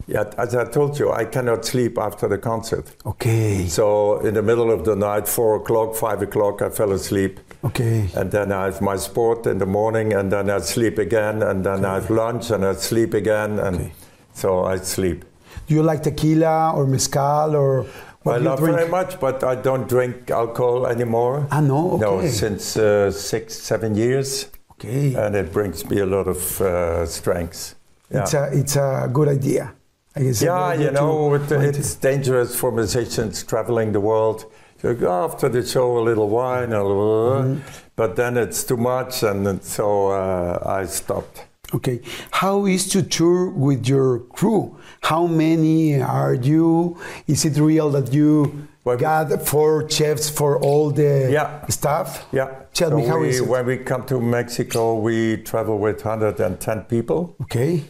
Yeah, 0.09 0.25
as 0.39 0.55
I 0.55 0.65
told 0.65 0.99
you, 0.99 1.13
I 1.13 1.27
cannot 1.27 1.67
sleep 1.67 1.99
after 1.99 2.29
the 2.29 2.39
concert. 2.39 2.87
Okay. 3.05 3.67
So 3.69 4.19
in 4.21 4.33
the 4.35 4.43
middle 4.43 4.71
of 4.73 4.85
the 4.85 4.97
night, 4.97 5.29
four 5.29 5.57
o'clock, 5.57 5.95
five 5.95 6.23
o'clock, 6.23 6.63
I 6.63 6.71
fell 6.71 6.93
asleep. 6.93 7.41
Okay. 7.63 8.09
And 8.17 8.31
then 8.31 8.51
I 8.51 8.65
have 8.65 8.81
my 8.81 8.97
sport 8.97 9.47
in 9.47 9.59
the 9.59 9.67
morning, 9.67 10.15
and 10.15 10.33
then 10.33 10.49
I 10.49 10.61
sleep 10.61 10.97
again, 10.99 11.43
and 11.43 11.63
then 11.63 11.85
I 11.85 11.95
have 11.95 12.09
lunch, 12.11 12.51
and 12.51 12.65
I 12.65 12.73
sleep 12.75 13.13
again, 13.15 13.59
and 13.59 13.77
Okay. 13.77 13.93
so 14.33 14.65
I 14.65 14.79
sleep. 14.79 15.25
Do 15.67 15.75
you 15.75 15.83
like 15.83 16.03
tequila 16.03 16.73
or 16.75 16.87
mezcal 16.87 17.55
or 17.55 17.85
what 18.23 18.37
I 18.37 18.39
love 18.39 18.61
very 18.61 18.89
much, 18.89 19.21
but 19.21 19.45
I 19.45 19.55
don't 19.57 19.87
drink 19.89 20.31
alcohol 20.31 20.87
anymore. 20.87 21.47
Ah, 21.51 21.61
no? 21.61 21.97
No, 21.99 22.27
since 22.27 22.77
uh, 22.79 23.11
six, 23.11 23.55
seven 23.55 23.95
years, 23.95 24.47
Okay. 24.73 25.15
and 25.15 25.35
it 25.37 25.53
brings 25.53 25.85
me 25.91 26.01
a 26.01 26.07
lot 26.07 26.27
of 26.29 26.61
uh, 26.61 27.05
strength. 27.07 27.75
Yeah. 28.11 28.23
It's 28.23 28.35
a 28.35 28.49
it's 28.53 28.77
a 28.77 29.09
good 29.13 29.29
idea. 29.29 29.73
Yeah, 30.19 30.73
you 30.75 30.91
know, 30.91 31.35
it, 31.35 31.51
it's 31.53 31.95
dangerous 31.95 32.55
for 32.59 32.73
musicians 32.73 33.45
traveling 33.45 33.93
the 33.93 34.01
world. 34.01 34.45
So 34.81 34.91
after 35.09 35.49
the 35.49 35.65
show, 35.67 35.99
a 35.99 36.03
little 36.03 36.29
wine, 36.29 36.73
a 36.73 36.83
little, 36.85 37.43
Mm-hmm. 37.43 37.61
but 37.97 38.15
then 38.17 38.37
it's 38.37 38.63
too 38.65 38.77
much, 38.77 39.23
and 39.23 39.63
so 39.63 40.09
uh, 40.09 40.63
I 40.65 40.87
stopped. 40.87 41.45
Okay. 41.75 42.01
How 42.31 42.65
is 42.67 42.89
to 42.91 43.03
tour 43.03 43.51
with 43.51 43.87
your 43.89 44.21
crew? 44.21 44.77
How 45.03 45.27
many 45.27 46.01
are 46.01 46.35
you? 46.35 46.97
Is 47.27 47.45
it 47.45 47.59
real 47.59 47.91
that 47.91 48.13
you 48.13 48.67
Well, 48.85 48.97
got 48.97 49.43
four 49.47 49.87
chefs 49.91 50.31
for 50.31 50.59
all 50.59 50.91
the 50.91 51.29
Yeah. 51.31 51.67
staff? 51.69 52.25
Yeah. 52.33 52.49
Tell 52.73 52.91
so 52.91 52.97
me 52.97 53.05
how 53.07 53.19
we, 53.19 53.29
is 53.29 53.41
it? 53.41 53.47
When 53.49 53.67
we 53.67 53.77
come 53.79 54.05
to 54.07 54.19
Mexico, 54.21 54.95
we 54.95 55.37
travel 55.39 55.77
with 55.79 56.05
110 56.05 56.85
people. 56.85 57.35
Okay. 57.43 57.83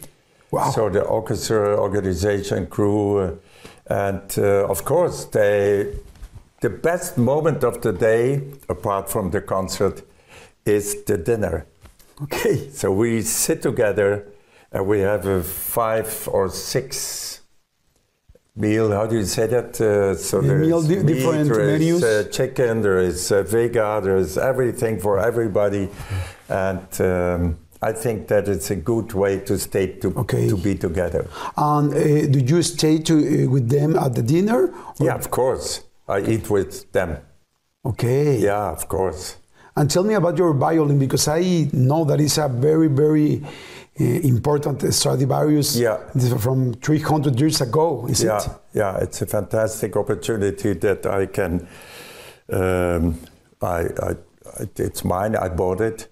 Wow. 0.51 0.71
So 0.71 0.89
the 0.89 1.03
orchestra 1.03 1.77
organization 1.79 2.67
crew, 2.67 3.19
uh, 3.19 3.31
and 3.87 4.23
uh, 4.39 4.67
of 4.69 4.85
course 4.85 5.25
they, 5.27 5.95
the 6.61 6.71
best 6.71 7.19
moment 7.19 7.65
of 7.65 7.81
the 7.83 7.93
day, 7.93 8.43
apart 8.69 9.11
from 9.11 9.31
the 9.31 9.41
concert, 9.41 10.03
is 10.65 11.05
the 11.05 11.19
dinner. 11.19 11.67
okay. 12.23 12.69
So 12.73 12.91
we 12.93 13.23
sit 13.23 13.63
together 13.63 14.25
and 14.73 14.87
we 14.87 15.01
have 15.01 15.27
a 15.27 15.43
five 15.43 16.29
or 16.33 16.49
six 16.51 17.41
meal. 18.57 18.91
How 18.91 19.07
do 19.07 19.17
you 19.17 19.25
say 19.25 19.47
that? 19.47 19.81
Uh, 19.81 20.15
so 20.17 20.41
The 20.41 20.49
there's 20.49 20.67
meal, 20.67 20.83
di- 20.83 20.97
meat, 20.97 21.07
different 21.07 21.49
there 21.49 21.69
is, 21.69 21.81
menus? 21.81 22.03
uh, 22.05 22.29
chicken, 22.31 22.83
there 22.83 22.99
is 22.99 23.31
uh, 23.33 23.43
vega, 23.45 24.01
there 24.03 24.17
is 24.17 24.37
everything 24.37 24.99
for 24.99 25.19
everybody, 25.21 25.89
and 26.49 26.87
um, 27.01 27.57
I 27.81 27.93
think 27.93 28.27
that 28.29 28.49
it's 28.49 28.71
a 28.71 28.77
good 28.77 29.13
way 29.15 29.39
to 29.41 29.59
stay 29.59 29.87
to 30.01 30.09
Okay. 30.17 30.49
to 30.49 30.57
be 30.57 30.75
together. 30.75 31.27
And 31.57 31.93
uh, 31.95 32.27
do 32.31 32.39
you 32.41 32.63
stay 32.63 32.99
to, 32.99 33.15
uh, 33.15 33.51
with 33.51 33.69
them 33.69 33.97
at 33.97 34.15
the 34.15 34.23
dinner? 34.23 34.73
or- 34.99 35.07
Yeah, 35.07 35.15
of 35.15 35.31
course. 35.31 35.83
I 36.09 36.21
eat 36.21 36.51
with 36.51 36.91
them. 36.93 37.19
Okay. 37.85 38.39
Yeah, 38.39 38.73
of 38.73 38.89
course. 38.89 39.37
And 39.77 39.89
tell 39.91 40.03
me 40.05 40.15
about 40.15 40.37
your 40.39 40.53
violin 40.55 40.99
because 40.99 41.29
I 41.29 41.69
know 41.73 42.05
that 42.07 42.21
it's 42.21 42.39
a 42.39 42.49
very, 42.49 42.89
very 42.89 43.43
uh, 44.01 44.05
important 44.05 44.83
Stradivarius 44.93 45.77
Yeah. 45.77 45.99
From 46.39 46.75
300 46.75 47.39
years 47.41 47.61
ago, 47.61 48.07
is 48.09 48.23
yeah, 48.25 48.39
it? 48.43 48.49
yeah, 48.75 48.97
it's 49.03 49.23
a 49.23 49.27
fantastic 49.27 49.97
opportunity 49.97 50.73
that 50.75 51.07
I 51.07 51.27
can. 51.27 51.69
Um, 52.53 53.19
I, 53.63 53.81
I, 54.03 54.11
I, 54.61 54.69
it's 54.77 55.05
mine. 55.05 55.37
I 55.37 55.49
bought 55.49 55.81
it, 55.81 56.09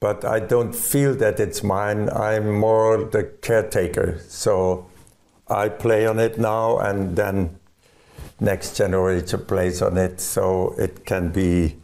but 0.00 0.24
I 0.24 0.40
don't 0.40 0.74
feel 0.74 1.14
that 1.16 1.38
it's 1.38 1.62
mine. 1.62 2.08
I'm 2.08 2.58
more 2.58 3.04
the 3.04 3.24
caretaker. 3.42 4.18
So 4.28 4.86
I 5.46 5.68
play 5.68 6.06
on 6.06 6.18
it 6.18 6.38
now, 6.38 6.78
and 6.78 7.14
then 7.16 7.58
next 8.40 8.76
generation 8.76 9.44
plays 9.44 9.82
on 9.82 9.98
it. 9.98 10.20
So 10.20 10.74
it 10.78 11.04
can 11.04 11.30
be 11.30 11.76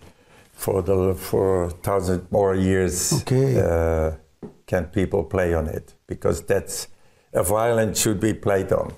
for 0.52 0.80
the 0.82 1.14
for 1.14 1.70
thousand 1.82 2.26
more 2.32 2.54
years. 2.54 3.12
Okay. 3.22 3.60
Uh, 3.60 4.12
can 4.66 4.86
people 4.86 5.22
play 5.22 5.52
on 5.54 5.66
it? 5.68 5.94
Because 6.06 6.40
that's 6.42 6.88
a 7.34 7.42
violin 7.42 7.94
should 7.94 8.18
be 8.18 8.32
played 8.32 8.72
on. 8.72 8.94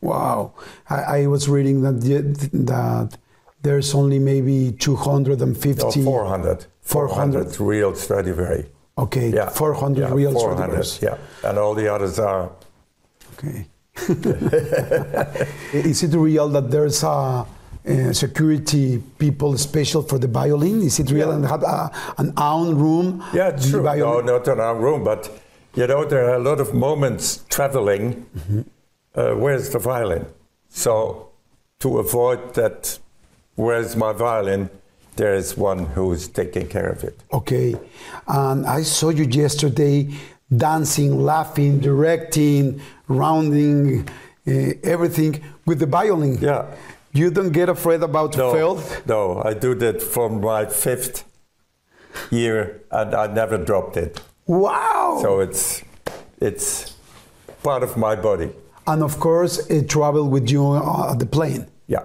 Wow. 0.00 0.54
I, 0.90 1.20
I 1.20 1.26
was 1.26 1.48
reading 1.48 1.82
that, 1.82 2.00
the- 2.00 2.48
that 2.64 3.18
there's 3.62 3.94
only 3.94 4.18
maybe 4.18 4.72
250. 4.72 6.00
No, 6.00 6.04
400. 6.04 6.66
400. 6.82 7.58
real 7.60 7.94
Stradivari. 7.94 8.66
Okay, 8.98 9.30
Yeah. 9.30 9.48
400 9.48 10.00
yeah, 10.00 10.12
real 10.14 10.32
400, 10.32 10.84
Stradivarius. 10.84 11.02
Yeah, 11.02 11.16
and 11.48 11.58
all 11.58 11.74
the 11.74 11.88
others 11.92 12.18
are. 12.18 12.50
Okay. 13.34 13.66
is 15.72 16.02
it 16.02 16.14
real 16.16 16.48
that 16.48 16.70
there's 16.70 17.02
a, 17.02 17.46
uh 17.84 18.12
security 18.12 19.02
people 19.18 19.56
special 19.58 20.02
for 20.02 20.18
the 20.18 20.28
violin? 20.28 20.82
Is 20.82 20.98
it 21.00 21.10
real 21.10 21.28
Yeah. 21.28 21.34
and 21.36 21.46
have 21.46 21.62
a, 21.62 21.90
an 22.18 22.32
own 22.36 22.76
room? 22.76 23.22
Yeah, 23.32 23.50
true. 23.52 23.82
No, 23.82 24.20
not 24.20 24.46
an 24.48 24.60
own 24.60 24.80
room, 24.82 25.04
but 25.04 25.30
you 25.74 25.86
know 25.86 26.04
there 26.04 26.28
are 26.30 26.34
a 26.34 26.42
lot 26.50 26.60
of 26.60 26.74
moments 26.74 27.44
traveling. 27.48 28.26
Uh, 29.14 29.32
where's 29.34 29.70
the 29.70 29.78
violin? 29.78 30.26
So 30.68 31.28
to 31.80 31.98
avoid 31.98 32.54
that, 32.54 32.98
where's 33.56 33.96
my 33.96 34.12
violin? 34.12 34.70
There 35.16 35.34
is 35.34 35.56
one 35.56 35.86
who's 35.94 36.28
taking 36.28 36.68
care 36.68 36.88
of 36.88 37.04
it. 37.04 37.18
Okay. 37.32 37.74
And 38.26 38.66
I 38.66 38.82
saw 38.82 39.10
you 39.10 39.24
yesterday 39.24 40.08
dancing, 40.54 41.22
laughing, 41.22 41.80
directing, 41.80 42.80
rounding, 43.08 44.08
uh, 44.46 44.52
everything 44.82 45.42
with 45.66 45.78
the 45.80 45.86
violin. 45.86 46.38
Yeah. 46.40 46.64
You 47.12 47.30
don't 47.30 47.52
get 47.52 47.68
afraid 47.68 48.02
about 48.02 48.36
No, 48.36 48.52
fail? 48.52 48.82
no, 49.06 49.42
I 49.44 49.52
do 49.54 49.74
that 49.74 50.00
from 50.02 50.40
my 50.40 50.64
fifth 50.64 51.24
year, 52.30 52.80
and 52.90 53.14
I 53.14 53.26
never 53.26 53.58
dropped 53.58 53.96
it. 53.98 54.20
Wow. 54.46 55.18
So 55.20 55.40
it's 55.40 55.82
it's 56.40 56.94
part 57.62 57.82
of 57.82 57.96
my 57.96 58.16
body. 58.16 58.50
and 58.86 59.02
of 59.02 59.20
course, 59.20 59.58
it 59.70 59.88
traveled 59.88 60.30
with 60.32 60.50
you 60.50 60.62
on 60.64 61.18
the 61.18 61.26
plane. 61.26 61.66
Yeah, 61.86 62.04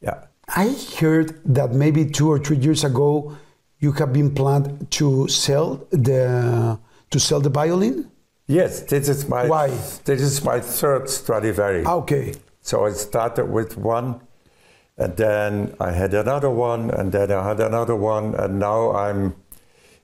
yeah. 0.00 0.24
I 0.48 0.74
heard 0.98 1.40
that 1.44 1.72
maybe 1.72 2.06
two 2.06 2.30
or 2.30 2.38
three 2.38 2.56
years 2.56 2.84
ago 2.84 3.36
you 3.80 3.92
have 3.92 4.12
been 4.12 4.34
planned 4.34 4.90
to 4.92 5.28
sell 5.28 5.86
the 5.90 6.78
to 7.10 7.20
sell 7.20 7.40
the 7.40 7.50
violin. 7.50 8.10
Yes, 8.46 8.80
this 8.80 9.08
is 9.08 9.28
my 9.28 9.46
Why? 9.46 9.68
this 10.04 10.20
is 10.22 10.42
my 10.42 10.60
third 10.60 11.08
Stradivari. 11.08 11.84
Okay. 11.86 12.34
So 12.62 12.86
I 12.86 12.92
started 12.92 13.46
with 13.46 13.76
one, 13.76 14.20
and 14.96 15.16
then 15.16 15.74
I 15.80 15.92
had 15.92 16.14
another 16.14 16.50
one, 16.50 16.90
and 16.90 17.12
then 17.12 17.30
I 17.30 17.46
had 17.46 17.60
another 17.60 17.94
one, 17.94 18.34
and 18.34 18.58
now 18.58 18.92
I'm 18.92 19.36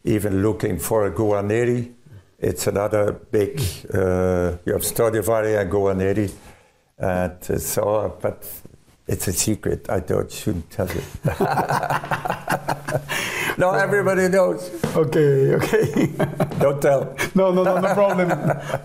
even 0.04 0.42
looking 0.42 0.78
for 0.78 1.06
a 1.06 1.10
Guarneri. 1.10 1.92
It's 2.38 2.66
another 2.66 3.12
big. 3.12 3.60
Uh, 3.92 4.58
you 4.66 4.72
have 4.74 4.84
Stradivari 4.84 5.56
and 5.56 5.70
Guarneri, 5.70 6.30
and 6.98 7.50
uh, 7.50 7.58
so 7.58 8.16
but 8.20 8.46
it's 9.06 9.28
a 9.28 9.32
secret. 9.32 9.88
I 9.90 10.00
don't 10.00 10.30
shouldn't 10.30 10.70
tell 10.70 10.88
you. 10.88 11.02
no, 13.58 13.72
everybody 13.72 14.28
knows. 14.28 14.70
Okay. 14.96 15.54
Okay. 15.54 16.06
Don't 16.58 16.80
tell. 16.80 17.14
no, 17.34 17.52
no, 17.52 17.62
no, 17.64 17.80
no 17.80 17.94
problem. 17.94 18.28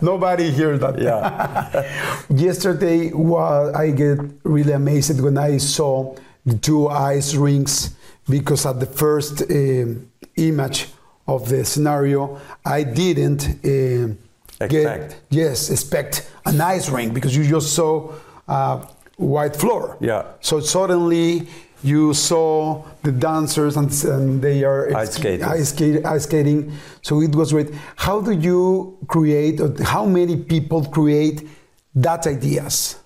Nobody 0.01 0.51
hears 0.51 0.79
that. 0.81 0.99
Yeah. 1.01 1.85
Yesterday, 2.29 3.11
well, 3.13 3.75
I 3.75 3.91
get 3.91 4.19
really 4.43 4.73
amazed 4.73 5.21
when 5.21 5.37
I 5.37 5.57
saw 5.57 6.15
the 6.45 6.57
two 6.57 6.89
ice 6.89 7.35
rings 7.35 7.95
because 8.27 8.65
at 8.65 8.79
the 8.79 8.85
first 8.87 9.43
um 9.49 10.09
image 10.35 10.87
of 11.27 11.47
the 11.47 11.63
scenario, 11.63 12.39
I 12.65 12.83
didn't 12.83 13.47
um 13.63 14.17
Expect. 14.61 15.09
get 15.11 15.21
yes 15.29 15.69
expect 15.69 16.29
an 16.45 16.59
ice 16.59 16.89
ring 16.89 17.13
because 17.13 17.33
you 17.37 17.45
just 17.47 17.71
saw 17.73 18.11
uh, 18.49 18.85
white 19.19 19.55
floor. 19.55 19.97
Yeah. 19.99 20.23
So 20.39 20.59
suddenly 20.59 21.47
you 21.83 22.13
saw 22.13 22.83
the 23.03 23.11
dancers 23.11 23.77
and, 23.77 23.91
and 24.03 24.41
they 24.41 24.63
are 24.63 24.93
Ice 24.97 25.13
skaters. 25.15 25.47
ice, 25.47 25.69
skate, 25.69 26.05
ice 26.05 26.23
skating. 26.23 26.71
So 27.01 27.21
it 27.21 27.35
was 27.35 27.51
great. 27.53 27.69
How 27.95 28.21
do 28.21 28.31
you 28.31 28.97
create? 29.07 29.59
Or 29.61 29.71
how 29.83 30.05
many 30.05 30.35
people 30.37 30.83
create 30.85 31.47
that 31.95 32.27
ideas? 32.27 32.97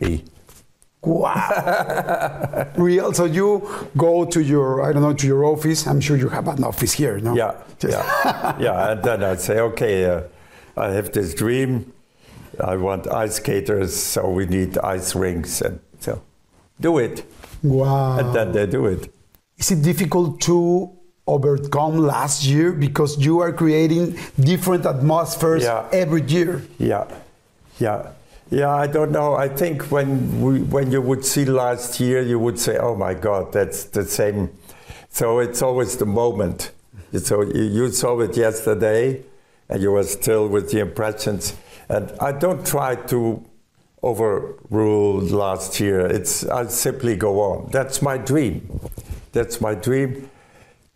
Me. 0.00 0.24
Wow. 1.02 2.68
Real. 2.76 3.12
So 3.12 3.24
you 3.26 3.68
go 3.96 4.24
to 4.24 4.40
your, 4.42 4.82
I 4.82 4.92
don't 4.92 5.02
know, 5.02 5.12
to 5.14 5.26
your 5.26 5.44
office. 5.44 5.86
I'm 5.86 6.00
sure 6.00 6.16
you 6.16 6.28
have 6.28 6.48
an 6.48 6.64
office 6.64 6.92
here, 6.92 7.18
no? 7.20 7.34
Yeah, 7.34 7.54
Just- 7.78 7.92
yeah, 7.98 8.56
yeah. 8.60 8.90
And 8.92 9.02
then 9.02 9.22
I'd 9.22 9.40
say, 9.40 9.60
okay, 9.60 10.04
uh, 10.06 10.22
I 10.76 10.90
have 10.92 11.12
this 11.12 11.32
dream. 11.34 11.92
I 12.60 12.76
want 12.76 13.06
ice 13.10 13.36
skaters, 13.36 13.94
so 13.96 14.28
we 14.30 14.46
need 14.46 14.78
ice 14.78 15.14
rinks, 15.14 15.60
and 15.60 15.80
so 16.00 16.20
do 16.80 16.98
it. 16.98 17.24
Wow. 17.62 18.18
And 18.18 18.34
then 18.34 18.52
they 18.52 18.66
do 18.66 18.86
it. 18.86 19.12
Is 19.58 19.70
it 19.70 19.82
difficult 19.82 20.40
to 20.42 20.90
overcome 21.26 21.98
last 21.98 22.44
year 22.44 22.72
because 22.72 23.18
you 23.18 23.40
are 23.40 23.52
creating 23.52 24.16
different 24.38 24.86
atmospheres 24.86 25.62
Yeah. 25.64 25.84
every 25.92 26.22
year? 26.22 26.62
Yeah, 26.78 27.04
yeah, 27.80 28.10
yeah. 28.50 28.70
I 28.74 28.86
don't 28.86 29.10
know. 29.12 29.34
I 29.34 29.48
think 29.48 29.82
when 29.90 30.40
we, 30.42 30.60
when 30.62 30.90
you 30.92 31.00
would 31.02 31.24
see 31.24 31.44
last 31.44 31.98
year, 32.00 32.20
you 32.22 32.38
would 32.38 32.58
say, 32.58 32.76
"Oh 32.78 32.94
my 32.94 33.14
God, 33.14 33.52
that's 33.52 33.84
the 33.84 34.04
same." 34.04 34.50
So 35.10 35.40
it's 35.40 35.62
always 35.62 35.96
the 35.96 36.06
moment. 36.06 36.70
So 37.18 37.42
you, 37.42 37.62
you 37.62 37.90
saw 37.90 38.20
it 38.20 38.36
yesterday, 38.36 39.22
and 39.68 39.82
you 39.82 39.90
were 39.92 40.04
still 40.04 40.48
with 40.48 40.70
the 40.70 40.80
impressions. 40.80 41.54
And 41.88 42.12
I 42.20 42.32
don't 42.32 42.66
try 42.66 42.96
to 42.96 43.44
overrule 44.02 45.20
last 45.20 45.80
year. 45.80 46.00
It's 46.06 46.44
I 46.46 46.66
simply 46.66 47.16
go 47.16 47.40
on. 47.40 47.70
That's 47.70 48.02
my 48.02 48.18
dream. 48.18 48.80
That's 49.32 49.60
my 49.60 49.74
dream 49.74 50.28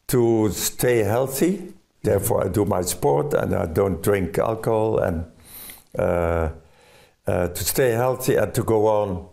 to 0.08 0.50
stay 0.50 0.98
healthy. 0.98 1.72
Therefore, 2.02 2.44
I 2.44 2.48
do 2.48 2.64
my 2.64 2.82
sport 2.82 3.34
and 3.34 3.54
I 3.54 3.66
don't 3.66 4.02
drink 4.02 4.38
alcohol 4.38 4.98
and 4.98 5.24
uh, 5.98 6.48
uh, 7.26 7.48
to 7.48 7.64
stay 7.64 7.90
healthy 7.90 8.36
and 8.36 8.54
to 8.54 8.62
go 8.62 8.86
on 8.86 9.28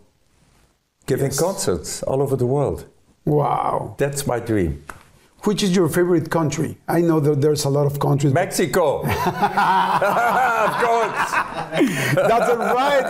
giving 1.06 1.26
Yes. 1.30 1.40
concerts 1.40 2.02
all 2.02 2.20
over 2.22 2.36
the 2.36 2.46
world. 2.46 2.84
Wow. 3.24 3.94
That's 3.98 4.26
my 4.26 4.38
dream. 4.40 4.84
Which 5.44 5.62
is 5.62 5.74
your 5.74 5.88
favorite 5.88 6.30
country? 6.30 6.76
I 6.88 7.00
know 7.00 7.20
that 7.20 7.40
there's 7.40 7.64
a 7.64 7.68
lot 7.68 7.86
of 7.86 8.00
countries. 8.00 8.32
Mexico, 8.32 9.02
of 9.02 9.12
course. 10.82 11.30
That's 12.14 12.56
right. 12.58 13.04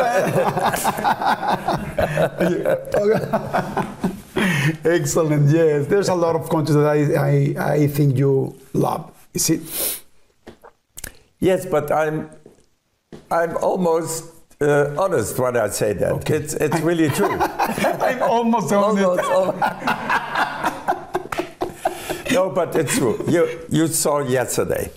Excellent. 4.84 5.50
Yes, 5.50 5.86
there's 5.86 6.08
a 6.08 6.14
lot 6.14 6.36
of 6.36 6.48
countries 6.50 6.74
that 6.76 6.86
I, 6.86 7.14
I, 7.14 7.72
I 7.74 7.86
think 7.86 8.18
you 8.18 8.54
love. 8.74 9.10
Is 9.32 9.48
it? 9.50 10.02
Yes, 11.40 11.64
but 11.66 11.90
I'm 11.90 12.28
I'm 13.30 13.56
almost 13.58 14.24
uh, 14.60 14.94
honest 14.98 15.38
when 15.38 15.56
I 15.56 15.68
say 15.68 15.92
that. 15.94 16.12
Okay. 16.12 16.36
It's 16.36 16.54
it's 16.54 16.80
really 16.80 17.08
true. 17.10 17.38
I'm 17.40 18.22
almost 18.22 18.72
honest. 18.72 19.04
Almost, 19.04 19.30
almost. 19.30 19.62
No, 22.32 22.50
but 22.50 22.74
it's 22.76 22.96
true. 22.96 23.22
You 23.28 23.66
you 23.68 23.86
saw 23.88 24.20
yesterday. 24.20 24.90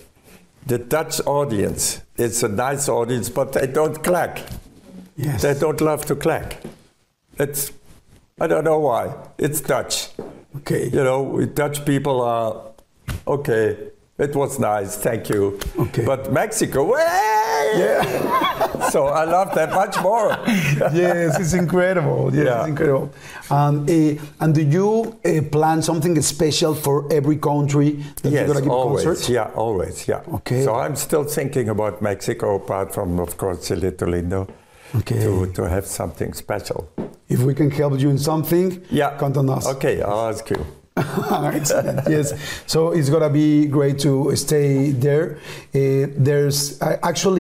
The 0.68 0.78
Dutch 0.78 1.20
audience, 1.26 2.02
it's 2.18 2.44
a 2.44 2.48
nice 2.48 2.88
audience, 2.88 3.30
but 3.30 3.54
they 3.54 3.68
don't 3.68 4.04
clap. 4.04 4.40
Yes. 5.18 5.42
They 5.42 5.54
don't 5.54 5.82
love 5.82 6.06
to 6.06 6.16
clap. 6.16 6.54
It's 7.38 7.72
I 8.40 8.48
don't 8.48 8.64
know 8.64 8.80
why. 8.80 9.14
It's 9.38 9.62
Dutch. 9.62 10.10
Okay. 10.58 10.86
You 10.90 11.04
know, 11.04 11.22
we 11.24 11.46
Dutch 11.46 11.86
people 11.86 12.22
are 12.22 12.62
okay. 13.28 13.92
It 14.22 14.36
was 14.36 14.60
nice, 14.60 14.98
thank 14.98 15.30
you. 15.30 15.58
Okay. 15.80 16.06
But 16.06 16.32
Mexico, 16.32 16.84
way! 16.94 17.72
Yeah. 17.76 18.90
so 18.90 19.08
I 19.08 19.24
love 19.24 19.56
that 19.56 19.72
much 19.72 20.00
more. 20.02 20.30
yes, 20.94 21.40
it's 21.40 21.54
incredible. 21.54 22.30
Yes, 22.34 22.46
Yeah. 22.46 22.60
it's 22.60 22.70
incredible. 22.70 23.10
Um, 23.50 23.86
eh, 23.90 24.18
and 24.40 24.54
do 24.54 24.62
you 24.62 25.18
uh, 25.26 25.42
plan 25.52 25.82
something 25.82 26.22
special 26.22 26.76
for 26.76 27.12
every 27.12 27.38
country 27.38 27.90
that 28.22 28.32
you're 28.32 28.46
going 28.46 28.58
to 28.58 28.64
give 28.64 28.72
always. 28.72 29.04
concerts? 29.04 29.30
Yeah, 29.30 29.50
always. 29.56 30.08
Yeah. 30.08 30.22
Okay. 30.38 30.64
So 30.66 30.76
I'm 30.76 30.96
still 30.96 31.24
thinking 31.24 31.70
about 31.70 32.02
Mexico, 32.02 32.56
apart 32.56 32.94
from, 32.94 33.20
of 33.20 33.38
course, 33.38 33.70
Cielito 33.70 34.06
Lindo, 34.08 34.48
Okay. 35.00 35.20
to, 35.24 35.52
to 35.54 35.68
have 35.68 35.86
something 35.88 36.34
special. 36.34 36.88
If 37.28 37.40
we 37.40 37.54
can 37.56 37.72
help 37.72 38.00
you 38.00 38.10
in 38.10 38.18
something, 38.20 38.82
Yeah. 38.92 39.18
count 39.18 39.38
on 39.38 39.50
us. 39.50 39.66
Okay, 39.68 40.02
I'll 40.02 40.30
ask 40.30 40.48
you. 40.50 40.64
Yes. 42.10 42.34
So 42.68 42.92
it's 42.92 43.10
gonna 43.10 43.30
be 43.30 43.66
great 43.68 44.00
to 44.00 44.36
stay 44.36 44.92
there. 44.92 45.38
Uh, 45.74 46.08
there's 46.18 46.82
uh, 46.82 46.98
actually 47.04 47.41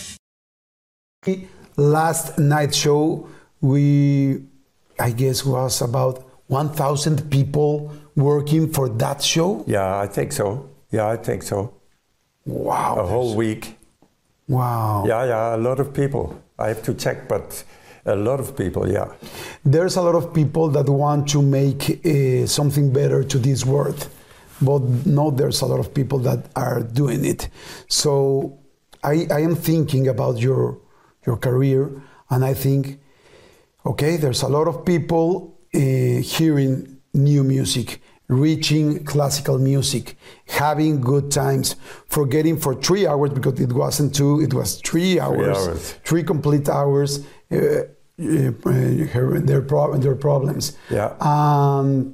Last 1.77 2.39
night 2.39 2.73
show 2.73 3.27
we 3.61 4.43
I 4.99 5.11
guess 5.11 5.45
was 5.45 5.81
about 5.81 6.23
1,000 6.47 7.29
people 7.29 7.93
working 8.15 8.71
for 8.73 8.89
that 8.89 9.21
show. 9.21 9.63
Yeah, 9.67 9.99
I 9.99 10.07
think 10.07 10.31
so. 10.31 10.69
Yeah, 10.91 11.07
I 11.07 11.17
think 11.17 11.43
so. 11.43 11.73
Wow. 12.45 12.97
A 12.99 13.05
whole 13.05 13.35
week. 13.35 13.77
Wow. 14.47 15.05
Yeah, 15.07 15.25
yeah, 15.25 15.55
a 15.55 15.57
lot 15.57 15.79
of 15.79 15.93
people. 15.93 16.41
I 16.59 16.67
have 16.67 16.83
to 16.83 16.93
check, 16.93 17.27
but 17.27 17.63
A 18.05 18.15
lot 18.15 18.39
of 18.39 18.57
people, 18.57 18.91
yeah. 18.91 19.13
There's 19.63 19.95
a 19.95 20.01
lot 20.01 20.15
of 20.15 20.33
people 20.33 20.69
that 20.69 20.89
want 20.89 21.29
to 21.29 21.41
make 21.41 22.03
uh, 22.03 22.47
something 22.47 22.91
better 22.91 23.23
to 23.23 23.37
this 23.37 23.63
world, 23.63 24.07
but 24.59 24.81
no, 25.05 25.29
there's 25.29 25.61
a 25.61 25.67
lot 25.67 25.79
of 25.79 25.93
people 25.93 26.17
that 26.19 26.39
are 26.55 26.81
doing 26.81 27.23
it. 27.23 27.47
So 27.87 28.57
I, 29.03 29.27
I 29.29 29.41
am 29.41 29.55
thinking 29.55 30.07
about 30.07 30.39
your 30.39 30.79
your 31.25 31.37
career, 31.37 31.89
and 32.29 32.43
I 32.43 32.53
think, 32.53 32.99
okay, 33.85 34.17
there's 34.17 34.41
a 34.41 34.47
lot 34.47 34.67
of 34.67 34.85
people 34.85 35.57
uh, 35.73 35.79
hearing 35.79 36.97
new 37.13 37.43
music, 37.43 38.01
reaching 38.27 39.03
classical 39.03 39.57
music, 39.57 40.17
having 40.47 41.01
good 41.01 41.31
times, 41.31 41.75
forgetting 42.07 42.57
for 42.57 42.75
three 42.75 43.05
hours 43.05 43.29
because 43.31 43.59
it 43.59 43.71
wasn't 43.73 44.15
two, 44.15 44.41
it 44.41 44.53
was 44.53 44.79
three 44.81 45.19
hours, 45.19 45.57
hours. 45.57 45.91
three 46.03 46.23
complete 46.23 46.69
hours. 46.69 47.19
Uh, 47.51 47.83
uh, 48.19 48.51
their, 48.61 49.61
pro- 49.63 49.97
their 49.97 50.15
problems. 50.15 50.77
Yeah. 50.91 51.15
Um, 51.19 52.13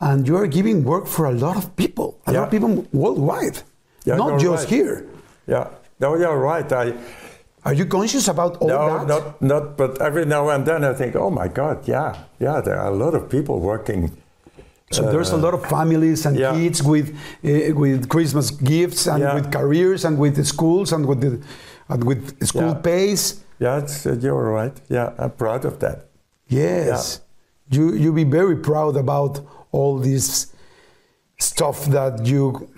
and 0.00 0.28
you 0.28 0.36
are 0.36 0.46
giving 0.46 0.84
work 0.84 1.06
for 1.06 1.24
a 1.26 1.32
lot 1.32 1.56
of 1.56 1.74
people, 1.74 2.20
a 2.26 2.32
lot 2.32 2.44
of 2.44 2.50
people 2.50 2.86
worldwide, 2.92 3.62
Yeah, 4.04 4.16
not 4.16 4.38
just 4.40 4.64
right. 4.64 4.74
here. 4.74 5.06
Yeah. 5.46 5.68
No, 6.00 6.16
you're 6.16 6.36
right. 6.38 6.70
I 6.70 6.92
Are 7.68 7.74
you 7.74 7.84
conscious 7.86 8.28
about 8.28 8.56
all 8.62 8.68
no, 8.68 8.98
that? 8.98 9.06
not 9.06 9.42
not. 9.42 9.76
But 9.76 10.00
every 10.00 10.24
now 10.24 10.48
and 10.48 10.64
then 10.64 10.84
I 10.84 10.94
think, 10.94 11.14
oh 11.16 11.30
my 11.30 11.48
God, 11.48 11.86
yeah, 11.86 12.24
yeah. 12.40 12.62
There 12.62 12.78
are 12.80 12.90
a 12.90 12.96
lot 13.04 13.14
of 13.14 13.28
people 13.28 13.60
working. 13.60 14.10
So 14.90 15.02
there's 15.12 15.32
a 15.32 15.36
lot 15.36 15.52
of 15.52 15.62
families 15.66 16.24
and 16.26 16.34
yeah. 16.38 16.54
kids 16.54 16.82
with 16.82 17.08
uh, 17.44 17.74
with 17.82 18.08
Christmas 18.08 18.50
gifts 18.50 19.06
and 19.06 19.20
Yeah. 19.20 19.34
with 19.34 19.50
careers 19.52 20.04
and 20.06 20.18
with 20.18 20.34
the 20.36 20.44
schools 20.44 20.92
and 20.92 21.04
with 21.04 21.20
the 21.20 21.40
and 21.88 22.04
with 22.04 22.22
school 22.46 22.72
Yeah. 22.72 22.82
pays. 22.82 23.44
Yeah, 23.60 23.82
it's, 23.82 24.06
uh, 24.06 24.16
you're 24.22 24.50
right. 24.60 24.76
Yeah, 24.88 25.12
I'm 25.18 25.32
proud 25.32 25.64
of 25.64 25.74
that. 25.80 25.98
Yes, 26.46 27.20
you 27.70 27.92
you 27.94 28.12
be 28.14 28.24
very 28.24 28.56
proud 28.56 28.96
about 28.96 29.40
all 29.72 29.98
this 30.00 30.46
stuff 31.38 31.84
that 31.86 32.26
you 32.26 32.68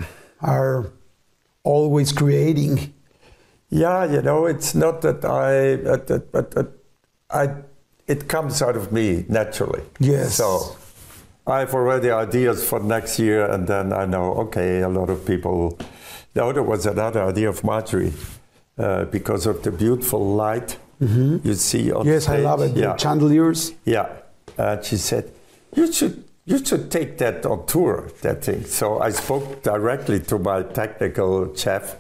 are 0.40 0.90
always 1.62 2.12
creating. 2.12 2.92
Yeah, 3.70 4.04
you 4.04 4.20
know, 4.22 4.46
it's 4.46 4.74
not 4.74 5.00
that 5.02 5.24
I, 5.24 5.76
that, 5.76 6.32
but 6.32 6.56
uh, 6.56 6.64
I, 7.30 7.54
it 8.06 8.28
comes 8.28 8.60
out 8.62 8.76
of 8.76 8.92
me 8.92 9.24
naturally. 9.28 9.82
Yes. 10.00 10.34
So 10.34 10.76
I've 11.46 11.72
already 11.74 12.10
ideas 12.10 12.68
for 12.68 12.80
next 12.80 13.18
year, 13.18 13.48
and 13.48 13.66
then 13.66 13.92
I 13.92 14.06
know, 14.06 14.34
okay, 14.34 14.80
a 14.80 14.88
lot 14.88 15.08
of 15.08 15.24
people. 15.24 15.78
No, 16.34 16.52
there 16.52 16.62
was 16.62 16.86
another 16.86 17.22
idea 17.24 17.48
of 17.48 17.62
Marjorie 17.64 18.12
uh, 18.78 19.04
because 19.06 19.46
of 19.46 19.62
the 19.62 19.70
beautiful 19.70 20.34
light 20.34 20.76
you 21.00 21.54
see 21.54 21.90
on 21.92 22.02
Mm-hmm. 22.04 22.08
Yes, 22.08 22.28
I 22.28 22.38
love 22.38 22.60
it. 22.62 22.76
Yeah. 22.76 22.92
The 22.92 22.96
chandeliers. 22.98 23.72
Yeah, 23.84 24.08
and 24.58 24.84
she 24.84 24.96
said, 24.96 25.32
"You 25.74 25.90
should, 25.92 26.24
you 26.44 26.58
should 26.64 26.90
take 26.90 27.16
that 27.18 27.46
on 27.46 27.66
tour, 27.66 28.10
that 28.22 28.44
thing." 28.44 28.64
So 28.64 29.00
I 29.00 29.10
spoke 29.10 29.62
directly 29.62 30.20
to 30.20 30.38
my 30.38 30.62
technical 30.62 31.54
chef, 31.54 31.96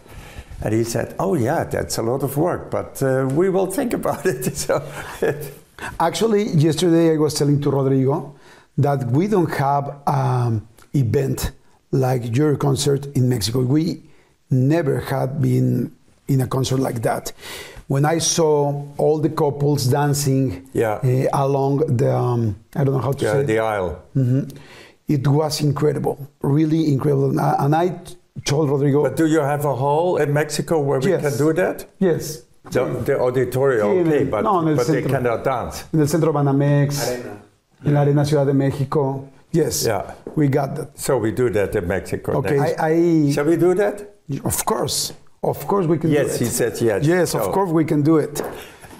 and 0.62 0.74
he 0.74 0.84
said, 0.84 1.14
"Oh 1.18 1.34
yeah, 1.34 1.64
that's 1.64 1.98
a 1.98 2.02
lot 2.02 2.22
of 2.22 2.36
work, 2.36 2.70
but 2.70 3.02
uh, 3.02 3.28
we 3.32 3.48
will 3.50 3.66
think 3.66 3.92
about 3.94 4.24
it." 4.26 4.44
So, 4.56 4.82
Actually, 5.98 6.44
yesterday 6.50 7.14
I 7.14 7.16
was 7.16 7.34
telling 7.34 7.60
to 7.62 7.70
Rodrigo 7.70 8.34
that 8.76 9.06
we 9.06 9.26
don't 9.26 9.50
have 9.52 9.96
an 10.06 10.66
event 10.94 11.52
like 11.90 12.36
your 12.36 12.56
concert 12.56 13.06
in 13.16 13.28
Mexico. 13.28 13.60
We 13.60 14.02
never 14.50 15.00
had 15.00 15.40
been 15.40 15.90
in 16.28 16.40
a 16.42 16.46
concert 16.46 16.80
like 16.80 17.00
that. 17.02 17.32
When 17.88 18.04
I 18.04 18.18
saw 18.18 18.84
all 18.98 19.18
the 19.18 19.30
couples 19.30 19.86
dancing 19.86 20.68
Yeah. 20.74 21.00
eh, 21.02 21.26
along 21.32 21.96
the, 21.96 22.14
um, 22.14 22.56
I 22.76 22.84
don't 22.84 22.94
know 22.94 23.00
how 23.00 23.12
to 23.12 23.24
yeah, 23.24 23.32
say 23.32 23.42
the 23.44 23.56
it. 23.56 23.60
aisle. 23.60 23.98
Mhm. 24.14 24.52
It 25.08 25.26
was 25.26 25.60
incredible, 25.60 26.18
really 26.42 26.92
incredible. 26.92 27.40
And 27.40 27.74
I 27.74 28.00
told 28.44 28.70
Rodrigo, 28.70 29.02
But 29.02 29.16
do 29.16 29.26
you 29.26 29.40
have 29.40 29.64
a 29.64 29.74
hall 29.74 30.16
in 30.18 30.32
Mexico 30.32 30.80
where 30.80 31.00
we 31.00 31.10
Yes. 31.10 31.22
can 31.22 31.38
do 31.46 31.52
that? 31.54 31.86
yes, 31.98 32.42
The, 32.70 32.84
the 33.04 33.18
auditorium, 33.18 33.88
Sí, 33.88 34.00
okay, 34.06 34.18
el- 34.20 34.24
but, 34.26 34.42
no, 34.44 34.60
en 34.60 34.68
el 34.68 34.76
but 34.76 34.86
they 34.86 35.00
centro. 35.02 35.10
cannot 35.12 35.44
dance. 35.44 35.84
en 35.92 36.00
el 36.00 36.06
centro 36.08 36.32
Banamex, 36.32 37.08
en 37.84 37.94
la 37.94 38.00
Arena 38.02 38.24
Ciudad 38.24 38.46
de 38.46 38.52
México. 38.54 39.24
Yes, 39.52 39.84
Yeah. 39.86 40.12
we 40.36 40.48
got 40.48 40.76
that. 40.76 40.88
So 40.98 41.16
we 41.18 41.32
do 41.32 41.50
that 41.50 41.74
in 41.74 41.88
Mexico. 41.88 42.32
Okay, 42.38 42.58
next. 42.58 42.78
I, 42.80 42.88
I 43.28 43.32
Shall 43.32 43.46
we 43.46 43.56
do 43.56 43.74
that? 43.74 44.02
Of 44.44 44.64
course, 44.64 45.12
of 45.42 45.66
course 45.66 45.86
we 45.86 45.98
can 45.98 46.10
do 46.10 46.14
Yes, 46.16 46.38
he 46.38 46.44
said 46.44 46.80
yes. 46.80 47.04
Yes, 47.04 47.34
of 47.34 47.50
course 47.50 47.70
we 47.72 47.84
can 47.84 48.02
do 48.02 48.18
it. 48.18 48.40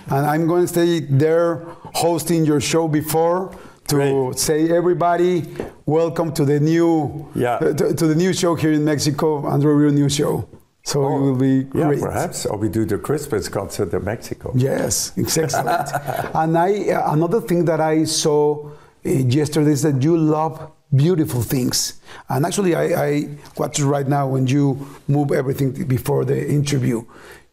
And 0.09 0.27
I'm 0.27 0.47
going 0.49 0.63
to 0.63 0.69
stay 0.69 1.01
there 1.01 1.61
hosting 1.95 2.45
your 2.45 2.61
show 2.61 2.89
before 2.89 3.51
to 3.91 4.33
say 4.37 4.71
everybody 4.71 5.43
welcome 5.87 6.33
to 6.33 6.45
the 6.45 6.61
new 6.61 7.27
Yeah. 7.35 7.55
uh, 7.55 7.73
to, 7.75 7.95
to 7.95 8.07
the 8.07 8.15
new 8.15 8.33
show 8.33 8.55
here 8.55 8.73
in 8.73 8.85
Mexico, 8.85 9.45
Andre 9.47 9.73
Rieu 9.73 9.91
New 9.91 10.09
Show. 10.09 10.49
So 10.85 11.01
it 11.03 11.21
will 11.21 11.37
be 11.37 11.67
Oh, 11.75 11.79
Yeah, 11.79 11.87
great. 11.89 12.01
perhaps. 12.01 12.47
Or 12.47 12.57
we 12.57 12.69
do 12.69 12.85
the 12.85 12.99
Christmas 12.99 13.49
concert 13.49 13.93
in 13.93 14.05
Mexico. 14.05 14.53
Yes, 14.55 15.13
it's 15.17 15.37
excellent. 15.45 15.89
and 16.35 16.57
I 16.57 16.91
uh, 16.93 17.13
another 17.13 17.41
thing 17.41 17.65
that 17.65 17.81
I 17.81 18.05
saw 18.05 18.69
uh, 18.69 18.71
yesterday 19.11 19.73
is 19.73 19.83
that 19.83 20.01
you 20.03 20.17
love 20.17 20.71
beautiful 20.95 21.43
things. 21.43 22.01
And 22.29 22.47
actually, 22.47 22.75
I, 22.75 22.85
I 23.09 23.29
watch 23.57 23.81
right 23.81 24.07
now 24.09 24.29
when 24.29 24.47
you 24.47 24.87
move 25.09 25.33
everything 25.33 25.73
before 25.87 26.25
the 26.25 26.39
interview. 26.49 27.03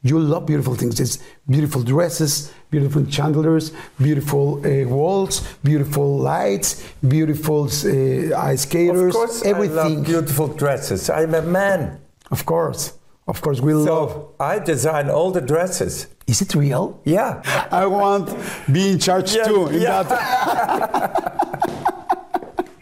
You 0.10 0.20
love 0.20 0.46
beautiful 0.46 0.76
things. 0.76 1.00
It's 1.00 1.18
beautiful 1.50 1.82
dresses, 1.84 2.52
beautiful 2.72 3.04
chandeliers, 3.10 3.72
beautiful 4.00 4.46
uh, 4.66 4.88
walls, 4.88 5.42
beautiful 5.64 6.18
lights, 6.20 6.70
beautiful 7.16 7.64
uh, 7.66 8.52
ice 8.52 8.62
skaters. 8.62 9.14
Of 9.16 9.20
course, 9.22 9.46
I 9.46 9.50
everything. 9.50 9.76
love 9.98 10.06
beautiful 10.06 10.48
dresses. 10.62 11.10
I'm 11.10 11.34
a 11.34 11.42
man. 11.42 12.00
of 12.32 12.46
course, 12.46 12.94
of 13.28 13.42
course, 13.42 13.60
we 13.62 13.74
love. 13.74 14.10
So 14.12 14.34
I 14.40 14.60
design 14.60 15.10
all 15.10 15.32
the 15.32 15.42
dresses. 15.42 16.08
Is 16.28 16.42
it 16.42 16.54
real? 16.56 16.86
Yeah. 17.06 17.42
I 17.72 17.86
want 17.86 18.30
be 18.72 18.92
in 18.92 19.00
charge 19.00 19.34
Yes, 19.34 19.48
too. 19.48 19.68
In 19.68 19.82
yeah. 19.82 20.04
that. 20.04 21.94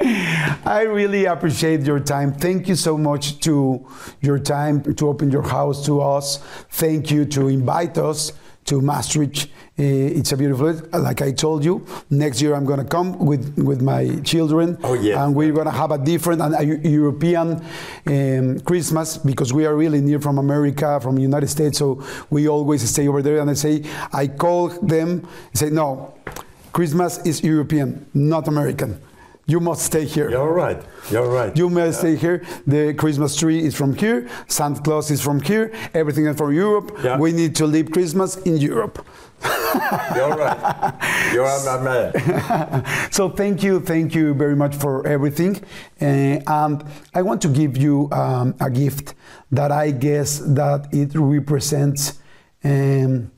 I 0.05 0.85
really 0.87 1.25
appreciate 1.25 1.81
your 1.81 1.99
time. 1.99 2.31
Thank 2.31 2.67
you 2.67 2.75
so 2.75 2.95
much 2.95 3.39
to 3.39 3.83
your 4.21 4.37
time 4.37 4.93
to 4.95 5.07
open 5.09 5.31
your 5.31 5.41
house 5.41 5.83
to 5.87 5.99
us. 6.01 6.37
Thank 6.69 7.09
you 7.09 7.25
to 7.25 7.47
invite 7.47 7.97
us 7.97 8.31
to 8.65 8.81
Maastricht. 8.81 9.47
Uh, 9.77 9.83
it's 10.17 10.31
a 10.31 10.37
beautiful. 10.37 10.73
Like 10.93 11.23
I 11.23 11.31
told 11.31 11.65
you, 11.65 11.85
next 12.11 12.39
year 12.39 12.53
I'm 12.53 12.65
going 12.65 12.79
to 12.79 12.85
come 12.85 13.17
with 13.17 13.57
with 13.57 13.81
my 13.81 14.19
children. 14.23 14.77
Oh, 14.83 14.93
yes. 14.93 15.17
And 15.17 15.33
we're 15.33 15.51
going 15.51 15.65
to 15.65 15.71
have 15.71 15.89
a 15.89 15.97
different 15.97 16.41
and 16.41 16.53
a 16.53 16.87
European 16.87 17.63
um, 18.05 18.59
Christmas 18.59 19.17
because 19.17 19.53
we 19.53 19.65
are 19.65 19.75
really 19.75 20.01
near 20.01 20.19
from 20.19 20.37
America, 20.37 20.99
from 21.01 21.15
the 21.15 21.23
United 21.23 21.47
States. 21.47 21.79
So 21.79 22.03
we 22.29 22.47
always 22.47 22.87
stay 22.87 23.07
over 23.07 23.23
there. 23.23 23.39
And 23.39 23.49
I 23.49 23.55
say, 23.55 23.83
I 24.13 24.27
call 24.27 24.69
them, 24.69 25.27
say, 25.53 25.71
no, 25.71 26.13
Christmas 26.73 27.17
is 27.25 27.43
European, 27.43 28.05
not 28.13 28.47
American. 28.47 29.01
You 29.47 29.59
must 29.59 29.85
stay 29.85 30.05
here. 30.05 30.29
You're 30.31 30.53
right. 30.53 30.81
You're 31.11 31.29
right. 31.29 31.55
You 31.55 31.69
must 31.69 31.99
stay 31.99 32.15
here. 32.15 32.43
The 32.65 32.95
Christmas 32.95 33.35
tree 33.35 33.63
is 33.63 33.75
from 33.75 33.95
here. 33.95 34.27
Santa 34.47 34.81
Claus 34.81 35.11
is 35.11 35.21
from 35.21 35.39
here. 35.39 35.71
Everything 35.93 36.25
is 36.25 36.35
from 36.35 36.51
Europe. 36.51 36.97
Yeah. 37.03 37.19
We 37.19 37.31
need 37.31 37.55
to 37.57 37.67
live 37.67 37.91
Christmas 37.91 38.37
in 38.37 38.57
Europe. 38.57 39.05
You're 40.15 40.35
right. 40.35 41.31
You're 41.31 41.65
my 41.65 41.83
man. 41.83 43.11
so 43.11 43.29
thank 43.29 43.61
you, 43.61 43.79
thank 43.81 44.15
you 44.15 44.33
very 44.33 44.55
much 44.55 44.75
for 44.75 45.05
everything. 45.05 45.63
Uh, 46.01 46.41
and 46.47 46.83
I 47.13 47.21
want 47.21 47.43
to 47.43 47.49
give 47.49 47.77
you 47.77 48.09
um, 48.11 48.55
a 48.59 48.71
gift 48.71 49.13
that 49.51 49.71
I 49.71 49.91
guess 49.91 50.39
that 50.39 50.87
it 50.91 51.11
represents 51.13 52.19
um, 52.63 53.31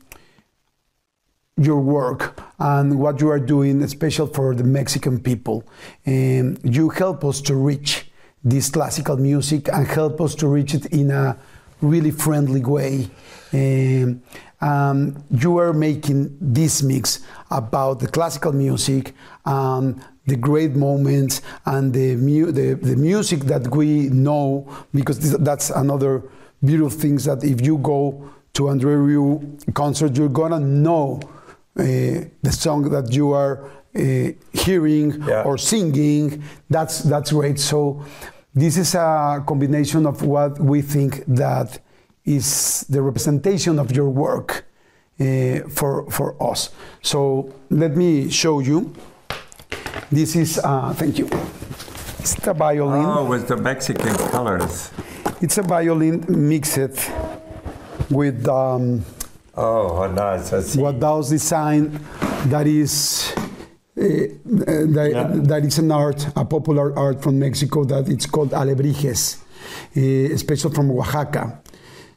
your 1.58 1.80
work 1.80 2.40
and 2.60 3.00
what 3.00 3.20
you 3.20 3.30
are 3.30 3.40
doing, 3.40 3.82
especially 3.82 4.32
for 4.34 4.54
the 4.56 4.64
Mexican 4.64 5.20
people. 5.20 5.64
Um, 6.06 6.58
you 6.64 6.90
help 6.90 7.26
us 7.26 7.42
to 7.42 7.56
reach 7.56 8.10
this 8.44 8.70
classical 8.70 9.18
music 9.18 9.68
and 9.70 9.88
help 9.88 10.22
us 10.22 10.36
to 10.36 10.48
reach 10.48 10.74
it 10.74 10.86
in 10.88 11.12
a 11.12 11.38
really 11.82 12.12
friendly 12.12 12.64
way. 12.64 13.10
Um, 13.54 14.22
um, 14.62 15.24
you 15.32 15.58
are 15.58 15.74
making 15.74 16.38
this 16.42 16.82
mix 16.82 17.20
about 17.52 18.00
the 18.00 18.08
classical 18.08 18.52
music 18.52 19.14
and 19.46 20.04
the 20.26 20.36
great 20.36 20.76
moments 20.76 21.42
and 21.66 21.94
the, 21.94 22.16
mu- 22.16 22.52
the, 22.52 22.74
the 22.74 22.96
music 22.96 23.42
that 23.42 23.68
we 23.76 24.10
know, 24.10 24.68
because 24.94 25.20
this, 25.20 25.36
that's 25.40 25.70
another 25.70 26.24
beautiful 26.64 27.00
things 27.00 27.26
that 27.26 27.44
if 27.44 27.66
you 27.66 27.78
go 27.78 28.30
to 28.54 28.70
Andre 28.70 28.96
Rieu 28.96 29.58
concert, 29.74 30.18
you're 30.18 30.30
gonna 30.30 30.60
know 30.60 31.22
the 31.78 32.52
song 32.52 32.90
that 32.90 33.14
you 33.14 33.34
are 33.34 33.70
uh, 33.96 34.32
hearing 34.54 35.22
Yeah. 35.28 35.44
or 35.46 35.58
singing. 35.58 36.44
That's 36.70 37.00
that's 37.04 37.32
great. 37.32 37.60
So 37.60 38.02
this 38.56 38.78
is 38.78 38.96
a 38.96 39.44
combination 39.46 40.06
of 40.06 40.22
what 40.24 40.60
we 40.60 40.82
think 40.82 41.24
that 41.28 41.80
is 42.26 42.86
the 42.90 43.02
representation 43.02 43.80
of 43.80 43.92
your 43.92 44.10
work. 44.10 44.64
uh, 45.20 45.66
for 45.74 46.06
for 46.12 46.36
us. 46.52 46.70
So 47.02 47.50
let 47.70 47.96
me 47.98 48.30
show 48.30 48.62
you. 48.62 48.94
This 50.12 50.36
is 50.36 50.60
uh, 50.64 50.94
thank 50.94 51.18
you. 51.18 51.28
It's 52.20 52.38
a 52.48 52.54
violin. 52.54 53.06
Oh, 53.06 53.26
with 53.26 53.48
the 53.48 53.58
Mexican 53.58 54.14
colors. 54.30 54.92
It's 55.42 55.58
a 55.58 55.64
violin 55.64 56.24
mixed 56.28 57.10
with 58.10 58.48
um, 58.48 59.04
Oh, 59.58 60.08
nice. 60.14 60.54
I 60.54 60.62
see. 60.62 60.80
Guadao's 60.80 61.30
design 61.30 62.00
that 62.46 62.68
is 62.68 63.34
uh, 63.36 63.42
that, 63.96 65.10
Yeah. 65.12 65.32
that 65.34 65.66
is 65.66 65.80
an 65.80 65.92
art, 65.92 66.28
a 66.36 66.46
popular 66.46 66.98
art 66.98 67.22
from 67.24 67.40
Mexico 67.40 67.84
that 67.86 68.08
it's 68.08 68.28
called 68.28 68.52
alebrijes, 68.52 69.38
uh, 69.98 70.38
special 70.38 70.70
from 70.70 70.92
Oaxaca. 70.92 71.60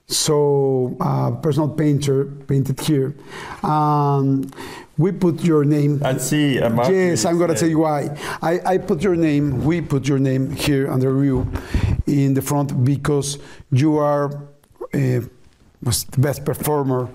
So, 0.06 0.96
a 1.00 1.32
personal 1.40 1.68
painter 1.68 2.24
painted 2.46 2.80
here. 2.80 3.14
Um, 3.62 4.50
we 4.98 5.12
put 5.12 5.42
your 5.44 5.64
name. 5.64 6.02
I 6.04 6.18
see. 6.18 6.54
Yes, 6.56 7.24
I'm 7.24 7.38
gonna 7.38 7.54
tell 7.54 7.68
you 7.68 7.78
why. 7.78 8.18
I, 8.42 8.60
I 8.66 8.78
put 8.78 9.02
your 9.02 9.16
name, 9.16 9.64
we 9.64 9.80
put 9.80 10.06
your 10.08 10.18
name 10.18 10.50
here 10.50 10.90
under 10.90 11.24
you 11.24 11.46
in 12.06 12.34
the 12.34 12.42
front 12.42 12.84
because 12.84 13.38
you 13.70 13.96
are 13.98 14.34
uh, 14.92 15.20
was 15.82 16.04
the 16.04 16.20
best 16.20 16.44
performer, 16.44 17.08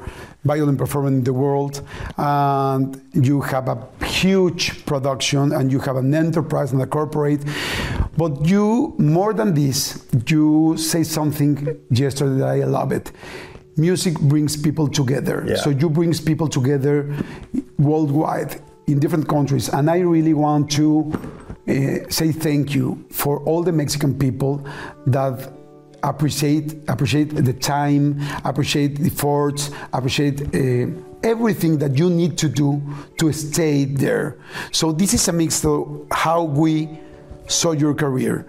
violin 0.43 0.77
performer 0.77 1.07
in 1.07 1.23
the 1.23 1.33
world, 1.33 1.81
and 2.17 3.01
you 3.13 3.41
have 3.41 3.67
a 3.67 4.05
huge 4.05 4.85
production 4.85 5.51
and 5.53 5.71
you 5.71 5.79
have 5.79 5.97
an 5.97 6.13
enterprise 6.13 6.71
and 6.71 6.81
a 6.81 6.87
corporate. 6.87 7.43
But 8.17 8.45
you, 8.45 8.95
more 8.97 9.33
than 9.33 9.53
this, 9.53 10.05
you 10.27 10.75
say 10.77 11.03
something 11.03 11.79
yesterday 11.91 12.39
that 12.39 12.47
I 12.47 12.63
love 12.63 12.91
it. 12.91 13.11
Music 13.77 14.17
brings 14.19 14.55
people 14.55 14.87
together. 14.87 15.43
Yeah. 15.45 15.55
So 15.57 15.69
you 15.69 15.89
brings 15.89 16.21
people 16.21 16.47
together 16.47 17.13
worldwide 17.77 18.61
in 18.87 18.99
different 18.99 19.27
countries 19.27 19.69
and 19.69 19.89
i 19.89 19.99
really 19.99 20.33
want 20.33 20.69
to 20.69 21.11
uh, 21.67 22.09
say 22.09 22.31
thank 22.31 22.75
you 22.75 23.03
for 23.09 23.39
all 23.41 23.63
the 23.63 23.71
mexican 23.71 24.17
people 24.17 24.63
that 25.07 25.51
appreciate 26.03 26.75
appreciate 26.87 27.29
the 27.35 27.53
time 27.53 28.19
appreciate 28.43 28.97
the 28.97 29.07
efforts 29.07 29.71
appreciate 29.93 30.41
uh, 30.55 30.87
everything 31.23 31.77
that 31.79 31.97
you 31.97 32.09
need 32.09 32.37
to 32.37 32.47
do 32.47 32.81
to 33.17 33.31
stay 33.33 33.85
there. 33.85 34.37
So 34.71 34.91
this 34.91 35.13
is 35.13 35.27
a 35.27 35.33
mix 35.33 35.65
of 35.65 36.05
how 36.11 36.43
we 36.43 36.99
saw 37.47 37.71
your 37.71 37.93
career 37.93 38.47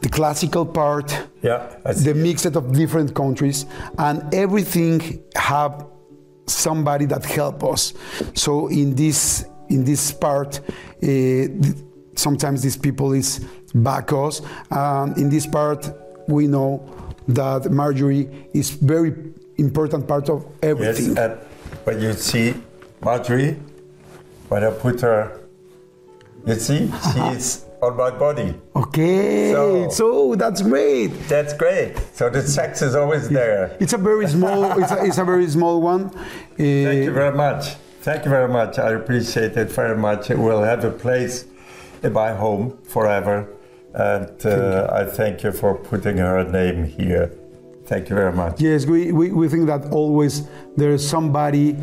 the 0.00 0.08
classical 0.08 0.64
part 0.64 1.26
Yeah, 1.42 1.66
the 1.84 2.14
mix 2.14 2.44
of 2.46 2.72
different 2.72 3.14
countries 3.14 3.66
and 3.98 4.32
everything 4.34 5.22
have 5.36 5.86
somebody 6.46 7.04
that 7.06 7.24
help 7.24 7.62
us. 7.64 7.92
So 8.34 8.68
in 8.68 8.94
this 8.94 9.44
in 9.68 9.84
this 9.84 10.12
part 10.12 10.60
uh, 11.02 11.48
sometimes 12.16 12.62
these 12.62 12.76
people 12.76 13.12
is 13.12 13.40
back 13.74 14.12
us 14.12 14.40
um, 14.70 15.12
in 15.16 15.28
this 15.28 15.46
part 15.46 15.90
we 16.28 16.46
know 16.46 16.82
that 17.26 17.70
marjorie 17.70 18.28
is 18.54 18.70
very 18.70 19.12
important 19.56 20.06
part 20.06 20.28
of 20.28 20.44
Yes, 20.44 20.70
everything 20.70 21.18
and 21.18 21.32
when 21.84 22.00
you 22.00 22.12
see 22.12 22.54
Marjorie, 23.02 23.56
when 24.48 24.64
I 24.64 24.70
put 24.70 25.00
her, 25.02 25.38
you 26.46 26.54
see, 26.56 26.90
she 27.12 27.20
is 27.36 27.64
on 27.80 27.96
my 27.96 28.10
body. 28.10 28.54
okay 28.74 29.52
so, 29.52 29.88
So- 29.90 30.34
that's 30.34 30.62
great 30.62 31.08
That's 31.28 31.54
great. 31.54 31.96
So 32.14 32.28
the 32.28 32.42
sex 32.42 32.82
is 32.82 32.94
always 32.94 33.28
there. 33.28 33.76
it's 33.80 33.92
a 33.92 33.98
very 33.98 34.26
small 34.28 34.64
it's 34.82 34.90
a, 34.92 35.04
it's 35.04 35.18
a 35.18 35.24
very 35.24 35.46
small 35.48 35.80
one 35.80 36.10
Thank 36.56 37.04
you 37.04 37.10
Uh, 37.10 37.14
very 37.14 37.36
much. 37.36 37.74
Thank 38.02 38.24
you 38.24 38.30
very 38.30 38.48
much. 38.48 38.78
I 38.78 38.90
appreciate 38.92 39.56
it 39.56 39.70
very 39.70 39.96
much. 39.96 40.30
It 40.30 40.38
will 40.38 40.62
have 40.62 40.82
a 40.84 40.90
place 40.90 41.44
in 42.02 42.12
my 42.12 42.32
home 42.32 42.78
forever. 42.84 43.46
And 43.94 44.46
uh, 44.46 44.88
I 44.92 45.04
thank 45.04 45.42
you 45.42 45.52
for 45.52 45.74
putting 45.74 46.18
her 46.18 46.44
name 46.44 46.84
here. 46.84 47.32
Thank 47.86 48.10
you 48.10 48.16
very 48.16 48.32
much. 48.32 48.60
Yes, 48.60 48.84
we, 48.86 49.12
we, 49.12 49.32
we 49.32 49.48
think 49.48 49.66
that 49.66 49.90
always 49.92 50.46
there 50.76 50.90
is 50.90 51.08
somebody 51.08 51.76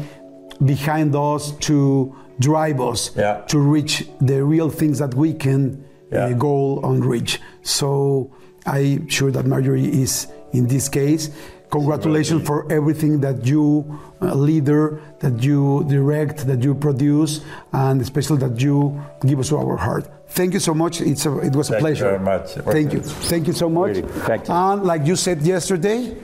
behind 0.63 1.15
us 1.15 1.51
to 1.61 2.15
drive 2.39 2.79
us 2.79 3.11
Yeah. 3.15 3.41
to 3.47 3.59
reach 3.59 4.07
the 4.21 4.43
real 4.43 4.69
things 4.69 4.99
that 4.99 5.13
we 5.15 5.33
can 5.33 5.83
Yeah. 6.11 6.25
uh, 6.25 6.33
go 6.33 6.79
and 6.81 7.03
reach. 7.03 7.39
So 7.63 8.29
I'm 8.65 9.07
sure 9.09 9.31
that 9.31 9.45
Marjorie 9.45 9.85
is 10.03 10.27
in 10.53 10.67
this 10.67 10.87
case. 10.89 11.31
Congratulations 11.79 12.47
for 12.47 12.71
everything 12.71 13.19
that 13.19 13.45
you 13.45 13.83
uh, 14.21 14.33
leader, 14.33 15.01
that 15.19 15.43
you 15.43 15.83
direct, 15.89 16.47
that 16.47 16.63
you 16.63 16.73
produce, 16.73 17.41
and 17.73 17.99
especially 18.01 18.37
that 18.37 18.61
you 18.61 18.95
give 19.27 19.39
us 19.39 19.51
our 19.51 19.75
heart. 19.75 20.07
Thank 20.29 20.53
you 20.53 20.59
so 20.61 20.73
much. 20.73 21.01
It's 21.01 21.25
a, 21.25 21.37
it 21.39 21.53
was 21.53 21.69
a 21.69 21.73
Thank 21.73 21.81
you 21.81 21.85
pleasure. 21.85 22.11
very 22.11 22.19
much. 22.23 22.47
Thank 22.75 22.93
you. 22.93 23.01
Thank 23.01 23.47
you 23.47 23.53
so 23.53 23.67
much. 23.69 23.97
Really, 23.97 24.07
thank 24.23 24.47
you. 24.47 24.53
And 24.53 24.83
like 24.83 25.05
you 25.05 25.15
said 25.17 25.41
yesterday, 25.41 26.15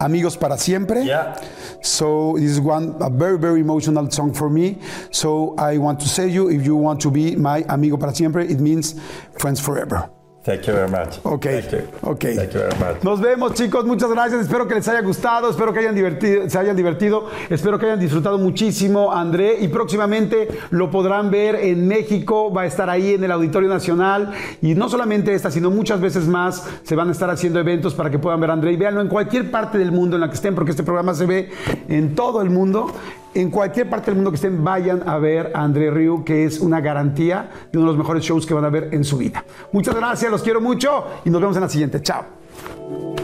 amigos 0.00 0.36
para 0.36 0.58
siempre. 0.58 1.04
Yeah. 1.04 1.38
So 1.80 2.34
this 2.36 2.50
is 2.50 2.60
one 2.60 2.96
a 3.00 3.10
very 3.10 3.38
very 3.38 3.60
emotional 3.60 4.10
song 4.10 4.34
for 4.34 4.50
me. 4.50 4.78
So 5.10 5.54
I 5.56 5.78
want 5.78 6.00
to 6.00 6.08
say 6.08 6.26
you, 6.28 6.50
if 6.50 6.66
you 6.66 6.74
want 6.74 7.00
to 7.02 7.10
be 7.10 7.36
my 7.36 7.64
amigo 7.68 7.96
para 7.96 8.12
siempre, 8.12 8.44
it 8.44 8.58
means 8.58 8.94
friends 9.38 9.60
forever. 9.60 10.10
Thank 10.44 10.66
you 10.66 10.74
very 10.74 10.90
much. 10.90 11.20
Ok, 11.22 11.46
Thank 11.46 11.70
you. 11.72 11.78
ok. 12.02 12.24
Thank 12.36 12.52
you 12.52 12.60
very 12.60 12.76
much. 12.78 13.02
Nos 13.02 13.18
vemos 13.18 13.54
chicos, 13.54 13.86
muchas 13.86 14.10
gracias, 14.10 14.42
espero 14.42 14.68
que 14.68 14.74
les 14.74 14.86
haya 14.88 15.00
gustado, 15.00 15.48
espero 15.48 15.72
que 15.72 15.78
hayan 15.78 15.94
divertido, 15.94 16.50
se 16.50 16.58
hayan 16.58 16.76
divertido, 16.76 17.28
espero 17.48 17.78
que 17.78 17.86
hayan 17.86 17.98
disfrutado 17.98 18.36
muchísimo 18.36 19.10
André 19.10 19.56
y 19.60 19.68
próximamente 19.68 20.48
lo 20.68 20.90
podrán 20.90 21.30
ver 21.30 21.54
en 21.54 21.88
México, 21.88 22.52
va 22.52 22.62
a 22.62 22.66
estar 22.66 22.90
ahí 22.90 23.14
en 23.14 23.24
el 23.24 23.32
Auditorio 23.32 23.70
Nacional 23.70 24.32
y 24.60 24.74
no 24.74 24.90
solamente 24.90 25.32
esta, 25.32 25.50
sino 25.50 25.70
muchas 25.70 26.02
veces 26.02 26.26
más 26.26 26.68
se 26.82 26.94
van 26.94 27.08
a 27.08 27.12
estar 27.12 27.30
haciendo 27.30 27.58
eventos 27.58 27.94
para 27.94 28.10
que 28.10 28.18
puedan 28.18 28.38
ver 28.38 28.50
a 28.50 28.52
André 28.52 28.72
y 28.72 28.76
véanlo 28.76 29.00
en 29.00 29.08
cualquier 29.08 29.50
parte 29.50 29.78
del 29.78 29.92
mundo 29.92 30.16
en 30.16 30.20
la 30.20 30.28
que 30.28 30.34
estén, 30.34 30.54
porque 30.54 30.72
este 30.72 30.82
programa 30.82 31.14
se 31.14 31.24
ve 31.24 31.48
en 31.88 32.14
todo 32.14 32.42
el 32.42 32.50
mundo. 32.50 32.92
En 33.34 33.50
cualquier 33.50 33.90
parte 33.90 34.06
del 34.06 34.14
mundo 34.14 34.30
que 34.30 34.36
estén, 34.36 34.62
vayan 34.62 35.08
a 35.08 35.18
ver 35.18 35.50
a 35.54 35.64
André 35.64 35.90
Riu, 35.90 36.24
que 36.24 36.44
es 36.44 36.60
una 36.60 36.80
garantía 36.80 37.50
de 37.72 37.78
uno 37.78 37.88
de 37.88 37.92
los 37.92 37.98
mejores 37.98 38.22
shows 38.22 38.46
que 38.46 38.54
van 38.54 38.64
a 38.64 38.70
ver 38.70 38.90
en 38.92 39.02
su 39.02 39.18
vida. 39.18 39.44
Muchas 39.72 39.96
gracias, 39.96 40.30
los 40.30 40.42
quiero 40.42 40.60
mucho 40.60 41.04
y 41.24 41.30
nos 41.30 41.40
vemos 41.40 41.56
en 41.56 41.62
la 41.62 41.68
siguiente. 41.68 42.00
Chao. 42.00 43.23